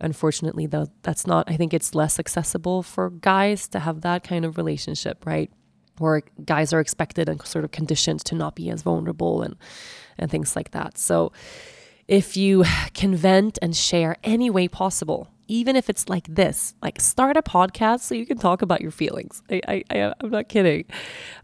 Unfortunately, 0.00 0.66
though, 0.66 0.86
that's 1.02 1.26
not, 1.26 1.50
I 1.50 1.56
think 1.56 1.74
it's 1.74 1.96
less 1.96 2.20
accessible 2.20 2.82
for 2.82 3.10
guys 3.10 3.66
to 3.68 3.80
have 3.80 4.02
that 4.02 4.22
kind 4.22 4.44
of 4.44 4.56
relationship, 4.56 5.26
right? 5.26 5.50
Where 5.98 6.22
guys 6.44 6.72
are 6.72 6.78
expected 6.78 7.28
and 7.28 7.44
sort 7.44 7.64
of 7.64 7.72
conditioned 7.72 8.24
to 8.26 8.36
not 8.36 8.54
be 8.54 8.70
as 8.70 8.82
vulnerable 8.82 9.42
and, 9.42 9.56
and 10.18 10.30
things 10.30 10.56
like 10.56 10.70
that. 10.72 10.98
So 10.98 11.32
if 12.06 12.36
you 12.36 12.64
can 12.94 13.14
vent 13.14 13.58
and 13.60 13.76
share 13.76 14.16
any 14.24 14.50
way 14.50 14.68
possible, 14.68 15.28
even 15.46 15.76
if 15.76 15.88
it's 15.88 16.08
like 16.08 16.26
this, 16.26 16.74
like 16.82 17.00
start 17.00 17.36
a 17.36 17.42
podcast 17.42 18.00
so 18.00 18.14
you 18.14 18.26
can 18.26 18.38
talk 18.38 18.62
about 18.62 18.80
your 18.80 18.90
feelings. 18.90 19.42
I, 19.50 19.82
I, 19.90 20.14
I'm 20.20 20.30
not 20.30 20.48
kidding. 20.48 20.84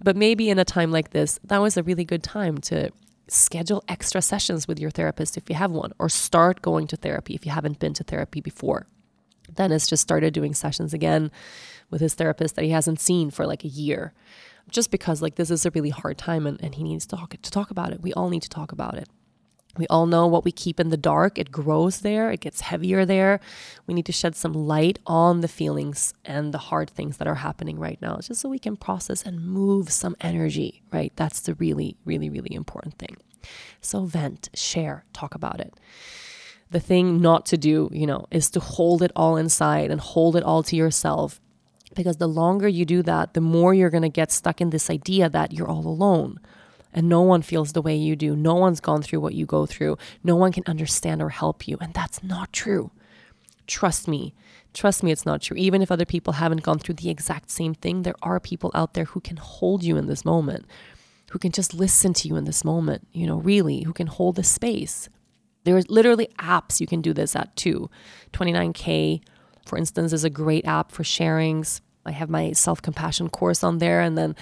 But 0.02 0.16
maybe 0.16 0.50
in 0.50 0.58
a 0.58 0.64
time 0.64 0.90
like 0.90 1.10
this, 1.10 1.40
that 1.44 1.58
was 1.58 1.76
a 1.76 1.82
really 1.82 2.04
good 2.04 2.22
time 2.22 2.58
to 2.58 2.90
schedule 3.28 3.82
extra 3.88 4.20
sessions 4.20 4.68
with 4.68 4.78
your 4.78 4.90
therapist 4.90 5.38
if 5.38 5.48
you 5.48 5.56
have 5.56 5.70
one, 5.70 5.92
or 5.98 6.10
start 6.10 6.60
going 6.60 6.86
to 6.88 6.96
therapy 6.96 7.34
if 7.34 7.46
you 7.46 7.52
haven't 7.52 7.78
been 7.78 7.94
to 7.94 8.04
therapy 8.04 8.40
before. 8.42 8.86
Dennis 9.52 9.86
just 9.86 10.02
started 10.02 10.34
doing 10.34 10.54
sessions 10.54 10.92
again 10.92 11.30
with 11.90 12.00
his 12.00 12.14
therapist 12.14 12.56
that 12.56 12.64
he 12.64 12.70
hasn't 12.70 13.00
seen 13.00 13.30
for 13.30 13.46
like 13.46 13.64
a 13.64 13.68
year. 13.68 14.12
Just 14.70 14.90
because 14.90 15.22
like 15.22 15.36
this 15.36 15.50
is 15.50 15.66
a 15.66 15.70
really 15.70 15.90
hard 15.90 16.18
time 16.18 16.46
and, 16.46 16.60
and 16.62 16.74
he 16.74 16.82
needs 16.82 17.06
to 17.06 17.16
talk 17.16 17.30
to 17.40 17.50
talk 17.50 17.70
about 17.70 17.92
it. 17.92 18.00
We 18.00 18.12
all 18.14 18.28
need 18.28 18.42
to 18.42 18.48
talk 18.48 18.72
about 18.72 18.94
it. 18.94 19.08
We 19.76 19.86
all 19.88 20.06
know 20.06 20.26
what 20.26 20.44
we 20.44 20.52
keep 20.52 20.78
in 20.78 20.90
the 20.90 20.96
dark, 20.96 21.38
it 21.38 21.50
grows 21.50 22.00
there, 22.00 22.30
it 22.30 22.40
gets 22.40 22.60
heavier 22.60 23.04
there. 23.04 23.40
We 23.86 23.94
need 23.94 24.06
to 24.06 24.12
shed 24.12 24.36
some 24.36 24.52
light 24.52 25.00
on 25.04 25.40
the 25.40 25.48
feelings 25.48 26.14
and 26.24 26.54
the 26.54 26.58
hard 26.58 26.90
things 26.90 27.16
that 27.16 27.26
are 27.26 27.34
happening 27.36 27.78
right 27.78 28.00
now, 28.00 28.18
just 28.18 28.40
so 28.40 28.48
we 28.48 28.60
can 28.60 28.76
process 28.76 29.24
and 29.24 29.44
move 29.44 29.90
some 29.90 30.14
energy, 30.20 30.82
right? 30.92 31.12
That's 31.16 31.40
the 31.40 31.54
really, 31.54 31.96
really, 32.04 32.30
really 32.30 32.54
important 32.54 32.98
thing. 32.98 33.16
So, 33.80 34.04
vent, 34.04 34.48
share, 34.54 35.04
talk 35.12 35.34
about 35.34 35.60
it. 35.60 35.74
The 36.70 36.80
thing 36.80 37.20
not 37.20 37.44
to 37.46 37.56
do, 37.56 37.90
you 37.92 38.06
know, 38.06 38.26
is 38.30 38.50
to 38.50 38.60
hold 38.60 39.02
it 39.02 39.12
all 39.14 39.36
inside 39.36 39.90
and 39.90 40.00
hold 40.00 40.36
it 40.36 40.42
all 40.42 40.62
to 40.64 40.76
yourself. 40.76 41.40
Because 41.94 42.16
the 42.16 42.28
longer 42.28 42.68
you 42.68 42.84
do 42.84 43.02
that, 43.02 43.34
the 43.34 43.40
more 43.40 43.74
you're 43.74 43.90
going 43.90 44.02
to 44.02 44.08
get 44.08 44.32
stuck 44.32 44.60
in 44.60 44.70
this 44.70 44.90
idea 44.90 45.28
that 45.28 45.52
you're 45.52 45.68
all 45.68 45.86
alone 45.86 46.40
and 46.94 47.08
no 47.08 47.20
one 47.20 47.42
feels 47.42 47.72
the 47.72 47.82
way 47.82 47.96
you 47.96 48.14
do. 48.14 48.36
No 48.36 48.54
one's 48.54 48.80
gone 48.80 49.02
through 49.02 49.20
what 49.20 49.34
you 49.34 49.44
go 49.44 49.66
through. 49.66 49.98
No 50.22 50.36
one 50.36 50.52
can 50.52 50.62
understand 50.66 51.20
or 51.20 51.30
help 51.30 51.66
you. 51.66 51.76
And 51.80 51.92
that's 51.92 52.22
not 52.22 52.52
true. 52.52 52.92
Trust 53.66 54.06
me. 54.06 54.32
Trust 54.72 55.02
me, 55.02 55.10
it's 55.10 55.26
not 55.26 55.42
true. 55.42 55.56
Even 55.56 55.82
if 55.82 55.90
other 55.90 56.04
people 56.04 56.34
haven't 56.34 56.62
gone 56.62 56.78
through 56.78 56.96
the 56.96 57.10
exact 57.10 57.50
same 57.50 57.74
thing, 57.74 58.02
there 58.02 58.14
are 58.22 58.38
people 58.40 58.70
out 58.74 58.94
there 58.94 59.06
who 59.06 59.20
can 59.20 59.36
hold 59.36 59.82
you 59.82 59.96
in 59.96 60.06
this 60.06 60.24
moment, 60.24 60.66
who 61.30 61.38
can 61.38 61.52
just 61.52 61.74
listen 61.74 62.12
to 62.14 62.28
you 62.28 62.36
in 62.36 62.44
this 62.44 62.64
moment, 62.64 63.06
you 63.12 63.26
know, 63.26 63.36
really, 63.36 63.82
who 63.82 63.92
can 63.92 64.06
hold 64.06 64.36
the 64.36 64.44
space. 64.44 65.08
There 65.64 65.76
are 65.76 65.82
literally 65.88 66.28
apps 66.38 66.80
you 66.80 66.86
can 66.86 67.00
do 67.00 67.12
this 67.12 67.34
at 67.34 67.54
too. 67.56 67.90
29K, 68.32 69.22
for 69.64 69.78
instance, 69.78 70.12
is 70.12 70.24
a 70.24 70.30
great 70.30 70.66
app 70.66 70.92
for 70.92 71.02
sharings. 71.02 71.80
I 72.06 72.12
have 72.12 72.30
my 72.30 72.52
self 72.52 72.82
compassion 72.82 73.28
course 73.28 73.62
on 73.64 73.78
there. 73.78 74.00
And 74.00 74.16
then 74.16 74.36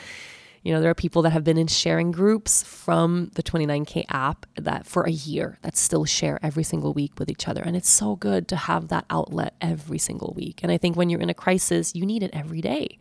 you 0.62 0.72
know, 0.72 0.80
there 0.80 0.90
are 0.90 0.94
people 0.94 1.22
that 1.22 1.30
have 1.30 1.42
been 1.42 1.58
in 1.58 1.66
sharing 1.66 2.12
groups 2.12 2.62
from 2.62 3.30
the 3.34 3.42
29K 3.42 4.04
app 4.08 4.46
that 4.56 4.86
for 4.86 5.02
a 5.02 5.10
year 5.10 5.58
that 5.62 5.76
still 5.76 6.04
share 6.04 6.38
every 6.40 6.62
single 6.62 6.92
week 6.92 7.18
with 7.18 7.28
each 7.28 7.48
other. 7.48 7.62
And 7.62 7.76
it's 7.76 7.90
so 7.90 8.14
good 8.14 8.46
to 8.48 8.56
have 8.56 8.88
that 8.88 9.04
outlet 9.10 9.54
every 9.60 9.98
single 9.98 10.32
week. 10.36 10.60
And 10.62 10.70
I 10.70 10.78
think 10.78 10.96
when 10.96 11.10
you're 11.10 11.20
in 11.20 11.30
a 11.30 11.34
crisis, 11.34 11.96
you 11.96 12.06
need 12.06 12.22
it 12.22 12.30
every 12.32 12.60
day. 12.60 12.98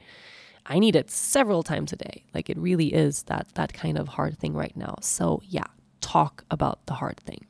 I 0.65 0.79
need 0.79 0.95
it 0.95 1.11
several 1.11 1.61
times 1.61 1.93
a 1.93 1.97
day. 1.97 2.23
Like 2.33 2.49
it 2.49 2.57
really 2.57 2.93
is 2.93 3.23
that 3.23 3.47
that 3.53 3.73
kind 3.73 3.97
of 3.97 4.07
hard 4.07 4.39
thing 4.39 4.53
right 4.53 4.75
now. 4.75 4.95
So 5.01 5.41
yeah, 5.45 5.65
talk 6.01 6.43
about 6.49 6.85
the 6.87 6.93
hard 6.95 7.19
thing. 7.19 7.45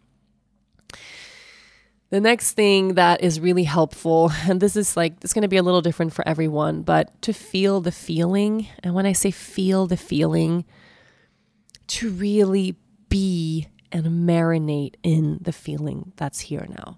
The 2.12 2.20
next 2.20 2.52
thing 2.52 2.96
that 2.96 3.24
is 3.24 3.40
really 3.40 3.64
helpful, 3.64 4.32
and 4.48 4.60
this 4.60 4.76
is 4.76 4.96
like, 4.96 5.14
it's 5.24 5.34
going 5.34 5.44
to 5.44 5.48
be 5.48 5.58
a 5.58 5.64
little 5.64 5.82
different 5.82 6.14
for 6.14 6.28
everyone, 6.28 6.84
but 6.84 7.20
to 7.24 7.34
feel 7.34 7.82
the 7.82 7.92
feeling. 7.92 8.68
And 8.84 8.94
when 8.94 9.06
I 9.06 9.14
say 9.14 9.32
feel 9.32 9.88
the 9.88 9.98
feeling, 9.98 10.66
to 11.88 12.10
really 12.10 12.76
be 13.10 13.68
and 13.94 14.28
marinate 14.28 14.96
in 15.04 15.40
the 15.42 15.52
feeling 15.52 16.14
that's 16.16 16.40
here 16.42 16.66
now. 16.70 16.98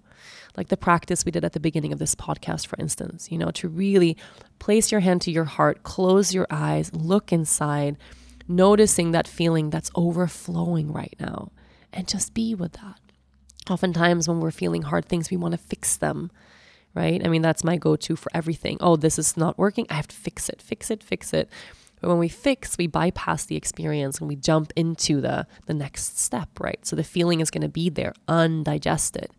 Like 0.56 0.68
the 0.68 0.78
practice 0.78 1.26
we 1.26 1.32
did 1.32 1.44
at 1.44 1.54
the 1.54 1.60
beginning 1.60 1.94
of 1.94 2.00
this 2.00 2.14
podcast, 2.14 2.68
for 2.68 2.76
instance, 2.80 3.32
you 3.32 3.38
know, 3.38 3.50
to 3.52 3.68
really 3.68 4.18
place 4.60 4.92
your 4.92 5.02
hand 5.02 5.22
to 5.24 5.32
your 5.32 5.46
heart, 5.46 5.82
close 5.84 6.34
your 6.34 6.46
eyes, 6.52 6.94
look 6.94 7.32
inside, 7.32 7.98
noticing 8.48 9.12
that 9.12 9.28
feeling 9.28 9.72
that's 9.72 9.90
overflowing 9.96 10.92
right 10.92 11.16
now, 11.20 11.52
and 11.92 12.08
just 12.08 12.36
be 12.36 12.54
with 12.54 12.74
that 12.74 13.00
oftentimes 13.70 14.28
when 14.28 14.40
we're 14.40 14.52
feeling 14.52 14.84
hard 14.84 15.06
things, 15.06 15.30
we 15.30 15.38
want 15.38 15.54
to 15.54 15.58
fix 15.58 15.98
them, 15.98 16.32
right? 16.94 17.24
I 17.24 17.30
mean, 17.30 17.42
that's 17.42 17.64
my 17.64 17.78
go 17.78 17.96
to 17.96 18.16
for 18.16 18.32
everything. 18.34 18.78
Oh, 18.80 18.96
this 18.96 19.18
is 19.18 19.38
not 19.38 19.58
working. 19.58 19.88
I 19.90 19.96
have 19.96 20.08
to 20.08 20.16
fix 20.16 20.50
it, 20.50 20.62
fix 20.62 20.92
it, 20.92 21.04
fix 21.04 21.34
it. 21.34 21.50
But 22.02 22.10
when 22.10 22.20
we 22.20 22.28
fix, 22.28 22.78
we 22.78 22.88
bypass 22.88 23.46
the 23.46 23.56
experience 23.56 24.20
and 24.20 24.28
we 24.28 24.36
jump 24.36 24.74
into 24.76 25.22
the, 25.22 25.48
the 25.68 25.74
next 25.74 26.20
step, 26.20 26.50
right? 26.60 26.86
So 26.86 26.98
the 26.98 27.04
feeling 27.04 27.40
is 27.40 27.50
going 27.50 27.62
to 27.62 27.70
be 27.70 27.90
there, 27.90 28.14
undigested. 28.28 29.30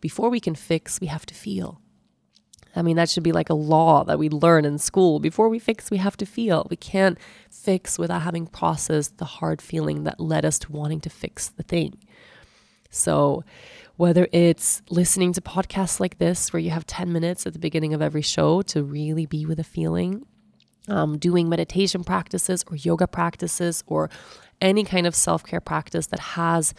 Before 0.00 0.28
we 0.28 0.40
can 0.40 0.56
fix, 0.56 1.00
we 1.00 1.06
have 1.06 1.26
to 1.26 1.34
feel. 1.34 1.80
I 2.74 2.82
mean, 2.82 2.96
that 2.96 3.08
should 3.08 3.22
be 3.22 3.32
like 3.32 3.50
a 3.50 3.54
law 3.54 4.04
that 4.04 4.18
we 4.18 4.28
learn 4.28 4.64
in 4.64 4.78
school. 4.78 5.20
Before 5.20 5.48
we 5.48 5.58
fix, 5.58 5.90
we 5.90 5.98
have 5.98 6.16
to 6.18 6.26
feel. 6.26 6.66
We 6.70 6.76
can't 6.76 7.18
fix 7.50 7.98
without 7.98 8.22
having 8.22 8.46
processed 8.46 9.18
the 9.18 9.24
hard 9.24 9.62
feeling 9.62 10.04
that 10.04 10.20
led 10.20 10.44
us 10.44 10.58
to 10.60 10.72
wanting 10.72 11.00
to 11.00 11.10
fix 11.10 11.48
the 11.48 11.62
thing. 11.62 11.98
So, 12.90 13.44
whether 13.96 14.28
it's 14.32 14.80
listening 14.90 15.32
to 15.32 15.40
podcasts 15.40 15.98
like 15.98 16.18
this, 16.18 16.52
where 16.52 16.60
you 16.60 16.70
have 16.70 16.86
10 16.86 17.12
minutes 17.12 17.46
at 17.46 17.52
the 17.52 17.58
beginning 17.58 17.94
of 17.94 18.00
every 18.00 18.22
show 18.22 18.62
to 18.62 18.84
really 18.84 19.26
be 19.26 19.44
with 19.44 19.58
a 19.58 19.64
feeling, 19.64 20.24
um, 20.88 21.18
doing 21.18 21.48
meditation 21.48 22.04
practices 22.04 22.64
or 22.70 22.76
yoga 22.76 23.06
practices 23.06 23.82
or 23.86 24.08
any 24.60 24.84
kind 24.84 25.06
of 25.06 25.14
self 25.14 25.44
care 25.44 25.60
practice 25.60 26.06
that 26.06 26.20
has 26.20 26.74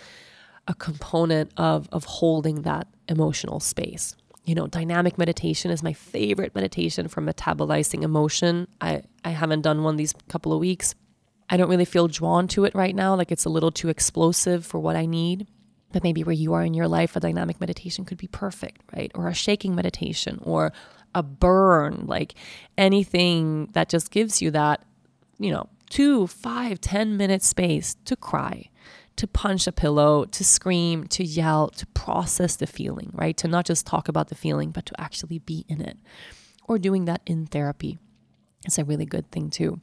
a 0.68 0.74
component 0.74 1.52
of, 1.58 1.90
of 1.92 2.06
holding 2.06 2.62
that 2.62 2.88
emotional 3.08 3.60
space. 3.60 4.16
You 4.46 4.56
know, 4.56 4.68
dynamic 4.68 5.18
meditation 5.18 5.72
is 5.72 5.84
my 5.84 5.94
favorite 5.94 6.56
meditation 6.56 7.08
for 7.08 7.22
metabolizing 7.22 8.04
emotion. 8.04 8.68
I, 8.80 9.04
I 9.24 9.32
haven't 9.32 9.62
done 9.62 9.84
one 9.84 9.98
these 9.98 10.14
couple 10.28 10.54
of 10.54 10.60
weeks. 10.60 10.96
I 11.50 11.58
don't 11.58 11.70
really 11.70 11.86
feel 11.86 12.08
drawn 12.08 12.48
to 12.50 12.66
it 12.66 12.74
right 12.76 12.96
now. 12.96 13.16
Like 13.16 13.32
it's 13.32 13.46
a 13.46 13.50
little 13.50 13.72
too 13.72 13.90
explosive 13.90 14.66
for 14.66 14.80
what 14.80 14.96
I 14.96 15.06
need. 15.06 15.48
But 15.92 16.04
maybe 16.04 16.24
where 16.24 16.34
you 16.34 16.54
are 16.54 16.64
in 16.64 16.74
your 16.74 16.88
life, 16.88 17.16
a 17.16 17.20
dynamic 17.20 17.60
meditation 17.60 18.06
could 18.06 18.18
be 18.18 18.28
perfect, 18.28 18.82
right? 18.96 19.12
Or 19.16 19.28
a 19.28 19.34
shaking 19.34 19.76
meditation 19.76 20.40
or 20.44 20.72
a 21.16 21.24
burn, 21.24 22.04
like 22.06 22.36
anything 22.78 23.70
that 23.74 23.90
just 23.90 24.12
gives 24.12 24.42
you 24.42 24.52
that, 24.52 24.86
you 25.40 25.52
know, 25.52 25.68
two, 25.90 26.28
five, 26.28 26.80
ten 26.80 27.18
minute 27.18 27.42
space 27.42 27.96
to 28.06 28.16
cry, 28.16 28.70
to 29.16 29.28
punch 29.28 29.66
a 29.66 29.72
pillow, 29.72 30.26
to 30.26 30.44
scream, 30.44 31.08
to 31.08 31.24
yell, 31.24 31.70
to 31.70 31.86
process 31.88 32.56
the 32.56 32.68
feeling, 32.68 33.12
right? 33.14 33.36
To 33.38 33.48
not 33.48 33.66
just 33.66 33.88
talk 33.88 34.08
about 34.08 34.30
the 34.30 34.36
feeling, 34.36 34.70
but 34.70 34.86
to 34.86 35.02
actually 35.02 35.40
be 35.40 35.66
in 35.68 35.82
it. 35.82 35.98
Or 36.68 36.78
doing 36.78 37.06
that 37.06 37.22
in 37.26 37.48
therapy 37.48 37.98
is 38.66 38.78
a 38.78 38.86
really 38.86 39.06
good 39.06 39.32
thing 39.32 39.50
too. 39.50 39.82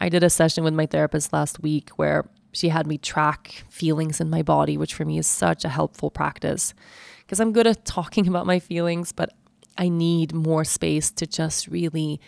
I 0.00 0.08
did 0.08 0.24
a 0.24 0.30
session 0.30 0.64
with 0.64 0.74
my 0.74 0.86
therapist 0.86 1.32
last 1.32 1.62
week 1.62 1.90
where 1.90 2.28
she 2.52 2.68
had 2.68 2.86
me 2.86 2.98
track 2.98 3.64
feelings 3.68 4.20
in 4.20 4.30
my 4.30 4.42
body, 4.42 4.76
which 4.76 4.94
for 4.94 5.04
me 5.04 5.18
is 5.18 5.26
such 5.26 5.64
a 5.64 5.68
helpful 5.68 6.10
practice. 6.10 6.74
Because 7.20 7.40
I'm 7.40 7.52
good 7.52 7.66
at 7.66 7.84
talking 7.84 8.28
about 8.28 8.46
my 8.46 8.58
feelings, 8.58 9.12
but 9.12 9.30
I 9.76 9.88
need 9.88 10.34
more 10.34 10.64
space 10.64 11.10
to 11.12 11.26
just 11.26 11.66
really 11.68 12.20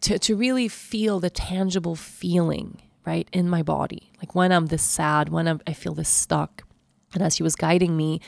to, 0.00 0.18
to 0.18 0.36
really 0.36 0.68
feel 0.68 1.20
the 1.20 1.28
tangible 1.28 1.96
feeling 1.96 2.80
right 3.04 3.28
in 3.32 3.48
my 3.48 3.62
body. 3.62 4.12
Like 4.18 4.34
when 4.34 4.52
i'm 4.52 4.66
this 4.66 4.82
sad 4.82 5.28
when 5.28 5.48
I'm, 5.48 5.60
i 5.66 5.72
feel 5.72 5.94
this 5.94 6.08
stuck. 6.08 6.64
And 7.14 7.22
as 7.22 7.36
she 7.36 7.42
was 7.42 7.56
guiding 7.56 7.96
me 7.96 8.20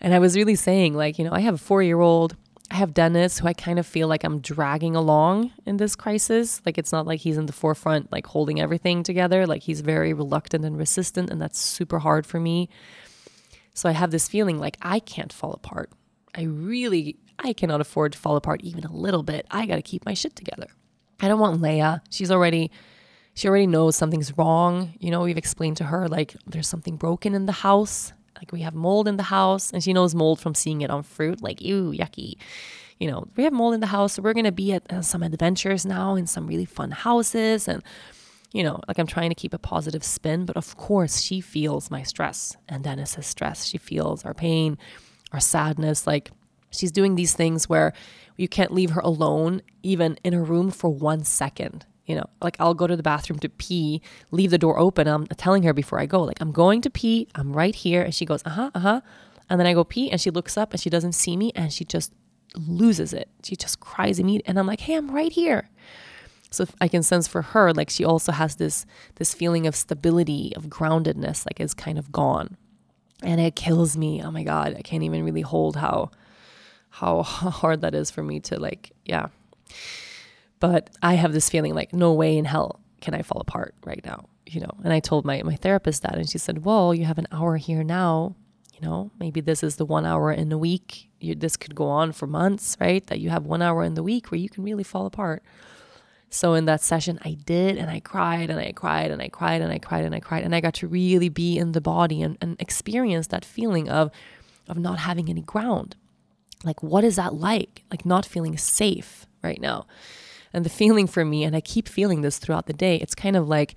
and 0.00 0.12
i 0.12 0.18
was 0.18 0.36
really 0.36 0.56
saying 0.56 0.94
like 0.94 1.18
you 1.18 1.24
know 1.24 1.32
i 1.32 1.40
have 1.40 1.54
a 1.54 1.58
four 1.58 1.82
year 1.82 2.00
old 2.00 2.36
I 2.72 2.76
have 2.76 2.94
Dennis, 2.94 3.38
who 3.38 3.46
I 3.46 3.52
kind 3.52 3.78
of 3.78 3.86
feel 3.86 4.08
like 4.08 4.24
I'm 4.24 4.40
dragging 4.40 4.96
along 4.96 5.52
in 5.66 5.76
this 5.76 5.94
crisis. 5.94 6.62
Like 6.64 6.78
it's 6.78 6.90
not 6.90 7.06
like 7.06 7.20
he's 7.20 7.36
in 7.36 7.44
the 7.44 7.52
forefront, 7.52 8.10
like 8.10 8.26
holding 8.26 8.62
everything 8.62 9.02
together. 9.02 9.46
Like 9.46 9.62
he's 9.62 9.82
very 9.82 10.14
reluctant 10.14 10.64
and 10.64 10.78
resistant, 10.78 11.28
and 11.28 11.38
that's 11.38 11.58
super 11.58 11.98
hard 11.98 12.24
for 12.24 12.40
me. 12.40 12.70
So 13.74 13.90
I 13.90 13.92
have 13.92 14.10
this 14.10 14.26
feeling 14.26 14.58
like 14.58 14.78
I 14.80 15.00
can't 15.00 15.34
fall 15.34 15.52
apart. 15.52 15.90
I 16.34 16.44
really, 16.44 17.18
I 17.38 17.52
cannot 17.52 17.82
afford 17.82 18.12
to 18.12 18.18
fall 18.18 18.36
apart 18.36 18.62
even 18.62 18.84
a 18.84 18.92
little 18.92 19.22
bit. 19.22 19.46
I 19.50 19.66
got 19.66 19.76
to 19.76 19.82
keep 19.82 20.06
my 20.06 20.14
shit 20.14 20.34
together. 20.34 20.68
I 21.20 21.28
don't 21.28 21.40
want 21.40 21.60
Lea. 21.60 21.98
She's 22.08 22.30
already, 22.30 22.70
she 23.34 23.48
already 23.48 23.66
knows 23.66 23.96
something's 23.96 24.38
wrong. 24.38 24.94
You 24.98 25.10
know, 25.10 25.20
we've 25.20 25.36
explained 25.36 25.76
to 25.76 25.84
her 25.84 26.08
like 26.08 26.34
there's 26.46 26.68
something 26.68 26.96
broken 26.96 27.34
in 27.34 27.44
the 27.44 27.52
house 27.52 28.14
like 28.42 28.50
we 28.50 28.62
have 28.62 28.74
mold 28.74 29.06
in 29.06 29.16
the 29.16 29.22
house, 29.22 29.70
and 29.70 29.84
she 29.84 29.92
knows 29.92 30.16
mold 30.16 30.40
from 30.40 30.54
seeing 30.54 30.80
it 30.80 30.90
on 30.90 31.04
fruit. 31.04 31.40
Like, 31.40 31.62
ew, 31.62 31.92
yucky. 31.96 32.34
You 32.98 33.08
know, 33.08 33.28
we 33.36 33.44
have 33.44 33.52
mold 33.52 33.74
in 33.74 33.80
the 33.80 33.86
house, 33.86 34.14
so 34.14 34.22
we're 34.22 34.34
gonna 34.34 34.50
be 34.50 34.72
at 34.72 34.92
uh, 34.92 35.00
some 35.00 35.22
adventures 35.22 35.86
now 35.86 36.16
in 36.16 36.26
some 36.26 36.48
really 36.48 36.64
fun 36.64 36.90
houses, 36.90 37.68
and 37.68 37.84
you 38.52 38.64
know, 38.64 38.80
like 38.88 38.98
I'm 38.98 39.06
trying 39.06 39.30
to 39.30 39.36
keep 39.36 39.54
a 39.54 39.58
positive 39.58 40.02
spin. 40.02 40.44
But 40.44 40.56
of 40.56 40.76
course, 40.76 41.20
she 41.20 41.40
feels 41.40 41.88
my 41.88 42.02
stress, 42.02 42.56
and 42.68 42.82
Dennis's 42.82 43.26
stress. 43.26 43.64
She 43.64 43.78
feels 43.78 44.24
our 44.24 44.34
pain, 44.34 44.76
our 45.32 45.40
sadness. 45.40 46.06
Like 46.06 46.32
she's 46.70 46.90
doing 46.90 47.14
these 47.14 47.34
things 47.34 47.68
where 47.68 47.92
you 48.36 48.48
can't 48.48 48.72
leave 48.72 48.90
her 48.90 49.00
alone, 49.02 49.62
even 49.84 50.18
in 50.24 50.34
a 50.34 50.42
room 50.42 50.72
for 50.72 50.90
one 50.90 51.22
second 51.22 51.86
you 52.06 52.16
know, 52.16 52.26
like 52.40 52.56
I'll 52.58 52.74
go 52.74 52.86
to 52.86 52.96
the 52.96 53.02
bathroom 53.02 53.38
to 53.40 53.48
pee, 53.48 54.02
leave 54.30 54.50
the 54.50 54.58
door 54.58 54.78
open. 54.78 55.06
I'm 55.06 55.26
telling 55.26 55.62
her 55.62 55.72
before 55.72 56.00
I 56.00 56.06
go, 56.06 56.22
like, 56.22 56.40
I'm 56.40 56.52
going 56.52 56.80
to 56.82 56.90
pee. 56.90 57.28
I'm 57.34 57.52
right 57.52 57.74
here. 57.74 58.02
And 58.02 58.14
she 58.14 58.24
goes, 58.24 58.42
uh 58.44 58.50
huh, 58.50 58.70
uh 58.74 58.80
huh. 58.80 59.00
And 59.48 59.60
then 59.60 59.66
I 59.66 59.74
go 59.74 59.84
pee 59.84 60.10
and 60.10 60.20
she 60.20 60.30
looks 60.30 60.56
up 60.56 60.72
and 60.72 60.80
she 60.80 60.90
doesn't 60.90 61.12
see 61.12 61.36
me 61.36 61.52
and 61.54 61.72
she 61.72 61.84
just 61.84 62.12
loses 62.56 63.12
it. 63.12 63.28
She 63.44 63.56
just 63.56 63.80
cries 63.80 64.18
immediately. 64.18 64.48
And 64.48 64.58
I'm 64.58 64.66
like, 64.66 64.80
hey, 64.80 64.94
I'm 64.94 65.10
right 65.10 65.32
here. 65.32 65.68
So 66.50 66.66
I 66.80 66.88
can 66.88 67.02
sense 67.02 67.26
for 67.26 67.40
her, 67.40 67.72
like 67.72 67.88
she 67.88 68.04
also 68.04 68.30
has 68.30 68.56
this 68.56 68.84
this 69.14 69.32
feeling 69.32 69.66
of 69.66 69.74
stability, 69.74 70.52
of 70.54 70.66
groundedness, 70.66 71.46
like 71.46 71.60
is 71.60 71.72
kind 71.72 71.98
of 71.98 72.12
gone. 72.12 72.58
And 73.22 73.40
it 73.40 73.56
kills 73.56 73.96
me. 73.96 74.22
Oh 74.22 74.30
my 74.30 74.42
God. 74.42 74.74
I 74.76 74.82
can't 74.82 75.02
even 75.02 75.24
really 75.24 75.40
hold 75.40 75.76
how 75.76 76.10
how 76.90 77.22
hard 77.22 77.80
that 77.80 77.94
is 77.94 78.10
for 78.10 78.22
me 78.22 78.40
to 78.40 78.60
like, 78.60 78.92
yeah. 79.04 79.28
But 80.62 80.90
I 81.02 81.14
have 81.14 81.32
this 81.32 81.50
feeling 81.50 81.74
like, 81.74 81.92
no 81.92 82.12
way 82.12 82.38
in 82.38 82.44
hell 82.44 82.78
can 83.00 83.14
I 83.14 83.22
fall 83.22 83.40
apart 83.40 83.74
right 83.84 84.00
now, 84.04 84.28
you 84.46 84.60
know? 84.60 84.70
And 84.84 84.92
I 84.92 85.00
told 85.00 85.24
my, 85.24 85.42
my 85.42 85.56
therapist 85.56 86.04
that, 86.04 86.14
and 86.14 86.30
she 86.30 86.38
said, 86.38 86.64
well, 86.64 86.94
you 86.94 87.04
have 87.04 87.18
an 87.18 87.26
hour 87.32 87.56
here 87.56 87.82
now. 87.82 88.36
You 88.72 88.88
know, 88.88 89.10
maybe 89.18 89.40
this 89.40 89.64
is 89.64 89.74
the 89.74 89.84
one 89.84 90.06
hour 90.06 90.30
in 90.30 90.50
the 90.50 90.56
week. 90.56 91.10
You, 91.18 91.34
this 91.34 91.56
could 91.56 91.74
go 91.74 91.88
on 91.88 92.12
for 92.12 92.28
months, 92.28 92.76
right? 92.78 93.04
That 93.08 93.18
you 93.18 93.30
have 93.30 93.44
one 93.44 93.60
hour 93.60 93.82
in 93.82 93.94
the 93.94 94.04
week 94.04 94.30
where 94.30 94.38
you 94.38 94.48
can 94.48 94.62
really 94.62 94.84
fall 94.84 95.04
apart. 95.04 95.42
So 96.30 96.54
in 96.54 96.66
that 96.66 96.80
session, 96.80 97.18
I 97.24 97.32
did, 97.44 97.76
and 97.76 97.90
I 97.90 97.98
cried, 97.98 98.48
and 98.48 98.60
I 98.60 98.70
cried, 98.70 99.10
and 99.10 99.20
I 99.20 99.30
cried, 99.30 99.62
and 99.62 99.72
I 99.72 99.78
cried, 99.78 100.04
and 100.04 100.14
I 100.14 100.20
cried, 100.20 100.44
and 100.44 100.54
I 100.54 100.60
got 100.60 100.74
to 100.74 100.86
really 100.86 101.28
be 101.28 101.58
in 101.58 101.72
the 101.72 101.80
body 101.80 102.22
and, 102.22 102.38
and 102.40 102.54
experience 102.60 103.26
that 103.26 103.44
feeling 103.44 103.88
of, 103.88 104.12
of 104.68 104.78
not 104.78 105.00
having 105.00 105.28
any 105.28 105.42
ground. 105.42 105.96
Like, 106.62 106.84
what 106.84 107.02
is 107.02 107.16
that 107.16 107.34
like? 107.34 107.82
Like, 107.90 108.06
not 108.06 108.24
feeling 108.24 108.56
safe 108.56 109.26
right 109.42 109.60
now. 109.60 109.86
And 110.52 110.64
the 110.64 110.70
feeling 110.70 111.06
for 111.06 111.24
me, 111.24 111.44
and 111.44 111.56
I 111.56 111.60
keep 111.60 111.88
feeling 111.88 112.20
this 112.22 112.38
throughout 112.38 112.66
the 112.66 112.72
day, 112.72 112.96
it's 112.96 113.14
kind 113.14 113.36
of 113.36 113.48
like 113.48 113.74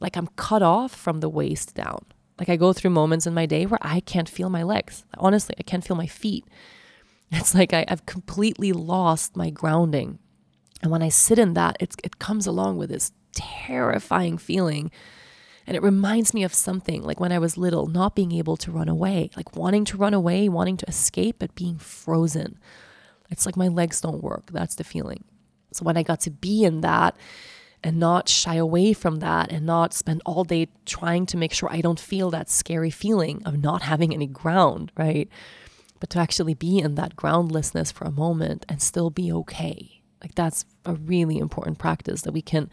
like 0.00 0.16
I'm 0.16 0.28
cut 0.36 0.62
off 0.62 0.92
from 0.92 1.20
the 1.20 1.28
waist 1.28 1.74
down. 1.74 2.04
Like 2.38 2.48
I 2.48 2.56
go 2.56 2.72
through 2.72 2.90
moments 2.90 3.26
in 3.26 3.34
my 3.34 3.46
day 3.46 3.66
where 3.66 3.78
I 3.82 4.00
can't 4.00 4.28
feel 4.28 4.50
my 4.50 4.62
legs. 4.62 5.04
Honestly, 5.16 5.54
I 5.58 5.62
can't 5.62 5.84
feel 5.84 5.96
my 5.96 6.06
feet. 6.06 6.46
It's 7.34 7.54
like 7.54 7.72
I, 7.72 7.86
have 7.88 8.04
completely 8.04 8.72
lost 8.72 9.38
my 9.38 9.48
grounding. 9.48 10.18
And 10.82 10.90
when 10.90 11.02
I 11.02 11.08
sit 11.08 11.38
in 11.38 11.54
that, 11.54 11.78
it 11.80 12.18
comes 12.18 12.46
along 12.46 12.76
with 12.76 12.90
this 12.90 13.12
terrifying 13.34 14.36
feeling. 14.36 14.90
And 15.66 15.74
it 15.74 15.82
reminds 15.82 16.34
me 16.34 16.42
of 16.42 16.52
something 16.52 17.02
like 17.02 17.20
when 17.20 17.32
I 17.32 17.38
was 17.38 17.56
little, 17.56 17.86
not 17.86 18.14
being 18.14 18.32
able 18.32 18.58
to 18.58 18.70
run 18.70 18.88
away, 18.88 19.30
like 19.34 19.56
wanting 19.56 19.86
to 19.86 19.96
run 19.96 20.12
away, 20.12 20.48
wanting 20.50 20.76
to 20.78 20.88
escape, 20.88 21.36
but 21.38 21.54
being 21.54 21.78
frozen. 21.78 22.58
It's 23.30 23.46
like 23.46 23.56
my 23.56 23.68
legs 23.68 24.00
don't 24.00 24.22
work. 24.22 24.50
That's 24.52 24.74
the 24.74 24.84
feeling. 24.84 25.24
So 25.74 25.84
when 25.84 25.96
I 25.96 26.02
got 26.02 26.20
to 26.20 26.30
be 26.30 26.64
in 26.64 26.80
that 26.82 27.16
and 27.84 27.98
not 27.98 28.28
shy 28.28 28.54
away 28.54 28.92
from 28.92 29.16
that 29.20 29.50
and 29.50 29.66
not 29.66 29.92
spend 29.92 30.22
all 30.24 30.44
day 30.44 30.68
trying 30.86 31.26
to 31.26 31.36
make 31.36 31.52
sure 31.52 31.68
I 31.72 31.80
don't 31.80 32.00
feel 32.00 32.30
that 32.30 32.48
scary 32.48 32.90
feeling 32.90 33.42
of 33.44 33.60
not 33.60 33.82
having 33.82 34.14
any 34.14 34.26
ground, 34.26 34.92
right? 34.96 35.28
But 35.98 36.10
to 36.10 36.18
actually 36.18 36.54
be 36.54 36.78
in 36.78 36.94
that 36.96 37.16
groundlessness 37.16 37.90
for 37.90 38.04
a 38.04 38.12
moment 38.12 38.64
and 38.68 38.80
still 38.80 39.10
be 39.10 39.32
okay. 39.32 40.02
Like 40.20 40.34
that's 40.34 40.64
a 40.84 40.94
really 40.94 41.38
important 41.38 41.78
practice 41.78 42.22
that 42.22 42.32
we 42.32 42.42
can 42.42 42.70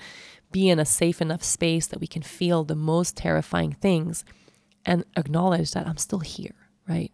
be 0.51 0.69
in 0.69 0.79
a 0.79 0.85
safe 0.85 1.21
enough 1.21 1.43
space 1.43 1.87
that 1.87 1.99
we 1.99 2.07
can 2.07 2.21
feel 2.21 2.63
the 2.63 2.75
most 2.75 3.17
terrifying 3.17 3.73
things 3.73 4.23
and 4.85 5.03
acknowledge 5.15 5.71
that 5.71 5.87
I'm 5.87 5.97
still 5.97 6.19
here, 6.19 6.55
right? 6.87 7.11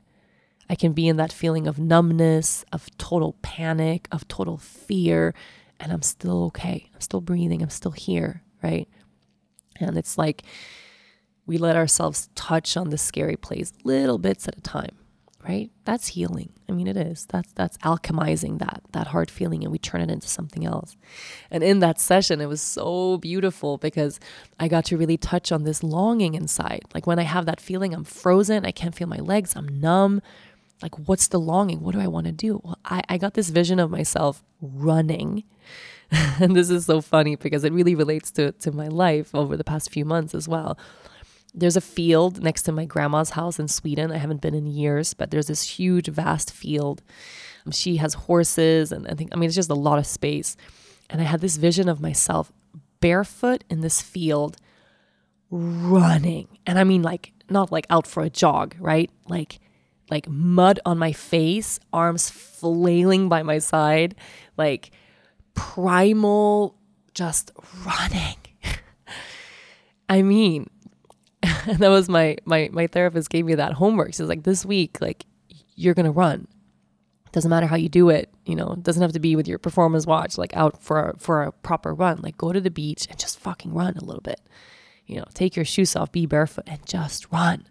I 0.70 0.76
can 0.76 0.94
be 0.94 1.08
in 1.08 1.18
that 1.18 1.34
feeling 1.34 1.68
of 1.68 1.80
numbness, 1.80 2.66
of 2.72 2.90
total 2.98 3.36
panic, 3.42 4.08
of 4.12 4.28
total 4.28 4.58
fear, 4.58 5.34
and 5.80 5.92
I'm 5.92 6.02
still 6.02 6.46
okay. 6.46 6.90
I'm 6.94 7.02
still 7.02 7.22
breathing. 7.22 7.62
I'm 7.62 7.70
still 7.70 7.92
here, 7.92 8.44
right? 8.64 8.88
And 9.80 9.98
it's 9.98 10.18
like 10.18 10.44
we 11.46 11.58
let 11.58 11.76
ourselves 11.76 12.30
touch 12.36 12.76
on 12.76 12.90
the 12.90 12.98
scary 12.98 13.36
place 13.36 13.72
little 13.84 14.18
bits 14.18 14.48
at 14.48 14.58
a 14.58 14.62
time, 14.62 14.96
right? 15.48 15.70
That's 15.84 16.08
healing. 16.08 16.50
I 16.68 16.72
mean, 16.72 16.88
it 16.88 16.98
is. 16.98 17.26
That's 17.28 17.52
that's 17.54 17.78
alchemizing 17.80 18.60
that 18.60 18.82
that 18.94 19.08
hard 19.08 19.30
feeling, 19.30 19.64
and 19.64 19.72
we 19.72 19.78
turn 19.78 20.02
it 20.02 20.10
into 20.10 20.28
something 20.28 20.66
else. 20.66 20.96
And 21.52 21.64
in 21.64 21.80
that 21.80 22.00
session, 22.00 22.42
it 22.42 22.48
was 22.48 22.62
so 22.62 23.18
beautiful 23.18 23.78
because 23.78 24.20
I 24.60 24.68
got 24.68 24.86
to 24.86 24.98
really 24.98 25.18
touch 25.18 25.52
on 25.52 25.64
this 25.64 25.84
longing 25.84 26.34
inside. 26.34 26.84
Like 26.94 27.06
when 27.06 27.20
I 27.20 27.24
have 27.24 27.46
that 27.46 27.62
feeling, 27.62 27.94
I'm 27.94 28.06
frozen. 28.06 28.66
I 28.66 28.72
can't 28.72 28.96
feel 28.96 29.08
my 29.08 29.20
legs. 29.20 29.56
I'm 29.56 29.68
numb. 29.80 30.22
Like, 30.82 31.08
what's 31.08 31.28
the 31.28 31.40
longing? 31.40 31.82
What 31.82 31.94
do 31.94 32.02
I 32.02 32.08
want 32.08 32.26
to 32.28 32.32
do? 32.32 32.62
Well, 32.64 32.78
I, 32.84 33.02
I 33.08 33.18
got 33.18 33.34
this 33.34 33.50
vision 33.50 33.80
of 33.80 33.90
myself 33.90 34.44
running 34.62 35.44
and 36.40 36.56
this 36.56 36.70
is 36.70 36.86
so 36.86 37.02
funny 37.02 37.36
because 37.36 37.64
it 37.64 37.74
really 37.74 37.96
relates 37.96 38.32
to, 38.32 38.52
to 38.54 38.72
my 38.72 38.88
life 38.88 39.34
over 39.34 39.58
the 39.58 39.64
past 39.64 39.92
few 39.92 40.06
months 40.06 40.36
as 40.36 40.48
well. 40.48 40.78
There's 41.54 41.78
a 41.78 41.82
field 41.82 42.44
next 42.44 42.64
to 42.64 42.72
my 42.72 42.86
grandma's 42.86 43.32
house 43.32 43.60
in 43.60 43.68
Sweden. 43.68 44.12
I 44.12 44.18
haven't 44.18 44.42
been 44.42 44.54
in 44.54 44.68
years, 44.68 45.14
but 45.14 45.32
there's 45.32 45.48
this 45.48 45.64
huge, 45.64 46.08
vast 46.08 46.52
field. 46.52 47.02
Um, 47.66 47.72
she 47.72 47.98
has 47.98 48.14
horses, 48.14 48.92
and 48.92 49.08
I 49.08 49.14
think, 49.14 49.30
I 49.34 49.38
mean, 49.38 49.48
it's 49.48 49.56
just 49.56 49.70
a 49.70 49.76
lot 49.76 49.98
of 49.98 50.06
space. 50.06 50.58
And 51.10 51.22
I 51.22 51.24
had 51.24 51.42
this 51.42 51.56
vision 51.56 51.88
of 51.88 52.02
myself 52.02 52.52
barefoot 53.00 53.64
in 53.70 53.82
this 53.82 54.02
field 54.02 54.58
running. 55.50 56.48
And 56.66 56.78
I 56.78 56.84
mean, 56.84 57.04
like, 57.04 57.32
not 57.50 57.72
like 57.72 57.88
out 57.90 58.06
for 58.06 58.22
a 58.22 58.30
jog, 58.30 58.76
right? 58.80 59.10
Like, 59.30 59.60
like 60.10 60.28
mud 60.30 60.80
on 60.86 60.98
my 60.98 61.12
face, 61.12 61.80
arms 61.92 62.30
flailing 62.30 63.30
by 63.30 63.44
my 63.44 63.58
side, 63.60 64.16
like 64.58 64.92
primal 65.54 66.76
just 67.14 67.52
running. 67.86 68.38
I 70.10 70.22
mean, 70.22 70.70
that 71.68 71.90
was 71.90 72.10
my 72.10 72.38
my 72.46 72.70
my 72.72 72.88
therapist 72.88 73.30
gave 73.30 73.46
me 73.46 73.56
that 73.56 73.74
homework. 73.74 74.14
She's 74.14 74.22
like, 74.22 74.44
this 74.44 74.66
week, 74.66 75.00
like 75.02 75.26
you're 75.76 75.94
gonna 75.94 76.12
run. 76.12 76.48
Doesn't 77.32 77.50
matter 77.50 77.68
how 77.68 77.76
you 77.76 77.90
do 77.90 78.10
it, 78.10 78.34
you 78.46 78.56
know. 78.56 78.76
Doesn't 78.82 79.02
have 79.02 79.12
to 79.12 79.20
be 79.20 79.36
with 79.36 79.48
your 79.48 79.60
performance 79.60 80.06
watch, 80.06 80.38
like 80.38 80.56
out 80.56 80.82
for 80.82 81.10
a, 81.10 81.20
for 81.20 81.44
a 81.44 81.52
proper 81.52 81.94
run. 81.94 82.22
Like 82.22 82.38
go 82.38 82.54
to 82.54 82.62
the 82.62 82.72
beach 82.72 83.08
and 83.10 83.20
just 83.20 83.40
fucking 83.40 83.74
run 83.74 83.98
a 83.98 84.04
little 84.06 84.22
bit. 84.22 84.40
You 85.06 85.18
know, 85.18 85.26
take 85.34 85.56
your 85.56 85.66
shoes 85.66 85.96
off, 85.96 86.12
be 86.12 86.26
barefoot, 86.26 86.64
and 86.68 86.86
just 86.86 87.32
run. 87.32 87.68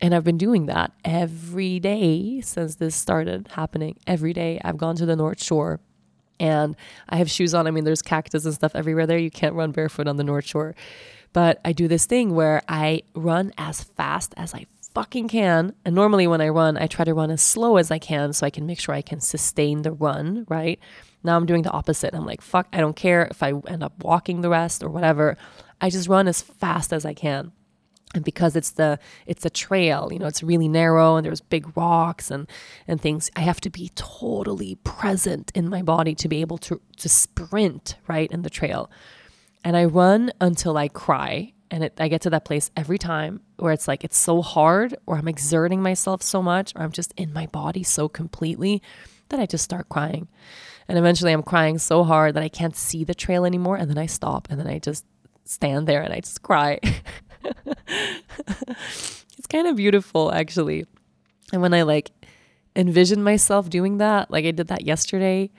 And 0.00 0.14
I've 0.14 0.24
been 0.24 0.38
doing 0.38 0.66
that 0.66 0.92
every 1.04 1.80
day 1.80 2.40
since 2.40 2.76
this 2.76 2.94
started 2.94 3.48
happening. 3.52 3.96
Every 4.06 4.32
day 4.32 4.60
I've 4.64 4.76
gone 4.76 4.96
to 4.96 5.06
the 5.06 5.16
North 5.16 5.42
Shore 5.42 5.80
and 6.40 6.76
I 7.08 7.16
have 7.16 7.30
shoes 7.30 7.54
on. 7.54 7.66
I 7.66 7.70
mean, 7.70 7.84
there's 7.84 8.02
cactus 8.02 8.44
and 8.44 8.54
stuff 8.54 8.74
everywhere 8.74 9.06
there. 9.06 9.18
You 9.18 9.30
can't 9.30 9.54
run 9.54 9.72
barefoot 9.72 10.08
on 10.08 10.16
the 10.16 10.24
North 10.24 10.44
Shore. 10.44 10.74
But 11.32 11.60
I 11.64 11.72
do 11.72 11.88
this 11.88 12.06
thing 12.06 12.34
where 12.34 12.62
I 12.68 13.02
run 13.14 13.52
as 13.58 13.82
fast 13.82 14.34
as 14.36 14.54
I 14.54 14.66
fucking 14.94 15.28
can. 15.28 15.74
And 15.84 15.94
normally 15.94 16.26
when 16.26 16.40
I 16.40 16.48
run, 16.48 16.76
I 16.76 16.86
try 16.86 17.04
to 17.04 17.14
run 17.14 17.30
as 17.30 17.42
slow 17.42 17.76
as 17.76 17.90
I 17.90 17.98
can 17.98 18.32
so 18.32 18.46
I 18.46 18.50
can 18.50 18.66
make 18.66 18.78
sure 18.78 18.94
I 18.94 19.02
can 19.02 19.20
sustain 19.20 19.82
the 19.82 19.92
run, 19.92 20.46
right? 20.48 20.78
Now 21.24 21.36
I'm 21.36 21.46
doing 21.46 21.62
the 21.62 21.70
opposite. 21.70 22.14
I'm 22.14 22.26
like, 22.26 22.40
fuck, 22.40 22.68
I 22.72 22.78
don't 22.78 22.94
care 22.94 23.26
if 23.30 23.42
I 23.42 23.52
end 23.66 23.82
up 23.82 24.04
walking 24.04 24.40
the 24.40 24.50
rest 24.50 24.82
or 24.82 24.88
whatever. 24.88 25.36
I 25.80 25.90
just 25.90 26.08
run 26.08 26.28
as 26.28 26.42
fast 26.42 26.92
as 26.92 27.04
I 27.04 27.14
can. 27.14 27.52
And 28.14 28.24
because 28.24 28.56
it's 28.56 28.70
the 28.70 28.98
it's 29.26 29.44
a 29.44 29.50
trail, 29.50 30.10
you 30.12 30.18
know, 30.18 30.26
it's 30.26 30.42
really 30.42 30.68
narrow 30.68 31.16
and 31.16 31.26
there's 31.26 31.40
big 31.40 31.76
rocks 31.76 32.30
and 32.30 32.48
and 32.86 33.00
things, 33.00 33.30
I 33.36 33.40
have 33.40 33.60
to 33.62 33.70
be 33.70 33.90
totally 33.94 34.76
present 34.76 35.50
in 35.54 35.68
my 35.68 35.82
body 35.82 36.14
to 36.14 36.28
be 36.28 36.40
able 36.40 36.58
to 36.58 36.80
to 36.98 37.08
sprint, 37.08 37.96
right, 38.06 38.30
in 38.30 38.42
the 38.42 38.50
trail. 38.50 38.90
And 39.64 39.76
I 39.76 39.84
run 39.84 40.30
until 40.40 40.76
I 40.76 40.88
cry 40.88 41.52
and 41.70 41.82
it, 41.82 41.94
I 41.98 42.08
get 42.08 42.20
to 42.22 42.30
that 42.30 42.44
place 42.44 42.70
every 42.76 42.98
time 42.98 43.40
where 43.56 43.72
it's 43.72 43.88
like 43.88 44.04
it's 44.04 44.16
so 44.16 44.42
hard, 44.42 44.94
or 45.06 45.16
I'm 45.16 45.26
exerting 45.26 45.82
myself 45.82 46.22
so 46.22 46.40
much, 46.42 46.72
or 46.76 46.82
I'm 46.82 46.92
just 46.92 47.12
in 47.16 47.32
my 47.32 47.46
body 47.46 47.82
so 47.82 48.08
completely 48.08 48.80
that 49.30 49.40
I 49.40 49.46
just 49.46 49.64
start 49.64 49.88
crying. 49.88 50.28
And 50.86 50.98
eventually 50.98 51.32
I'm 51.32 51.42
crying 51.42 51.78
so 51.78 52.04
hard 52.04 52.34
that 52.34 52.42
I 52.42 52.48
can't 52.48 52.76
see 52.76 53.04
the 53.04 53.14
trail 53.14 53.44
anymore. 53.44 53.76
And 53.76 53.90
then 53.90 53.98
I 53.98 54.06
stop 54.06 54.48
and 54.50 54.60
then 54.60 54.66
I 54.66 54.78
just 54.78 55.04
stand 55.44 55.86
there 55.86 56.02
and 56.02 56.12
I 56.12 56.20
just 56.20 56.42
cry. 56.42 56.78
it's 57.86 59.46
kind 59.48 59.66
of 59.66 59.76
beautiful, 59.76 60.32
actually. 60.32 60.86
And 61.52 61.62
when 61.62 61.74
I 61.74 61.82
like 61.82 62.10
envision 62.76 63.22
myself 63.22 63.70
doing 63.70 63.98
that, 63.98 64.30
like 64.30 64.44
I 64.44 64.50
did 64.50 64.68
that 64.68 64.84
yesterday, 64.84 65.50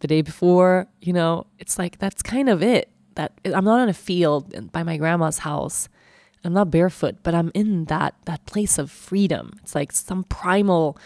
the 0.00 0.08
day 0.08 0.22
before, 0.22 0.86
you 1.00 1.12
know, 1.12 1.46
it's 1.58 1.78
like 1.78 1.98
that's 1.98 2.22
kind 2.22 2.48
of 2.48 2.62
it 2.62 2.88
that 3.14 3.32
I'm 3.44 3.64
not 3.64 3.82
in 3.82 3.88
a 3.88 3.94
field 3.94 4.72
by 4.72 4.82
my 4.82 4.96
grandma's 4.96 5.38
house. 5.38 5.88
I'm 6.44 6.52
not 6.52 6.70
barefoot, 6.70 7.16
but 7.22 7.34
I'm 7.34 7.52
in 7.54 7.84
that 7.84 8.14
that 8.24 8.44
place 8.46 8.78
of 8.78 8.90
freedom. 8.90 9.52
It's 9.62 9.74
like 9.74 9.92
some 9.92 10.24
primal 10.24 10.98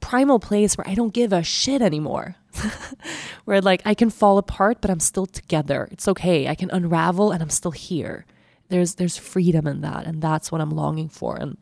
primal 0.00 0.38
place 0.38 0.76
where 0.76 0.88
I 0.88 0.94
don't 0.94 1.14
give 1.14 1.32
a 1.32 1.42
shit 1.42 1.80
anymore. 1.80 2.36
where 3.46 3.62
like 3.62 3.80
I 3.86 3.94
can 3.94 4.10
fall 4.10 4.36
apart 4.36 4.78
but 4.80 4.90
I'm 4.90 5.00
still 5.00 5.26
together. 5.26 5.88
It's 5.90 6.06
okay. 6.08 6.48
I 6.48 6.54
can 6.54 6.70
unravel 6.70 7.32
and 7.32 7.42
I'm 7.42 7.50
still 7.50 7.70
here. 7.70 8.26
There's 8.72 8.96
there's 8.96 9.18
freedom 9.18 9.66
in 9.66 9.82
that 9.82 10.06
and 10.06 10.22
that's 10.22 10.50
what 10.50 10.60
I'm 10.60 10.70
longing 10.70 11.08
for 11.08 11.36
and 11.36 11.58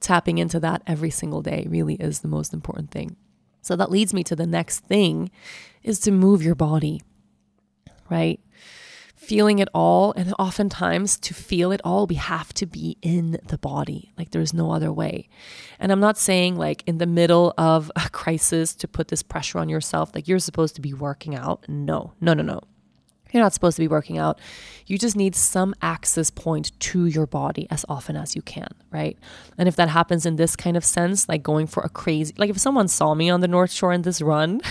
tapping 0.00 0.38
into 0.38 0.58
that 0.60 0.82
every 0.86 1.10
single 1.10 1.42
day 1.42 1.66
really 1.68 1.94
is 1.94 2.20
the 2.20 2.28
most 2.28 2.52
important 2.52 2.90
thing. 2.90 3.16
So 3.60 3.76
that 3.76 3.90
leads 3.90 4.14
me 4.14 4.24
to 4.24 4.36
the 4.36 4.46
next 4.46 4.80
thing 4.80 5.30
is 5.82 6.00
to 6.00 6.10
move 6.10 6.42
your 6.42 6.54
body. 6.54 7.02
Right? 8.08 8.40
feeling 9.16 9.58
it 9.58 9.68
all. 9.74 10.12
And 10.12 10.32
oftentimes, 10.38 11.18
to 11.20 11.34
feel 11.34 11.72
it 11.72 11.80
all, 11.82 12.06
we 12.06 12.14
have 12.14 12.52
to 12.54 12.66
be 12.66 12.96
in 13.02 13.38
the 13.48 13.58
body. 13.58 14.12
Like 14.16 14.30
there's 14.30 14.54
no 14.54 14.70
other 14.70 14.92
way. 14.92 15.28
And 15.80 15.90
I'm 15.90 16.00
not 16.00 16.18
saying, 16.18 16.56
like, 16.56 16.84
in 16.86 16.98
the 16.98 17.06
middle 17.06 17.52
of 17.58 17.90
a 17.96 18.08
crisis 18.10 18.74
to 18.76 18.88
put 18.88 19.08
this 19.08 19.22
pressure 19.22 19.58
on 19.58 19.68
yourself, 19.68 20.14
like 20.14 20.28
you're 20.28 20.38
supposed 20.38 20.76
to 20.76 20.80
be 20.80 20.94
working 20.94 21.34
out. 21.34 21.64
No, 21.68 22.12
no, 22.20 22.34
no, 22.34 22.42
no. 22.42 22.60
You're 23.32 23.42
not 23.42 23.52
supposed 23.52 23.76
to 23.76 23.82
be 23.82 23.88
working 23.88 24.18
out. 24.18 24.38
You 24.86 24.98
just 24.98 25.16
need 25.16 25.34
some 25.34 25.74
access 25.82 26.30
point 26.30 26.78
to 26.80 27.06
your 27.06 27.26
body 27.26 27.66
as 27.70 27.84
often 27.88 28.16
as 28.16 28.36
you 28.36 28.42
can, 28.42 28.68
right? 28.90 29.18
And 29.58 29.68
if 29.68 29.76
that 29.76 29.88
happens 29.88 30.26
in 30.26 30.36
this 30.36 30.54
kind 30.54 30.76
of 30.76 30.84
sense, 30.84 31.28
like 31.28 31.42
going 31.42 31.66
for 31.66 31.82
a 31.82 31.88
crazy, 31.88 32.34
like 32.38 32.50
if 32.50 32.58
someone 32.58 32.88
saw 32.88 33.14
me 33.14 33.28
on 33.28 33.40
the 33.40 33.48
North 33.48 33.72
Shore 33.72 33.92
in 33.92 34.02
this 34.02 34.22
run, 34.22 34.60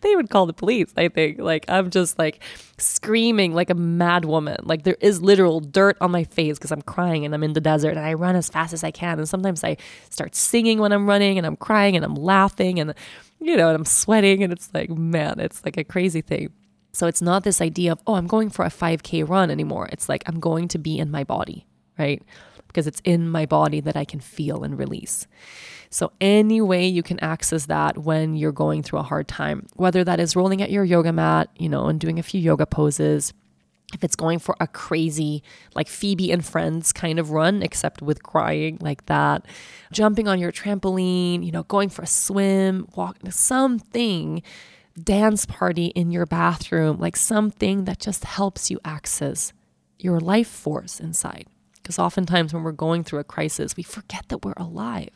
they 0.00 0.16
would 0.16 0.30
call 0.30 0.46
the 0.46 0.52
police, 0.52 0.92
I 0.96 1.08
think. 1.08 1.38
Like, 1.38 1.64
I'm 1.68 1.90
just 1.90 2.18
like 2.18 2.42
screaming 2.78 3.54
like 3.54 3.70
a 3.70 3.74
mad 3.74 4.24
woman. 4.24 4.56
Like, 4.62 4.82
there 4.82 4.96
is 5.00 5.22
literal 5.22 5.60
dirt 5.60 5.96
on 6.00 6.10
my 6.10 6.24
face 6.24 6.58
because 6.58 6.72
I'm 6.72 6.82
crying 6.82 7.24
and 7.24 7.34
I'm 7.34 7.42
in 7.42 7.52
the 7.52 7.60
desert 7.60 7.90
and 7.90 8.00
I 8.00 8.14
run 8.14 8.36
as 8.36 8.48
fast 8.48 8.72
as 8.72 8.84
I 8.84 8.90
can. 8.90 9.18
And 9.18 9.28
sometimes 9.28 9.62
I 9.64 9.76
start 10.10 10.34
singing 10.34 10.78
when 10.78 10.92
I'm 10.92 11.08
running 11.08 11.38
and 11.38 11.46
I'm 11.46 11.56
crying 11.56 11.96
and 11.96 12.04
I'm 12.04 12.14
laughing 12.14 12.78
and, 12.80 12.94
you 13.40 13.56
know, 13.56 13.68
and 13.68 13.76
I'm 13.76 13.84
sweating. 13.84 14.42
And 14.42 14.52
it's 14.52 14.70
like, 14.72 14.90
man, 14.90 15.40
it's 15.40 15.64
like 15.64 15.76
a 15.76 15.84
crazy 15.84 16.20
thing. 16.20 16.52
So 16.92 17.06
it's 17.06 17.22
not 17.22 17.44
this 17.44 17.60
idea 17.60 17.92
of, 17.92 18.00
oh, 18.06 18.14
I'm 18.14 18.26
going 18.26 18.50
for 18.50 18.64
a 18.64 18.68
5K 18.68 19.28
run 19.28 19.50
anymore. 19.50 19.88
It's 19.92 20.08
like, 20.08 20.22
I'm 20.26 20.40
going 20.40 20.68
to 20.68 20.78
be 20.78 20.98
in 20.98 21.10
my 21.10 21.24
body, 21.24 21.66
right? 21.98 22.22
Because 22.66 22.86
it's 22.86 23.00
in 23.04 23.28
my 23.28 23.46
body 23.46 23.80
that 23.80 23.96
I 23.96 24.04
can 24.04 24.20
feel 24.20 24.64
and 24.64 24.78
release. 24.78 25.26
So, 25.92 26.12
any 26.20 26.60
way 26.60 26.86
you 26.86 27.02
can 27.02 27.18
access 27.18 27.66
that 27.66 27.98
when 27.98 28.36
you're 28.36 28.52
going 28.52 28.84
through 28.84 29.00
a 29.00 29.04
hard 29.04 29.26
time, 29.26 29.66
whether 29.74 30.04
that 30.04 30.20
is 30.20 30.36
rolling 30.36 30.62
at 30.62 30.70
your 30.70 30.84
yoga 30.84 31.12
mat, 31.12 31.48
you 31.56 31.68
know, 31.68 31.86
and 31.86 31.98
doing 31.98 32.20
a 32.20 32.22
few 32.22 32.40
yoga 32.40 32.64
poses, 32.64 33.32
if 33.92 34.04
it's 34.04 34.16
going 34.16 34.38
for 34.38 34.56
a 34.60 34.66
crazy, 34.66 35.42
like 35.74 35.88
Phoebe 35.88 36.30
and 36.30 36.44
Friends 36.44 36.92
kind 36.92 37.18
of 37.18 37.30
run, 37.30 37.62
except 37.62 38.02
with 38.02 38.22
crying 38.22 38.78
like 38.80 39.06
that, 39.06 39.44
jumping 39.92 40.28
on 40.28 40.38
your 40.38 40.52
trampoline, 40.52 41.44
you 41.44 41.50
know, 41.50 41.64
going 41.64 41.88
for 41.88 42.02
a 42.02 42.06
swim, 42.06 42.86
walk, 42.94 43.16
something, 43.30 44.42
dance 45.02 45.46
party 45.46 45.86
in 45.86 46.10
your 46.10 46.26
bathroom, 46.26 46.98
like 46.98 47.16
something 47.16 47.84
that 47.84 47.98
just 47.98 48.24
helps 48.24 48.70
you 48.70 48.78
access 48.84 49.52
your 49.98 50.20
life 50.20 50.48
force 50.48 51.00
inside. 51.00 51.46
Because 51.82 51.98
oftentimes 51.98 52.52
when 52.52 52.62
we're 52.62 52.72
going 52.72 53.04
through 53.04 53.20
a 53.20 53.24
crisis, 53.24 53.76
we 53.76 53.82
forget 53.82 54.28
that 54.28 54.44
we're 54.44 54.54
alive. 54.56 55.10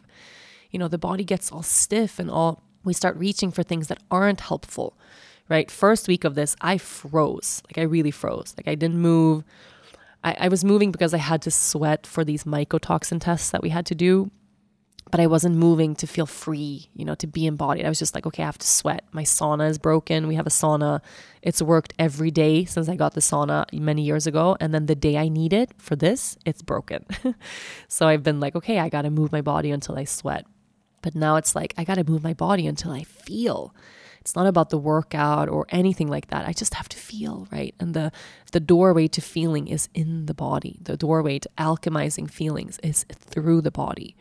You 0.70 0.78
know, 0.78 0.88
the 0.88 0.98
body 0.98 1.24
gets 1.24 1.52
all 1.52 1.62
stiff 1.62 2.18
and 2.18 2.30
all, 2.30 2.62
we 2.82 2.92
start 2.92 3.16
reaching 3.16 3.50
for 3.50 3.62
things 3.62 3.88
that 3.88 4.02
aren't 4.10 4.40
helpful, 4.40 4.98
right? 5.48 5.70
First 5.70 6.08
week 6.08 6.24
of 6.24 6.34
this, 6.34 6.56
I 6.60 6.78
froze. 6.78 7.62
Like 7.68 7.78
I 7.78 7.82
really 7.82 8.10
froze. 8.10 8.54
Like 8.56 8.68
I 8.68 8.74
didn't 8.74 8.98
move. 8.98 9.44
I, 10.22 10.36
I 10.40 10.48
was 10.48 10.64
moving 10.64 10.90
because 10.90 11.14
I 11.14 11.18
had 11.18 11.42
to 11.42 11.50
sweat 11.50 12.06
for 12.06 12.24
these 12.24 12.44
mycotoxin 12.44 13.20
tests 13.20 13.50
that 13.50 13.62
we 13.62 13.70
had 13.70 13.86
to 13.86 13.94
do 13.94 14.30
but 15.14 15.20
I 15.20 15.28
wasn't 15.28 15.54
moving 15.54 15.94
to 15.96 16.08
feel 16.08 16.26
free, 16.26 16.88
you 16.94 17.04
know, 17.04 17.14
to 17.14 17.28
be 17.28 17.46
embodied. 17.46 17.86
I 17.86 17.88
was 17.88 18.00
just 18.00 18.16
like, 18.16 18.26
okay, 18.26 18.42
I 18.42 18.46
have 18.46 18.58
to 18.58 18.66
sweat. 18.66 19.04
My 19.12 19.22
sauna 19.22 19.68
is 19.68 19.78
broken. 19.78 20.26
We 20.26 20.34
have 20.34 20.46
a 20.48 20.50
sauna. 20.50 21.02
It's 21.40 21.62
worked 21.62 21.94
every 22.00 22.32
day 22.32 22.64
since 22.64 22.88
I 22.88 22.96
got 22.96 23.14
the 23.14 23.20
sauna 23.20 23.64
many 23.72 24.02
years 24.02 24.26
ago. 24.26 24.56
And 24.58 24.74
then 24.74 24.86
the 24.86 24.96
day 24.96 25.16
I 25.16 25.28
need 25.28 25.52
it 25.52 25.70
for 25.78 25.94
this, 25.94 26.36
it's 26.44 26.62
broken. 26.62 27.04
so 27.88 28.08
I've 28.08 28.24
been 28.24 28.40
like, 28.40 28.56
okay, 28.56 28.80
I 28.80 28.88
got 28.88 29.02
to 29.02 29.10
move 29.10 29.30
my 29.30 29.40
body 29.40 29.70
until 29.70 29.96
I 29.96 30.02
sweat. 30.02 30.46
But 31.00 31.14
now 31.14 31.36
it's 31.36 31.54
like, 31.54 31.74
I 31.76 31.84
got 31.84 31.94
to 31.94 32.02
move 32.04 32.24
my 32.24 32.34
body 32.34 32.66
until 32.66 32.90
I 32.90 33.04
feel. 33.04 33.72
It's 34.24 34.34
not 34.34 34.46
about 34.46 34.70
the 34.70 34.78
workout 34.78 35.50
or 35.50 35.66
anything 35.68 36.08
like 36.08 36.28
that. 36.28 36.48
I 36.48 36.54
just 36.54 36.72
have 36.72 36.88
to 36.88 36.96
feel, 36.96 37.46
right? 37.52 37.74
And 37.78 37.92
the 37.92 38.10
the 38.52 38.60
doorway 38.60 39.06
to 39.08 39.20
feeling 39.20 39.68
is 39.68 39.90
in 39.92 40.24
the 40.24 40.32
body. 40.32 40.78
The 40.80 40.96
doorway 40.96 41.40
to 41.40 41.50
alchemizing 41.58 42.30
feelings 42.30 42.78
is 42.82 43.04
through 43.12 43.60
the 43.60 43.70
body. 43.70 44.16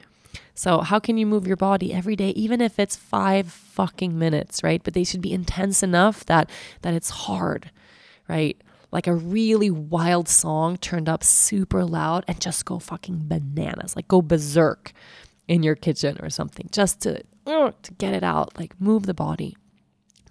So, 0.56 0.82
how 0.82 1.00
can 1.00 1.18
you 1.18 1.26
move 1.26 1.48
your 1.48 1.56
body 1.56 1.94
every 1.94 2.18
day 2.18 2.32
even 2.32 2.60
if 2.60 2.80
it's 2.80 2.98
5 2.98 3.50
fucking 3.50 4.20
minutes, 4.20 4.62
right? 4.62 4.84
But 4.84 4.94
they 4.94 5.06
should 5.06 5.22
be 5.22 5.32
intense 5.32 5.82
enough 5.82 6.26
that 6.26 6.50
that 6.82 6.94
it's 6.94 7.10
hard, 7.10 7.72
right? 8.28 8.58
Like 8.92 9.08
a 9.08 9.16
really 9.16 9.72
wild 9.72 10.28
song 10.28 10.76
turned 10.76 11.08
up 11.08 11.24
super 11.24 11.86
loud 11.86 12.26
and 12.28 12.42
just 12.42 12.66
go 12.66 12.78
fucking 12.78 13.30
bananas. 13.30 13.96
Like 13.96 14.10
go 14.10 14.22
berserk 14.22 14.92
in 15.48 15.64
your 15.64 15.76
kitchen 15.76 16.18
or 16.22 16.30
something 16.30 16.68
just 16.74 17.00
to 17.04 17.24
uh, 17.48 17.72
to 17.84 17.94
get 17.94 18.14
it 18.14 18.24
out 18.24 18.58
like 18.60 18.80
move 18.82 19.06
the 19.06 19.14
body 19.14 19.56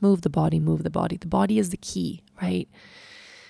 move 0.03 0.23
the 0.23 0.31
body 0.31 0.61
move 0.61 0.83
the 0.83 0.91
body 0.91 1.17
the 1.17 1.27
body 1.27 1.59
is 1.59 1.71
the 1.71 1.77
key 1.77 2.23
right 2.41 2.69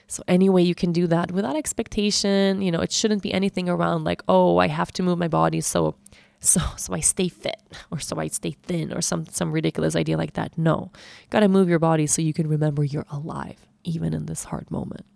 so 0.07 0.23
any 0.29 0.49
way 0.49 0.63
you 0.63 0.75
can 0.75 0.93
do 0.93 1.07
that 1.07 1.33
without 1.33 1.57
expectation 1.57 2.61
you 2.63 2.71
know 2.71 2.81
it 2.81 2.93
shouldn't 2.93 3.23
be 3.23 3.33
anything 3.33 3.69
around 3.69 4.05
like 4.05 4.23
oh 4.29 4.59
i 4.59 4.69
have 4.69 4.93
to 4.93 5.03
move 5.03 5.19
my 5.19 5.29
body 5.29 5.61
so 5.61 5.95
so 6.41 6.61
so 6.77 6.93
i 6.93 7.01
stay 7.01 7.29
fit 7.29 7.61
or 7.91 7.99
so 7.99 8.19
i 8.19 8.27
stay 8.27 8.53
thin 8.63 8.93
or 8.93 9.01
some 9.01 9.27
some 9.27 9.51
ridiculous 9.51 9.97
idea 9.97 10.17
like 10.17 10.35
that 10.35 10.57
no 10.59 10.93
got 11.31 11.41
to 11.41 11.49
move 11.49 11.69
your 11.69 11.79
body 11.79 12.07
so 12.07 12.21
you 12.23 12.33
can 12.33 12.49
remember 12.49 12.85
you're 12.85 13.07
alive 13.11 13.67
even 13.85 14.13
in 14.13 14.27
this 14.27 14.45
hard 14.45 14.71
moment 14.71 15.07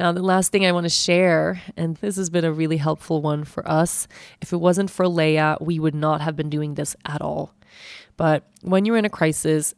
now, 0.00 0.12
the 0.12 0.22
last 0.22 0.50
thing 0.50 0.64
I 0.64 0.72
want 0.72 0.84
to 0.84 0.88
share, 0.88 1.60
and 1.76 1.96
this 1.96 2.16
has 2.16 2.30
been 2.30 2.46
a 2.46 2.50
really 2.50 2.78
helpful 2.78 3.20
one 3.20 3.44
for 3.44 3.68
us. 3.68 4.08
If 4.40 4.50
it 4.50 4.56
wasn't 4.56 4.90
for 4.90 5.06
Lea, 5.06 5.56
we 5.60 5.78
would 5.78 5.94
not 5.94 6.22
have 6.22 6.36
been 6.36 6.48
doing 6.48 6.74
this 6.74 6.96
at 7.04 7.20
all. 7.20 7.54
But 8.20 8.44
when 8.60 8.84
you're 8.84 8.98
in 8.98 9.06
a 9.06 9.08
crisis, 9.08 9.74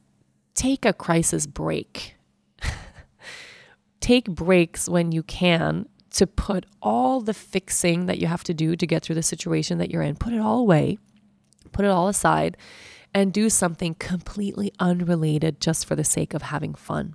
take 0.54 0.84
a 0.84 0.92
crisis 0.92 1.46
break. 1.46 2.16
take 4.00 4.24
breaks 4.24 4.88
when 4.88 5.12
you 5.12 5.22
can 5.22 5.88
to 6.14 6.26
put 6.26 6.66
all 6.82 7.20
the 7.20 7.34
fixing 7.34 8.06
that 8.06 8.18
you 8.18 8.26
have 8.26 8.42
to 8.42 8.52
do 8.52 8.74
to 8.74 8.84
get 8.84 9.04
through 9.04 9.14
the 9.14 9.22
situation 9.22 9.78
that 9.78 9.92
you're 9.92 10.02
in, 10.02 10.16
put 10.16 10.32
it 10.32 10.40
all 10.40 10.58
away, 10.58 10.98
put 11.70 11.84
it 11.84 11.92
all 11.92 12.08
aside, 12.08 12.56
and 13.14 13.32
do 13.32 13.48
something 13.48 13.94
completely 13.94 14.72
unrelated 14.80 15.60
just 15.60 15.86
for 15.86 15.94
the 15.94 16.02
sake 16.02 16.34
of 16.34 16.42
having 16.42 16.74
fun 16.74 17.14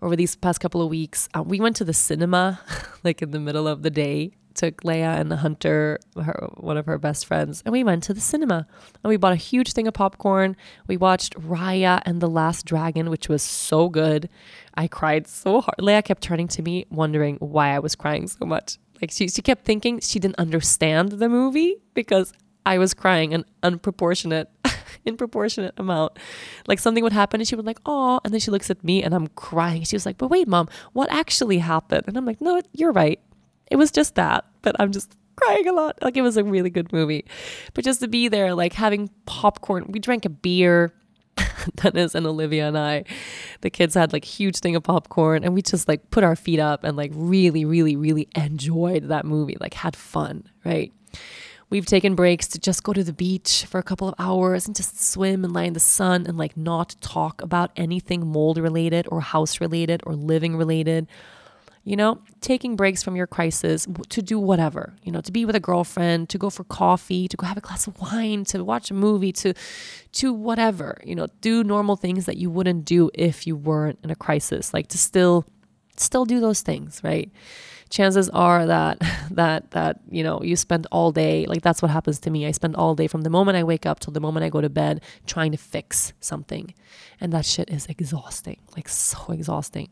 over 0.00 0.16
these 0.16 0.36
past 0.36 0.60
couple 0.60 0.82
of 0.82 0.88
weeks, 0.88 1.28
uh, 1.36 1.42
we 1.42 1.60
went 1.60 1.76
to 1.76 1.84
the 1.84 1.94
cinema 1.94 2.60
like 3.04 3.22
in 3.22 3.30
the 3.30 3.40
middle 3.40 3.66
of 3.66 3.82
the 3.82 3.90
day. 3.90 4.32
Took 4.58 4.84
Lea 4.84 5.02
and 5.02 5.30
the 5.30 5.36
Hunter, 5.36 6.00
her, 6.16 6.48
one 6.56 6.76
of 6.76 6.86
her 6.86 6.98
best 6.98 7.26
friends, 7.26 7.62
and 7.64 7.72
we 7.72 7.84
went 7.84 8.02
to 8.04 8.12
the 8.12 8.20
cinema. 8.20 8.66
And 9.02 9.08
we 9.08 9.16
bought 9.16 9.32
a 9.32 9.36
huge 9.36 9.72
thing 9.72 9.86
of 9.86 9.94
popcorn. 9.94 10.56
We 10.88 10.96
watched 10.96 11.34
Raya 11.34 12.02
and 12.04 12.20
the 12.20 12.28
Last 12.28 12.66
Dragon, 12.66 13.08
which 13.08 13.28
was 13.28 13.40
so 13.40 13.88
good. 13.88 14.28
I 14.74 14.88
cried 14.88 15.28
so 15.28 15.60
hard. 15.60 15.76
Lea 15.78 16.02
kept 16.02 16.22
turning 16.22 16.48
to 16.48 16.62
me, 16.62 16.86
wondering 16.90 17.36
why 17.36 17.74
I 17.74 17.78
was 17.78 17.94
crying 17.94 18.26
so 18.26 18.44
much. 18.44 18.78
Like 19.00 19.12
she, 19.12 19.28
she 19.28 19.42
kept 19.42 19.64
thinking 19.64 20.00
she 20.00 20.18
didn't 20.18 20.40
understand 20.40 21.12
the 21.12 21.28
movie 21.28 21.76
because 21.94 22.32
I 22.66 22.78
was 22.78 22.94
crying 22.94 23.32
an 23.32 23.44
unproportionate, 23.62 24.50
in 25.04 25.16
amount. 25.76 26.18
Like 26.66 26.78
something 26.78 27.02
would 27.02 27.12
happen 27.12 27.40
and 27.40 27.48
she 27.48 27.56
would 27.56 27.64
like, 27.64 27.80
oh, 27.86 28.20
and 28.24 28.32
then 28.32 28.40
she 28.40 28.50
looks 28.50 28.70
at 28.70 28.82
me 28.84 29.02
and 29.02 29.14
I'm 29.14 29.28
crying. 29.28 29.84
She 29.84 29.96
was 29.96 30.04
like, 30.04 30.18
but 30.18 30.28
wait, 30.28 30.48
mom, 30.48 30.68
what 30.92 31.10
actually 31.10 31.58
happened? 31.58 32.04
And 32.06 32.16
I'm 32.16 32.26
like, 32.26 32.40
no, 32.40 32.60
you're 32.72 32.92
right. 32.92 33.20
It 33.70 33.76
was 33.76 33.90
just 33.90 34.14
that. 34.16 34.44
But 34.62 34.76
I'm 34.78 34.92
just 34.92 35.16
crying 35.36 35.68
a 35.68 35.72
lot. 35.72 35.98
Like 36.02 36.16
it 36.16 36.22
was 36.22 36.36
a 36.36 36.44
really 36.44 36.70
good 36.70 36.92
movie. 36.92 37.24
But 37.74 37.84
just 37.84 38.00
to 38.00 38.08
be 38.08 38.28
there, 38.28 38.54
like 38.54 38.72
having 38.72 39.10
popcorn, 39.26 39.86
we 39.88 39.98
drank 39.98 40.24
a 40.24 40.30
beer. 40.30 40.92
Dennis 41.76 42.16
and 42.16 42.26
Olivia 42.26 42.66
and 42.66 42.76
I, 42.76 43.04
the 43.60 43.70
kids 43.70 43.94
had 43.94 44.12
like 44.12 44.24
huge 44.24 44.58
thing 44.58 44.74
of 44.74 44.82
popcorn 44.82 45.44
and 45.44 45.54
we 45.54 45.62
just 45.62 45.86
like 45.86 46.10
put 46.10 46.24
our 46.24 46.34
feet 46.34 46.58
up 46.58 46.82
and 46.82 46.96
like 46.96 47.12
really, 47.14 47.64
really, 47.64 47.94
really 47.94 48.26
enjoyed 48.34 49.04
that 49.04 49.24
movie, 49.24 49.56
like 49.60 49.74
had 49.74 49.94
fun, 49.94 50.48
right? 50.64 50.92
We've 51.70 51.86
taken 51.86 52.14
breaks 52.14 52.48
to 52.48 52.58
just 52.58 52.82
go 52.82 52.94
to 52.94 53.04
the 53.04 53.12
beach 53.12 53.66
for 53.68 53.78
a 53.78 53.82
couple 53.82 54.08
of 54.08 54.14
hours 54.18 54.66
and 54.66 54.74
just 54.74 55.00
swim 55.00 55.44
and 55.44 55.52
lie 55.52 55.64
in 55.64 55.74
the 55.74 55.80
sun 55.80 56.26
and 56.26 56.38
like 56.38 56.56
not 56.56 56.96
talk 57.00 57.42
about 57.42 57.72
anything 57.76 58.26
mold 58.26 58.56
related 58.56 59.06
or 59.10 59.20
house 59.20 59.60
related 59.60 60.00
or 60.06 60.14
living 60.14 60.56
related. 60.56 61.06
You 61.88 61.96
know, 61.96 62.18
taking 62.42 62.76
breaks 62.76 63.02
from 63.02 63.16
your 63.16 63.26
crisis 63.26 63.88
to 64.10 64.20
do 64.20 64.38
whatever, 64.38 64.94
you 65.02 65.10
know, 65.10 65.22
to 65.22 65.32
be 65.32 65.46
with 65.46 65.56
a 65.56 65.60
girlfriend, 65.60 66.28
to 66.28 66.36
go 66.36 66.50
for 66.50 66.62
coffee, 66.64 67.28
to 67.28 67.36
go 67.36 67.46
have 67.46 67.56
a 67.56 67.62
glass 67.62 67.86
of 67.86 67.98
wine, 67.98 68.44
to 68.44 68.62
watch 68.62 68.90
a 68.90 68.94
movie, 68.94 69.32
to 69.32 69.54
to 70.12 70.34
whatever, 70.34 71.00
you 71.02 71.14
know, 71.14 71.28
do 71.40 71.64
normal 71.64 71.96
things 71.96 72.26
that 72.26 72.36
you 72.36 72.50
wouldn't 72.50 72.84
do 72.84 73.10
if 73.14 73.46
you 73.46 73.56
weren't 73.56 73.98
in 74.04 74.10
a 74.10 74.14
crisis, 74.14 74.74
like 74.74 74.88
to 74.88 74.98
still 74.98 75.46
still 75.96 76.26
do 76.26 76.40
those 76.40 76.60
things, 76.60 77.00
right? 77.02 77.30
chances 77.90 78.28
are 78.30 78.66
that 78.66 78.98
that 79.30 79.70
that 79.70 80.00
you 80.10 80.22
know 80.22 80.42
you 80.42 80.56
spend 80.56 80.86
all 80.92 81.10
day 81.10 81.46
like 81.46 81.62
that's 81.62 81.80
what 81.80 81.90
happens 81.90 82.18
to 82.20 82.28
me. 82.28 82.46
I 82.46 82.50
spend 82.50 82.76
all 82.76 82.94
day 82.94 83.06
from 83.06 83.22
the 83.22 83.30
moment 83.30 83.56
i 83.56 83.64
wake 83.64 83.86
up 83.86 83.98
till 84.00 84.12
the 84.12 84.20
moment 84.20 84.44
i 84.44 84.50
go 84.50 84.60
to 84.60 84.68
bed 84.68 85.00
trying 85.26 85.52
to 85.52 85.58
fix 85.58 86.12
something. 86.20 86.74
And 87.18 87.32
that 87.32 87.46
shit 87.46 87.70
is 87.70 87.86
exhausting 87.86 88.60
like 88.76 88.90
so 88.90 89.32
exhausting 89.32 89.88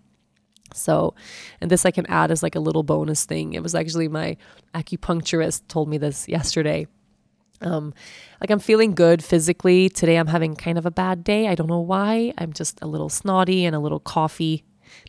so, 0.75 1.15
and 1.61 1.71
this 1.71 1.87
I 1.87 1.91
can 1.91 2.07
add 2.07 2.31
as 2.31 2.43
like 2.43 2.55
a 2.55 2.61
little 2.61 2.83
bonus 2.83 3.25
thing. 3.25 3.53
It 3.53 3.63
was 3.63 3.75
actually 3.75 4.09
my 4.09 4.37
acupuncturist 4.75 5.69
told 5.69 5.89
me 5.89 5.99
this 5.99 6.29
yesterday. 6.29 6.87
Um, 7.63 7.95
like 8.41 8.51
I'm 8.51 8.59
feeling 8.59 8.95
good 8.95 9.25
physically. 9.25 9.89
Today 9.89 10.17
I'm 10.17 10.27
having 10.27 10.57
kind 10.57 10.77
of 10.77 10.85
a 10.85 10.91
bad 10.91 11.25
day. 11.25 11.49
I 11.49 11.55
don't 11.55 11.69
know 11.69 11.81
why. 11.81 12.35
I'm 12.37 12.53
just 12.53 12.79
a 12.83 12.87
little 12.87 13.09
snotty 13.09 13.65
and 13.65 13.75
a 13.75 13.79
little 13.79 14.01
coffee, 14.01 14.65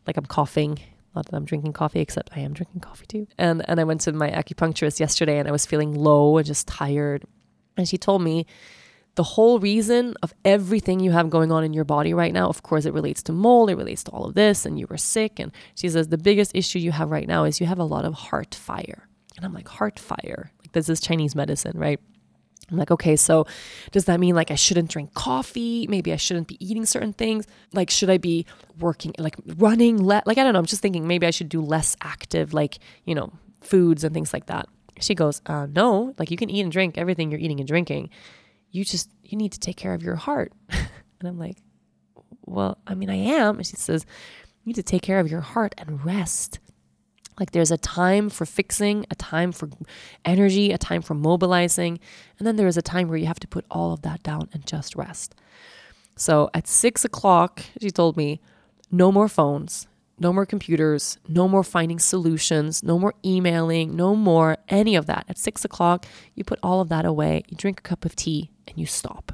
like 0.06 0.18
I'm 0.18 0.26
coughing 0.26 0.80
not 1.18 1.26
that 1.26 1.36
I'm 1.36 1.46
drinking 1.46 1.74
coffee, 1.74 2.00
except 2.00 2.30
I 2.36 2.42
am 2.42 2.54
drinking 2.54 2.82
coffee 2.82 3.08
too. 3.08 3.28
And 3.40 3.68
and 3.68 3.80
I 3.80 3.84
went 3.84 4.02
to 4.02 4.14
my 4.14 4.30
acupuncturist 4.30 5.00
yesterday 5.00 5.40
and 5.40 5.48
I 5.48 5.52
was 5.52 5.66
feeling 5.66 5.94
low 5.94 6.38
and 6.38 6.46
just 6.46 6.68
tired. 6.68 7.26
And 7.76 7.90
she 7.90 7.98
told 7.98 8.22
me 8.22 8.46
the 9.18 9.24
whole 9.24 9.60
reason 9.60 10.14
of 10.22 10.32
everything 10.46 11.00
you 11.00 11.12
have 11.12 11.32
going 11.32 11.52
on 11.52 11.64
in 11.64 11.74
your 11.74 11.84
body 11.84 12.14
right 12.14 12.32
now, 12.32 12.48
of 12.48 12.62
course, 12.62 12.86
it 12.86 12.94
relates 12.94 13.24
to 13.24 13.34
mold, 13.34 13.72
it 13.72 13.76
relates 13.76 14.04
to 14.04 14.12
all 14.12 14.26
of 14.26 14.36
this, 14.36 14.64
and 14.64 14.80
you 14.80 14.86
were 14.88 14.98
sick. 14.98 15.40
And 15.40 15.52
she 15.74 15.90
says 15.90 16.08
the 16.08 16.20
biggest 16.20 16.52
issue 16.56 16.78
you 16.78 16.92
have 16.92 17.10
right 17.10 17.28
now 17.28 17.44
is 17.44 17.60
you 17.60 17.66
have 17.66 17.80
a 17.80 17.84
lot 17.84 18.06
of 18.06 18.14
heart 18.14 18.54
fire. 18.54 19.10
And 19.36 19.44
I'm 19.44 19.54
like, 19.54 19.68
heart 19.68 19.98
fire? 20.00 20.52
Like, 20.62 20.72
this 20.74 20.88
is 20.88 21.00
Chinese 21.02 21.36
medicine, 21.36 21.78
right? 21.78 22.00
I'm 22.70 22.78
like, 22.78 22.92
okay, 22.92 23.16
so 23.16 23.48
does 23.92 24.06
that 24.06 24.20
mean 24.20 24.36
like 24.36 24.52
I 24.52 24.56
shouldn't 24.56 24.92
drink 24.92 25.16
coffee? 25.16 25.88
Maybe 25.88 26.14
I 26.14 26.18
shouldn't 26.18 26.48
be 26.48 26.64
eating 26.64 26.86
certain 26.86 27.14
things? 27.14 27.48
Like, 27.74 27.90
should 27.90 28.12
I 28.12 28.20
be 28.20 28.46
working, 28.80 29.16
like 29.18 29.36
running? 29.56 30.06
Le- 30.06 30.24
like, 30.28 30.38
I 30.38 30.44
don't 30.44 30.54
know. 30.54 30.60
I'm 30.60 30.66
just 30.66 30.82
thinking 30.84 31.08
maybe 31.08 31.26
I 31.26 31.32
should 31.32 31.50
do 31.50 31.62
less 31.62 31.96
active, 32.02 32.54
like, 32.54 32.78
you 33.06 33.16
know, 33.16 33.32
foods 33.62 34.04
and 34.04 34.14
things 34.14 34.32
like 34.32 34.46
that. 34.46 34.68
She 35.00 35.16
goes, 35.16 35.42
uh, 35.46 35.68
no, 35.74 36.14
like 36.20 36.30
you 36.30 36.38
can 36.38 36.50
eat 36.50 36.62
and 36.62 36.72
drink 36.72 36.98
everything 36.98 37.32
you're 37.32 37.40
eating 37.40 37.60
and 37.60 37.68
drinking. 37.68 38.10
You 38.72 38.84
just, 38.84 39.10
you 39.24 39.38
need 39.38 39.52
to 39.54 39.60
take 39.60 39.78
care 39.78 39.94
of 39.94 40.04
your 40.04 40.16
heart. 40.16 40.54
and 40.70 40.88
I'm 41.24 41.40
like, 41.40 41.58
well, 42.46 42.78
I 42.88 42.96
mean, 42.96 43.10
I 43.10 43.16
am. 43.16 43.58
And 43.58 43.66
she 43.66 43.76
says, 43.76 44.06
you 44.64 44.70
need 44.70 44.76
to 44.76 44.84
take 44.84 45.02
care 45.02 45.20
of 45.20 45.30
your 45.30 45.42
heart 45.42 45.76
and 45.78 46.04
rest. 46.06 46.60
Like 47.40 47.52
there's 47.52 47.72
a 47.72 47.78
time 47.78 48.30
for 48.30 48.46
fixing, 48.46 49.06
a 49.12 49.16
time 49.16 49.52
for 49.52 49.70
energy, 50.26 50.72
a 50.72 50.78
time 50.78 51.02
for 51.02 51.14
mobilizing, 51.14 52.00
and 52.40 52.48
then 52.48 52.56
there 52.56 52.68
is 52.68 52.78
a 52.78 52.82
time 52.82 53.08
where 53.10 53.18
you 53.18 53.28
have 53.28 53.40
to 53.42 53.48
put 53.48 53.66
all 53.70 53.94
of 53.94 54.02
that 54.02 54.24
down 54.24 54.50
and 54.54 54.66
just 54.66 54.96
rest. 54.96 55.36
So 56.16 56.50
at 56.54 56.68
six 56.68 57.06
o'clock, 57.06 57.62
she 57.80 57.92
told 57.92 58.18
me, 58.18 58.42
no 58.90 59.12
more 59.12 59.28
phones, 59.28 59.88
no 60.20 60.34
more 60.34 60.48
computers, 60.48 61.20
no 61.28 61.48
more 61.48 61.64
finding 61.64 62.00
solutions, 62.00 62.82
no 62.82 62.98
more 62.98 63.14
emailing, 63.24 63.96
no 63.96 64.16
more 64.16 64.58
any 64.68 64.96
of 64.96 65.06
that. 65.06 65.26
At 65.30 65.38
six 65.38 65.64
o'clock, 65.64 66.08
you 66.34 66.44
put 66.44 66.60
all 66.64 66.82
of 66.82 66.90
that 66.90 67.06
away, 67.06 67.44
you 67.48 67.56
drink 67.56 67.80
a 67.80 67.84
cup 67.84 68.04
of 68.04 68.16
tea, 68.16 68.50
and 68.68 68.78
you 68.78 68.86
stop. 68.86 69.32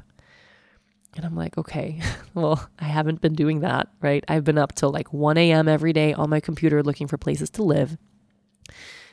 And 1.16 1.24
I'm 1.24 1.36
like, 1.36 1.56
okay, 1.56 2.00
well, 2.34 2.68
I 2.78 2.84
haven't 2.84 3.20
been 3.20 3.34
doing 3.34 3.60
that, 3.60 3.88
right? 4.00 4.24
I've 4.28 4.44
been 4.44 4.58
up 4.58 4.74
till 4.74 4.90
like 4.90 5.12
1 5.12 5.36
a.m. 5.36 5.68
every 5.68 5.92
day 5.92 6.12
on 6.12 6.30
my 6.30 6.40
computer 6.40 6.82
looking 6.82 7.06
for 7.06 7.18
places 7.18 7.50
to 7.50 7.62
live. 7.62 7.96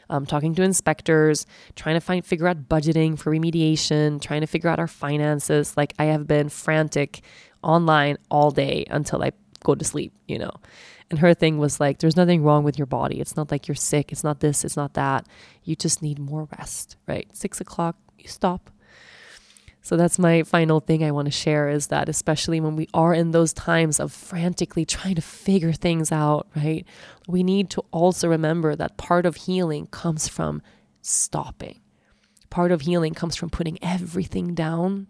Um, 0.09 0.25
talking 0.25 0.53
to 0.55 0.61
inspectors, 0.63 1.45
trying 1.75 1.95
to 1.95 2.01
find 2.01 2.25
figure 2.25 2.47
out 2.47 2.67
budgeting 2.67 3.17
for 3.17 3.31
remediation, 3.31 4.21
trying 4.21 4.41
to 4.41 4.47
figure 4.47 4.69
out 4.69 4.77
our 4.77 4.87
finances. 4.87 5.77
Like 5.77 5.93
I 5.99 6.05
have 6.05 6.27
been 6.27 6.49
frantic 6.49 7.21
online 7.63 8.17
all 8.29 8.51
day 8.51 8.85
until 8.89 9.23
I 9.23 9.31
go 9.63 9.73
to 9.73 9.85
sleep, 9.85 10.13
you 10.27 10.37
know. 10.37 10.51
And 11.09 11.19
her 11.19 11.33
thing 11.33 11.57
was 11.57 11.79
like, 11.79 11.99
there's 11.99 12.17
nothing 12.17 12.43
wrong 12.43 12.63
with 12.63 12.77
your 12.77 12.87
body. 12.87 13.19
It's 13.19 13.35
not 13.35 13.51
like 13.51 13.67
you're 13.67 13.75
sick. 13.75 14.11
It's 14.11 14.23
not 14.23 14.39
this. 14.39 14.65
It's 14.65 14.77
not 14.77 14.95
that. 14.95 15.27
You 15.63 15.75
just 15.75 16.01
need 16.01 16.19
more 16.19 16.47
rest, 16.57 16.97
right? 17.07 17.27
Six 17.33 17.61
o'clock, 17.61 17.97
you 18.17 18.27
stop, 18.27 18.69
so 19.81 19.97
that's 19.97 20.19
my 20.19 20.43
final 20.43 20.79
thing 20.79 21.03
I 21.03 21.11
want 21.11 21.25
to 21.25 21.31
share 21.31 21.67
is 21.67 21.87
that 21.87 22.07
especially 22.07 22.59
when 22.59 22.75
we 22.75 22.87
are 22.93 23.13
in 23.13 23.31
those 23.31 23.51
times 23.51 23.99
of 23.99 24.11
frantically 24.11 24.85
trying 24.85 25.15
to 25.15 25.21
figure 25.21 25.73
things 25.73 26.11
out, 26.11 26.47
right? 26.55 26.85
We 27.27 27.41
need 27.41 27.71
to 27.71 27.83
also 27.91 28.27
remember 28.27 28.75
that 28.75 28.97
part 28.97 29.25
of 29.25 29.35
healing 29.35 29.87
comes 29.87 30.27
from 30.27 30.61
stopping. 31.01 31.79
Part 32.51 32.71
of 32.71 32.81
healing 32.81 33.15
comes 33.15 33.35
from 33.35 33.49
putting 33.49 33.79
everything 33.81 34.53
down. 34.53 35.07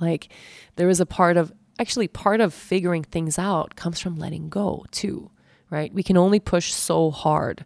Like 0.00 0.28
there 0.76 0.88
is 0.88 1.00
a 1.00 1.06
part 1.06 1.36
of 1.36 1.52
actually 1.78 2.08
part 2.08 2.40
of 2.40 2.52
figuring 2.52 3.04
things 3.04 3.38
out 3.38 3.76
comes 3.76 4.00
from 4.00 4.16
letting 4.16 4.48
go 4.48 4.84
too, 4.90 5.30
right? 5.70 5.94
We 5.94 6.02
can 6.02 6.16
only 6.16 6.40
push 6.40 6.72
so 6.72 7.12
hard 7.12 7.64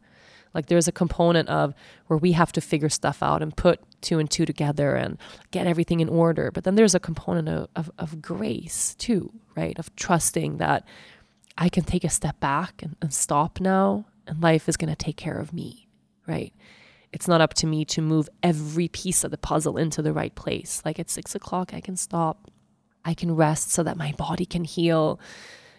like 0.55 0.67
there's 0.67 0.89
a 0.89 0.93
component 0.93 1.49
of 1.49 1.75
where 2.07 2.19
we 2.19 2.33
have 2.33 2.53
to 2.53 2.61
figure 2.61 2.89
stuff 2.89 3.23
out 3.23 3.43
and 3.43 3.57
put 3.57 3.81
two 4.01 4.19
and 4.19 4.31
two 4.31 4.45
together 4.45 4.95
and 4.95 5.19
get 5.51 5.67
everything 5.67 6.01
in 6.01 6.09
order. 6.09 6.51
But 6.51 6.65
then 6.65 6.75
there's 6.75 6.95
a 6.95 7.01
component 7.01 7.49
of, 7.49 7.69
of, 7.77 7.91
of 7.99 8.21
grace 8.21 8.95
too, 8.97 9.33
right? 9.57 9.79
Of 9.79 9.95
trusting 9.97 10.59
that 10.59 10.87
I 11.57 11.69
can 11.69 11.85
take 11.85 12.05
a 12.05 12.11
step 12.11 12.39
back 12.41 12.83
and, 12.83 12.97
and 13.01 13.13
stop 13.13 13.61
now 13.61 14.07
and 14.27 14.43
life 14.43 14.69
is 14.69 14.77
going 14.77 14.91
to 14.91 14.97
take 14.97 15.17
care 15.17 15.39
of 15.39 15.53
me, 15.53 15.89
right? 16.27 16.53
It's 17.13 17.29
not 17.29 17.41
up 17.41 17.55
to 17.55 17.67
me 17.67 17.85
to 17.87 18.01
move 18.01 18.29
every 18.43 18.89
piece 18.89 19.25
of 19.25 19.31
the 19.31 19.39
puzzle 19.39 19.77
into 19.77 20.01
the 20.01 20.13
right 20.13 20.35
place. 20.35 20.83
Like 20.85 20.99
at 20.99 21.11
six 21.11 21.35
o'clock, 21.35 21.75
I 21.75 21.81
can 21.81 21.97
stop. 21.97 22.51
I 23.05 23.15
can 23.15 23.35
rest 23.35 23.71
so 23.71 23.83
that 23.83 23.97
my 23.97 24.13
body 24.13 24.47
can 24.47 24.65
heal 24.65 25.21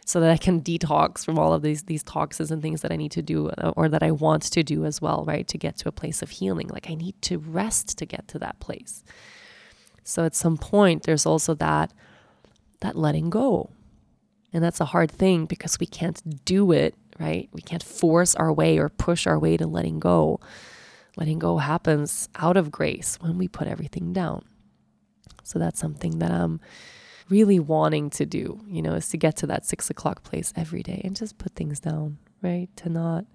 so 0.05 0.19
that 0.19 0.31
I 0.31 0.37
can 0.37 0.61
detox 0.61 1.23
from 1.23 1.39
all 1.39 1.53
of 1.53 1.61
these 1.61 1.83
these 1.83 2.03
toxins 2.03 2.51
and 2.51 2.61
things 2.61 2.81
that 2.81 2.91
I 2.91 2.95
need 2.95 3.11
to 3.11 3.21
do 3.21 3.49
uh, 3.49 3.73
or 3.75 3.89
that 3.89 4.03
I 4.03 4.11
want 4.11 4.43
to 4.43 4.63
do 4.63 4.85
as 4.85 5.01
well, 5.01 5.23
right? 5.25 5.47
To 5.47 5.57
get 5.57 5.77
to 5.77 5.89
a 5.89 5.91
place 5.91 6.21
of 6.21 6.29
healing. 6.29 6.67
Like 6.67 6.89
I 6.89 6.95
need 6.95 7.21
to 7.23 7.37
rest 7.37 7.97
to 7.99 8.05
get 8.05 8.27
to 8.29 8.39
that 8.39 8.59
place. 8.59 9.03
So 10.03 10.25
at 10.25 10.35
some 10.35 10.57
point 10.57 11.03
there's 11.03 11.25
also 11.25 11.53
that 11.55 11.93
that 12.81 12.97
letting 12.97 13.29
go. 13.29 13.69
And 14.51 14.63
that's 14.63 14.81
a 14.81 14.85
hard 14.85 15.11
thing 15.11 15.45
because 15.45 15.79
we 15.79 15.87
can't 15.87 16.45
do 16.45 16.71
it, 16.71 16.95
right? 17.19 17.49
We 17.53 17.61
can't 17.61 17.81
force 17.81 18.35
our 18.35 18.53
way 18.53 18.77
or 18.77 18.89
push 18.89 19.25
our 19.25 19.39
way 19.39 19.57
to 19.57 19.65
letting 19.65 19.99
go. 19.99 20.39
Letting 21.15 21.39
go 21.39 21.57
happens 21.57 22.29
out 22.35 22.57
of 22.57 22.71
grace 22.71 23.17
when 23.21 23.37
we 23.37 23.47
put 23.47 23.67
everything 23.67 24.13
down. 24.13 24.45
So 25.43 25.59
that's 25.59 25.79
something 25.79 26.19
that 26.19 26.31
I'm 26.31 26.59
really 27.29 27.59
wanting 27.59 28.09
to 28.11 28.25
do, 28.25 28.59
you 28.67 28.81
know, 28.81 28.93
is 28.93 29.09
to 29.09 29.17
get 29.17 29.35
to 29.37 29.47
that 29.47 29.65
six 29.65 29.89
o'clock 29.89 30.23
place 30.23 30.53
every 30.55 30.83
day 30.83 31.01
and 31.03 31.15
just 31.15 31.37
put 31.37 31.55
things 31.55 31.79
down, 31.79 32.17
right? 32.41 32.69
To 32.77 32.89
not, 32.89 33.25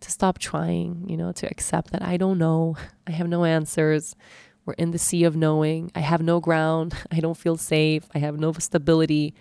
to 0.00 0.10
stop 0.10 0.38
trying, 0.38 1.04
you 1.08 1.16
know, 1.16 1.32
to 1.32 1.46
accept 1.50 1.90
that 1.92 2.02
I 2.02 2.16
don't 2.16 2.38
know, 2.38 2.76
I 3.06 3.12
have 3.12 3.28
no 3.28 3.44
answers. 3.44 4.16
We're 4.64 4.74
in 4.74 4.90
the 4.90 4.98
sea 4.98 5.24
of 5.24 5.36
knowing. 5.36 5.92
I 5.94 6.00
have 6.00 6.22
no 6.22 6.40
ground. 6.40 6.94
I 7.12 7.20
don't 7.20 7.36
feel 7.36 7.56
safe. 7.56 8.04
I 8.14 8.18
have 8.18 8.38
no 8.38 8.52
stability. 8.52 9.34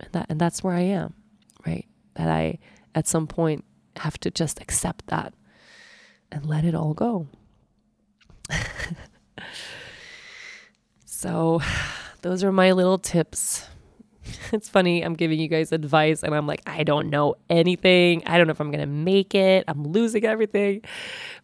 And 0.00 0.12
that 0.12 0.26
and 0.28 0.40
that's 0.40 0.62
where 0.62 0.74
I 0.74 0.80
am, 0.80 1.14
right? 1.66 1.86
That 2.14 2.28
I 2.28 2.58
at 2.94 3.06
some 3.06 3.26
point 3.26 3.64
have 3.96 4.18
to 4.20 4.30
just 4.30 4.60
accept 4.60 5.06
that 5.08 5.34
and 6.30 6.44
let 6.44 6.64
it 6.64 6.74
all 6.74 6.94
go. 6.94 7.28
so 11.04 11.60
those 12.22 12.44
are 12.44 12.52
my 12.52 12.72
little 12.72 12.98
tips. 12.98 13.66
It's 14.52 14.68
funny, 14.68 15.02
I'm 15.02 15.14
giving 15.14 15.40
you 15.40 15.48
guys 15.48 15.72
advice 15.72 16.22
and 16.22 16.34
I'm 16.34 16.46
like, 16.46 16.60
I 16.66 16.84
don't 16.84 17.08
know 17.08 17.36
anything. 17.48 18.22
I 18.26 18.36
don't 18.36 18.46
know 18.46 18.50
if 18.50 18.60
I'm 18.60 18.70
going 18.70 18.80
to 18.80 18.86
make 18.86 19.34
it. 19.34 19.64
I'm 19.66 19.88
losing 19.88 20.26
everything. 20.26 20.82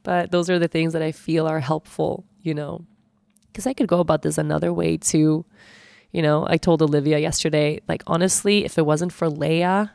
But 0.03 0.31
those 0.31 0.51
are 0.51 0.59
the 0.59 0.69
things 0.69 0.93
that 0.93 1.01
I 1.01 1.11
feel 1.11 1.47
are 1.47 1.61
helpful, 1.61 2.27
you 2.43 2.53
know, 2.53 2.85
because 3.47 3.67
I 3.67 3.73
could 3.73 3.89
go 3.89 4.01
about 4.01 4.21
this 4.21 4.37
another 4.37 4.71
way 4.71 4.99
too. 4.99 5.47
You 6.13 6.21
know, 6.21 6.47
I 6.47 6.59
told 6.59 6.83
Olivia 6.83 7.19
yesterday, 7.19 7.81
like, 7.89 8.03
honestly, 8.07 8.67
if 8.67 8.77
it 8.77 8.85
wasn't 8.85 9.15
for 9.15 9.31
Lea, 9.31 9.89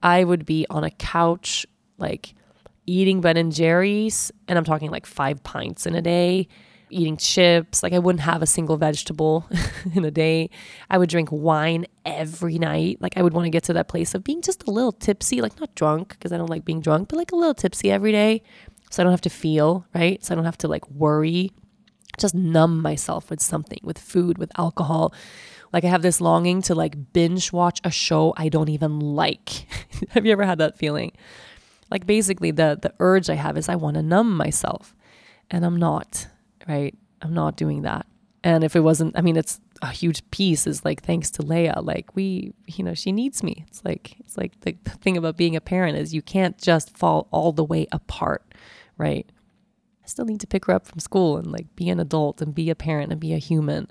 I 0.00 0.24
would 0.24 0.46
be 0.46 0.66
on 0.70 0.84
a 0.84 0.90
couch, 0.90 1.66
like, 1.98 2.34
eating 2.86 3.20
Ben 3.20 3.36
and 3.36 3.52
Jerry's, 3.52 4.30
and 4.46 4.56
I'm 4.56 4.64
talking 4.64 4.90
like 4.90 5.04
five 5.04 5.42
pints 5.42 5.84
in 5.84 5.96
a 5.96 6.02
day 6.02 6.48
eating 6.90 7.16
chips. 7.16 7.82
Like 7.82 7.92
I 7.92 7.98
wouldn't 7.98 8.22
have 8.22 8.42
a 8.42 8.46
single 8.46 8.76
vegetable 8.76 9.48
in 9.94 10.04
a 10.04 10.10
day. 10.10 10.50
I 10.88 10.98
would 10.98 11.08
drink 11.08 11.28
wine 11.30 11.86
every 12.04 12.58
night. 12.58 12.98
Like 13.00 13.16
I 13.16 13.22
would 13.22 13.32
want 13.32 13.46
to 13.46 13.50
get 13.50 13.64
to 13.64 13.72
that 13.74 13.88
place 13.88 14.14
of 14.14 14.24
being 14.24 14.42
just 14.42 14.66
a 14.66 14.70
little 14.70 14.92
tipsy, 14.92 15.40
like 15.40 15.58
not 15.60 15.74
drunk 15.74 16.10
because 16.10 16.32
I 16.32 16.36
don't 16.38 16.50
like 16.50 16.64
being 16.64 16.80
drunk, 16.80 17.08
but 17.08 17.16
like 17.16 17.32
a 17.32 17.36
little 17.36 17.54
tipsy 17.54 17.90
every 17.90 18.12
day. 18.12 18.42
So 18.90 19.02
I 19.02 19.04
don't 19.04 19.12
have 19.12 19.20
to 19.22 19.30
feel, 19.30 19.86
right? 19.94 20.22
So 20.24 20.32
I 20.32 20.36
don't 20.36 20.44
have 20.44 20.58
to 20.58 20.68
like 20.68 20.88
worry. 20.90 21.52
Just 22.18 22.34
numb 22.34 22.82
myself 22.82 23.30
with 23.30 23.40
something, 23.40 23.78
with 23.82 23.98
food, 23.98 24.36
with 24.36 24.50
alcohol. 24.58 25.14
Like 25.72 25.84
I 25.84 25.88
have 25.88 26.02
this 26.02 26.20
longing 26.20 26.62
to 26.62 26.74
like 26.74 27.12
binge 27.12 27.52
watch 27.52 27.80
a 27.84 27.90
show 27.90 28.34
I 28.36 28.48
don't 28.48 28.68
even 28.68 28.98
like. 28.98 29.66
have 30.10 30.26
you 30.26 30.32
ever 30.32 30.44
had 30.44 30.58
that 30.58 30.76
feeling? 30.76 31.12
Like 31.90 32.06
basically 32.06 32.50
the 32.50 32.78
the 32.80 32.92
urge 32.98 33.30
I 33.30 33.34
have 33.34 33.56
is 33.56 33.68
I 33.68 33.76
want 33.76 33.94
to 33.94 34.02
numb 34.02 34.36
myself 34.36 34.94
and 35.50 35.64
I'm 35.64 35.76
not 35.76 36.28
right? 36.70 36.94
I'm 37.22 37.34
not 37.34 37.56
doing 37.56 37.82
that. 37.82 38.06
And 38.42 38.64
if 38.64 38.74
it 38.74 38.80
wasn't, 38.80 39.18
I 39.18 39.20
mean, 39.20 39.36
it's 39.36 39.60
a 39.82 39.88
huge 39.88 40.28
piece 40.30 40.66
is 40.66 40.84
like 40.84 41.02
thanks 41.02 41.30
to 41.32 41.42
Lea. 41.42 41.72
Like 41.80 42.14
we, 42.16 42.54
you 42.66 42.84
know, 42.84 42.94
she 42.94 43.12
needs 43.12 43.42
me. 43.42 43.64
It's 43.68 43.84
like 43.84 44.16
it's 44.20 44.36
like 44.36 44.58
the, 44.60 44.76
the 44.84 44.90
thing 44.90 45.16
about 45.16 45.36
being 45.36 45.56
a 45.56 45.60
parent 45.60 45.98
is 45.98 46.14
you 46.14 46.22
can't 46.22 46.56
just 46.56 46.96
fall 46.96 47.28
all 47.30 47.52
the 47.52 47.64
way 47.64 47.86
apart, 47.92 48.54
right? 48.96 49.30
I 50.02 50.06
still 50.06 50.24
need 50.24 50.40
to 50.40 50.46
pick 50.46 50.66
her 50.66 50.72
up 50.72 50.86
from 50.86 51.00
school 51.00 51.36
and 51.36 51.52
like 51.52 51.74
be 51.76 51.88
an 51.90 52.00
adult 52.00 52.40
and 52.40 52.54
be 52.54 52.70
a 52.70 52.74
parent 52.74 53.12
and 53.12 53.20
be 53.20 53.34
a 53.34 53.38
human. 53.38 53.90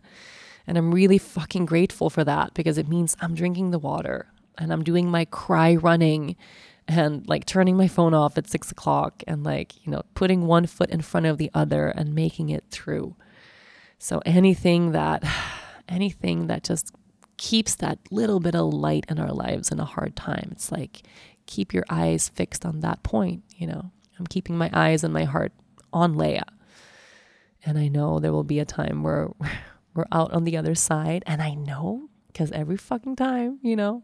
And 0.65 0.77
I'm 0.77 0.93
really 0.93 1.17
fucking 1.17 1.65
grateful 1.65 2.09
for 2.09 2.23
that 2.23 2.53
because 2.53 2.77
it 2.77 2.87
means 2.87 3.15
I'm 3.21 3.35
drinking 3.35 3.71
the 3.71 3.79
water 3.79 4.31
and 4.57 4.73
I'm 4.73 4.83
doing 4.83 5.09
my 5.09 5.25
cry 5.25 5.75
running 5.75 6.35
and 6.89 7.25
like 7.29 7.45
turning 7.45 7.77
my 7.77 7.87
phone 7.87 8.15
off 8.15 8.35
at 8.37 8.49
six 8.49 8.71
o'clock 8.71 9.23
and 9.27 9.43
like, 9.43 9.85
you 9.85 9.91
know, 9.91 10.01
putting 10.15 10.47
one 10.47 10.65
foot 10.65 10.89
in 10.89 11.01
front 11.03 11.27
of 11.27 11.37
the 11.37 11.51
other 11.53 11.89
and 11.89 12.15
making 12.15 12.49
it 12.49 12.63
through. 12.71 13.15
So 13.99 14.21
anything 14.25 14.91
that, 14.93 15.23
anything 15.87 16.47
that 16.47 16.63
just 16.63 16.91
keeps 17.37 17.75
that 17.75 17.99
little 18.09 18.39
bit 18.39 18.55
of 18.55 18.73
light 18.73 19.05
in 19.07 19.19
our 19.19 19.31
lives 19.31 19.71
in 19.71 19.79
a 19.79 19.85
hard 19.85 20.15
time, 20.15 20.49
it's 20.51 20.71
like 20.71 21.03
keep 21.45 21.75
your 21.75 21.85
eyes 21.91 22.27
fixed 22.27 22.65
on 22.65 22.79
that 22.79 23.03
point, 23.03 23.43
you 23.55 23.67
know. 23.67 23.91
I'm 24.17 24.27
keeping 24.27 24.57
my 24.57 24.71
eyes 24.73 25.03
and 25.03 25.13
my 25.13 25.25
heart 25.25 25.53
on 25.93 26.17
Lea. 26.17 26.41
And 27.63 27.77
I 27.77 27.87
know 27.87 28.19
there 28.19 28.33
will 28.33 28.43
be 28.43 28.59
a 28.59 28.65
time 28.65 29.03
where 29.03 29.29
we're 29.93 30.05
out 30.11 30.33
on 30.33 30.43
the 30.43 30.57
other 30.57 30.73
side. 30.73 31.23
And 31.27 31.39
I 31.39 31.53
know 31.53 32.09
because 32.27 32.51
every 32.51 32.77
fucking 32.77 33.15
time, 33.15 33.59
you 33.61 33.75
know, 33.75 34.03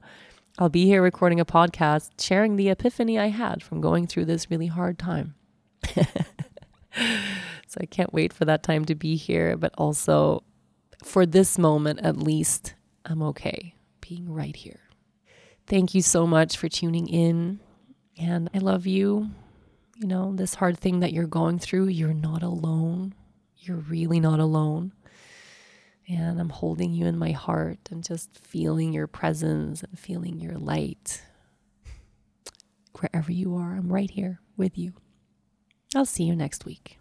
I'll 0.58 0.70
be 0.70 0.86
here 0.86 1.02
recording 1.02 1.42
a 1.42 1.46
podcast 1.46 2.12
sharing 2.18 2.56
the 2.56 2.70
epiphany 2.70 3.20
I 3.20 3.28
had 3.28 3.62
from 3.62 3.82
going 3.82 4.08
through 4.08 4.24
this 4.24 4.50
really 4.50 4.68
hard 4.68 4.98
time. 4.98 5.36
so 5.96 6.06
I 7.82 7.86
can't 7.86 8.14
wait 8.14 8.32
for 8.32 8.46
that 8.46 8.64
time 8.64 8.86
to 8.86 8.96
be 8.96 9.18
here, 9.18 9.58
but 9.58 9.74
also 9.78 10.44
for 11.04 11.26
this 11.26 11.58
moment 11.58 12.00
at 12.00 12.16
least, 12.16 12.74
I'm 13.04 13.22
okay 13.22 13.76
being 14.00 14.32
right 14.32 14.56
here. 14.56 14.80
Thank 15.68 15.94
you 15.94 16.02
so 16.02 16.26
much 16.26 16.56
for 16.56 16.70
tuning 16.70 17.10
in. 17.10 17.60
And 18.18 18.50
I 18.54 18.60
love 18.60 18.88
you. 18.88 19.32
You 19.98 20.08
know, 20.08 20.34
this 20.34 20.56
hard 20.56 20.80
thing 20.80 21.02
that 21.02 21.12
you're 21.12 21.28
going 21.28 21.60
through, 21.60 21.88
you're 21.88 22.14
not 22.14 22.44
alone. 22.44 23.14
You're 23.58 23.76
really 23.76 24.22
not 24.22 24.40
alone. 24.40 24.94
And 26.08 26.40
I'm 26.40 26.50
holding 26.50 26.94
you 26.94 27.08
in 27.08 27.18
my 27.18 27.32
heart 27.32 27.80
and 27.90 28.04
just 28.04 28.38
feeling 28.38 28.94
your 28.94 29.08
presence 29.08 29.82
and 29.82 29.98
feeling 29.98 30.40
your 30.40 30.58
light. 30.58 31.24
Wherever 33.00 33.32
you 33.32 33.56
are, 33.56 33.76
I'm 33.76 33.92
right 33.92 34.12
here 34.12 34.40
with 34.56 34.78
you. 34.78 34.94
I'll 35.96 36.06
see 36.06 36.24
you 36.24 36.36
next 36.36 36.66
week. 36.66 36.98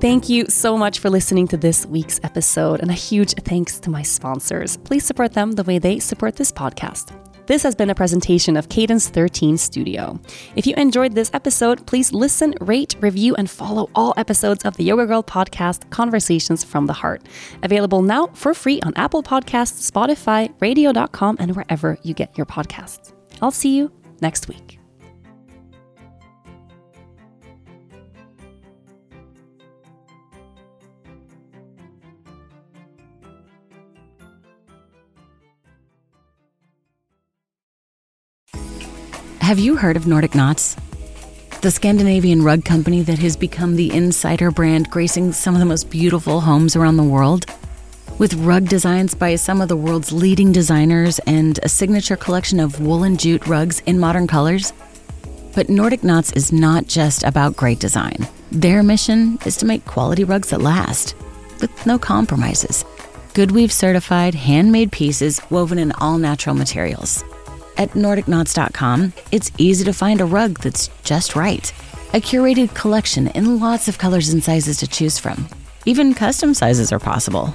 Thank 0.00 0.30
you 0.30 0.46
so 0.48 0.78
much 0.78 0.98
for 0.98 1.10
listening 1.10 1.46
to 1.48 1.58
this 1.58 1.84
week's 1.84 2.20
episode, 2.22 2.80
and 2.80 2.90
a 2.90 2.94
huge 2.94 3.34
thanks 3.34 3.78
to 3.80 3.90
my 3.90 4.02
sponsors. 4.02 4.78
Please 4.78 5.04
support 5.04 5.34
them 5.34 5.52
the 5.52 5.64
way 5.64 5.78
they 5.78 5.98
support 5.98 6.36
this 6.36 6.50
podcast. 6.50 7.14
This 7.50 7.64
has 7.64 7.74
been 7.74 7.90
a 7.90 7.96
presentation 7.96 8.56
of 8.56 8.68
Cadence 8.68 9.08
13 9.08 9.56
Studio. 9.58 10.20
If 10.54 10.68
you 10.68 10.74
enjoyed 10.76 11.16
this 11.16 11.32
episode, 11.34 11.84
please 11.84 12.12
listen, 12.12 12.54
rate, 12.60 12.94
review, 13.00 13.34
and 13.34 13.50
follow 13.50 13.90
all 13.92 14.14
episodes 14.16 14.64
of 14.64 14.76
the 14.76 14.84
Yoga 14.84 15.04
Girl 15.04 15.24
podcast, 15.24 15.90
Conversations 15.90 16.62
from 16.62 16.86
the 16.86 16.92
Heart. 16.92 17.22
Available 17.64 18.02
now 18.02 18.28
for 18.34 18.54
free 18.54 18.80
on 18.82 18.92
Apple 18.94 19.24
Podcasts, 19.24 19.90
Spotify, 19.90 20.54
radio.com, 20.60 21.38
and 21.40 21.56
wherever 21.56 21.98
you 22.04 22.14
get 22.14 22.38
your 22.38 22.46
podcasts. 22.46 23.12
I'll 23.42 23.50
see 23.50 23.76
you 23.76 23.90
next 24.20 24.46
week. 24.46 24.79
Have 39.50 39.58
you 39.58 39.74
heard 39.74 39.96
of 39.96 40.06
Nordic 40.06 40.36
Knots? 40.36 40.76
The 41.60 41.72
Scandinavian 41.72 42.44
rug 42.44 42.64
company 42.64 43.02
that 43.02 43.18
has 43.18 43.36
become 43.36 43.74
the 43.74 43.92
insider 43.92 44.52
brand 44.52 44.88
gracing 44.92 45.32
some 45.32 45.56
of 45.56 45.58
the 45.58 45.66
most 45.66 45.90
beautiful 45.90 46.42
homes 46.42 46.76
around 46.76 46.98
the 46.98 47.02
world? 47.02 47.46
With 48.18 48.34
rug 48.34 48.68
designs 48.68 49.12
by 49.12 49.34
some 49.34 49.60
of 49.60 49.66
the 49.66 49.74
world's 49.74 50.12
leading 50.12 50.52
designers 50.52 51.18
and 51.26 51.58
a 51.64 51.68
signature 51.68 52.14
collection 52.14 52.60
of 52.60 52.80
woolen 52.80 53.16
jute 53.16 53.44
rugs 53.48 53.80
in 53.86 53.98
modern 53.98 54.28
colors? 54.28 54.72
But 55.52 55.68
Nordic 55.68 56.04
Knots 56.04 56.30
is 56.34 56.52
not 56.52 56.86
just 56.86 57.24
about 57.24 57.56
great 57.56 57.80
design. 57.80 58.28
Their 58.52 58.84
mission 58.84 59.36
is 59.44 59.56
to 59.56 59.66
make 59.66 59.84
quality 59.84 60.22
rugs 60.22 60.50
that 60.50 60.62
last, 60.62 61.16
with 61.60 61.86
no 61.86 61.98
compromises. 61.98 62.84
Goodweave 63.34 63.72
certified 63.72 64.36
handmade 64.36 64.92
pieces 64.92 65.40
woven 65.50 65.80
in 65.80 65.90
all 65.90 66.18
natural 66.18 66.54
materials 66.54 67.24
at 67.76 67.90
NordicKnots.com, 67.90 69.12
it's 69.32 69.50
easy 69.58 69.84
to 69.84 69.92
find 69.92 70.20
a 70.20 70.24
rug 70.24 70.60
that's 70.60 70.88
just 71.02 71.36
right. 71.36 71.72
A 72.12 72.20
curated 72.20 72.74
collection 72.74 73.28
in 73.28 73.60
lots 73.60 73.88
of 73.88 73.98
colors 73.98 74.30
and 74.30 74.42
sizes 74.42 74.78
to 74.78 74.86
choose 74.86 75.18
from. 75.18 75.48
Even 75.86 76.12
custom 76.12 76.54
sizes 76.54 76.92
are 76.92 76.98
possible. 76.98 77.54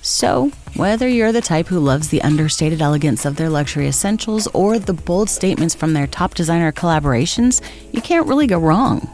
So, 0.00 0.50
whether 0.74 1.06
you're 1.06 1.32
the 1.32 1.40
type 1.40 1.66
who 1.66 1.78
loves 1.78 2.08
the 2.08 2.22
understated 2.22 2.80
elegance 2.80 3.24
of 3.24 3.36
their 3.36 3.50
luxury 3.50 3.86
essentials 3.86 4.46
or 4.48 4.78
the 4.78 4.94
bold 4.94 5.28
statements 5.28 5.74
from 5.74 5.92
their 5.92 6.06
top 6.06 6.34
designer 6.34 6.72
collaborations, 6.72 7.60
you 7.92 8.00
can't 8.00 8.26
really 8.26 8.46
go 8.46 8.58
wrong. 8.58 9.08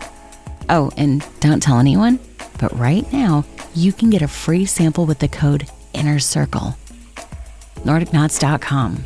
Oh, 0.71 0.91
and 0.97 1.27
don't 1.41 1.63
tell 1.63 1.79
anyone, 1.79 2.21
but 2.59 2.77
right 2.79 3.11
now, 3.13 3.45
you 3.75 3.93
can 3.93 4.09
get 4.09 4.23
a 4.23 4.29
free 4.29 4.67
sample 4.67 5.05
with 5.05 5.19
the 5.19 5.29
code 5.29 5.69
INNER 5.95 6.19
CIRCLE. 6.19 6.77
NordicKnots.com 7.85 9.05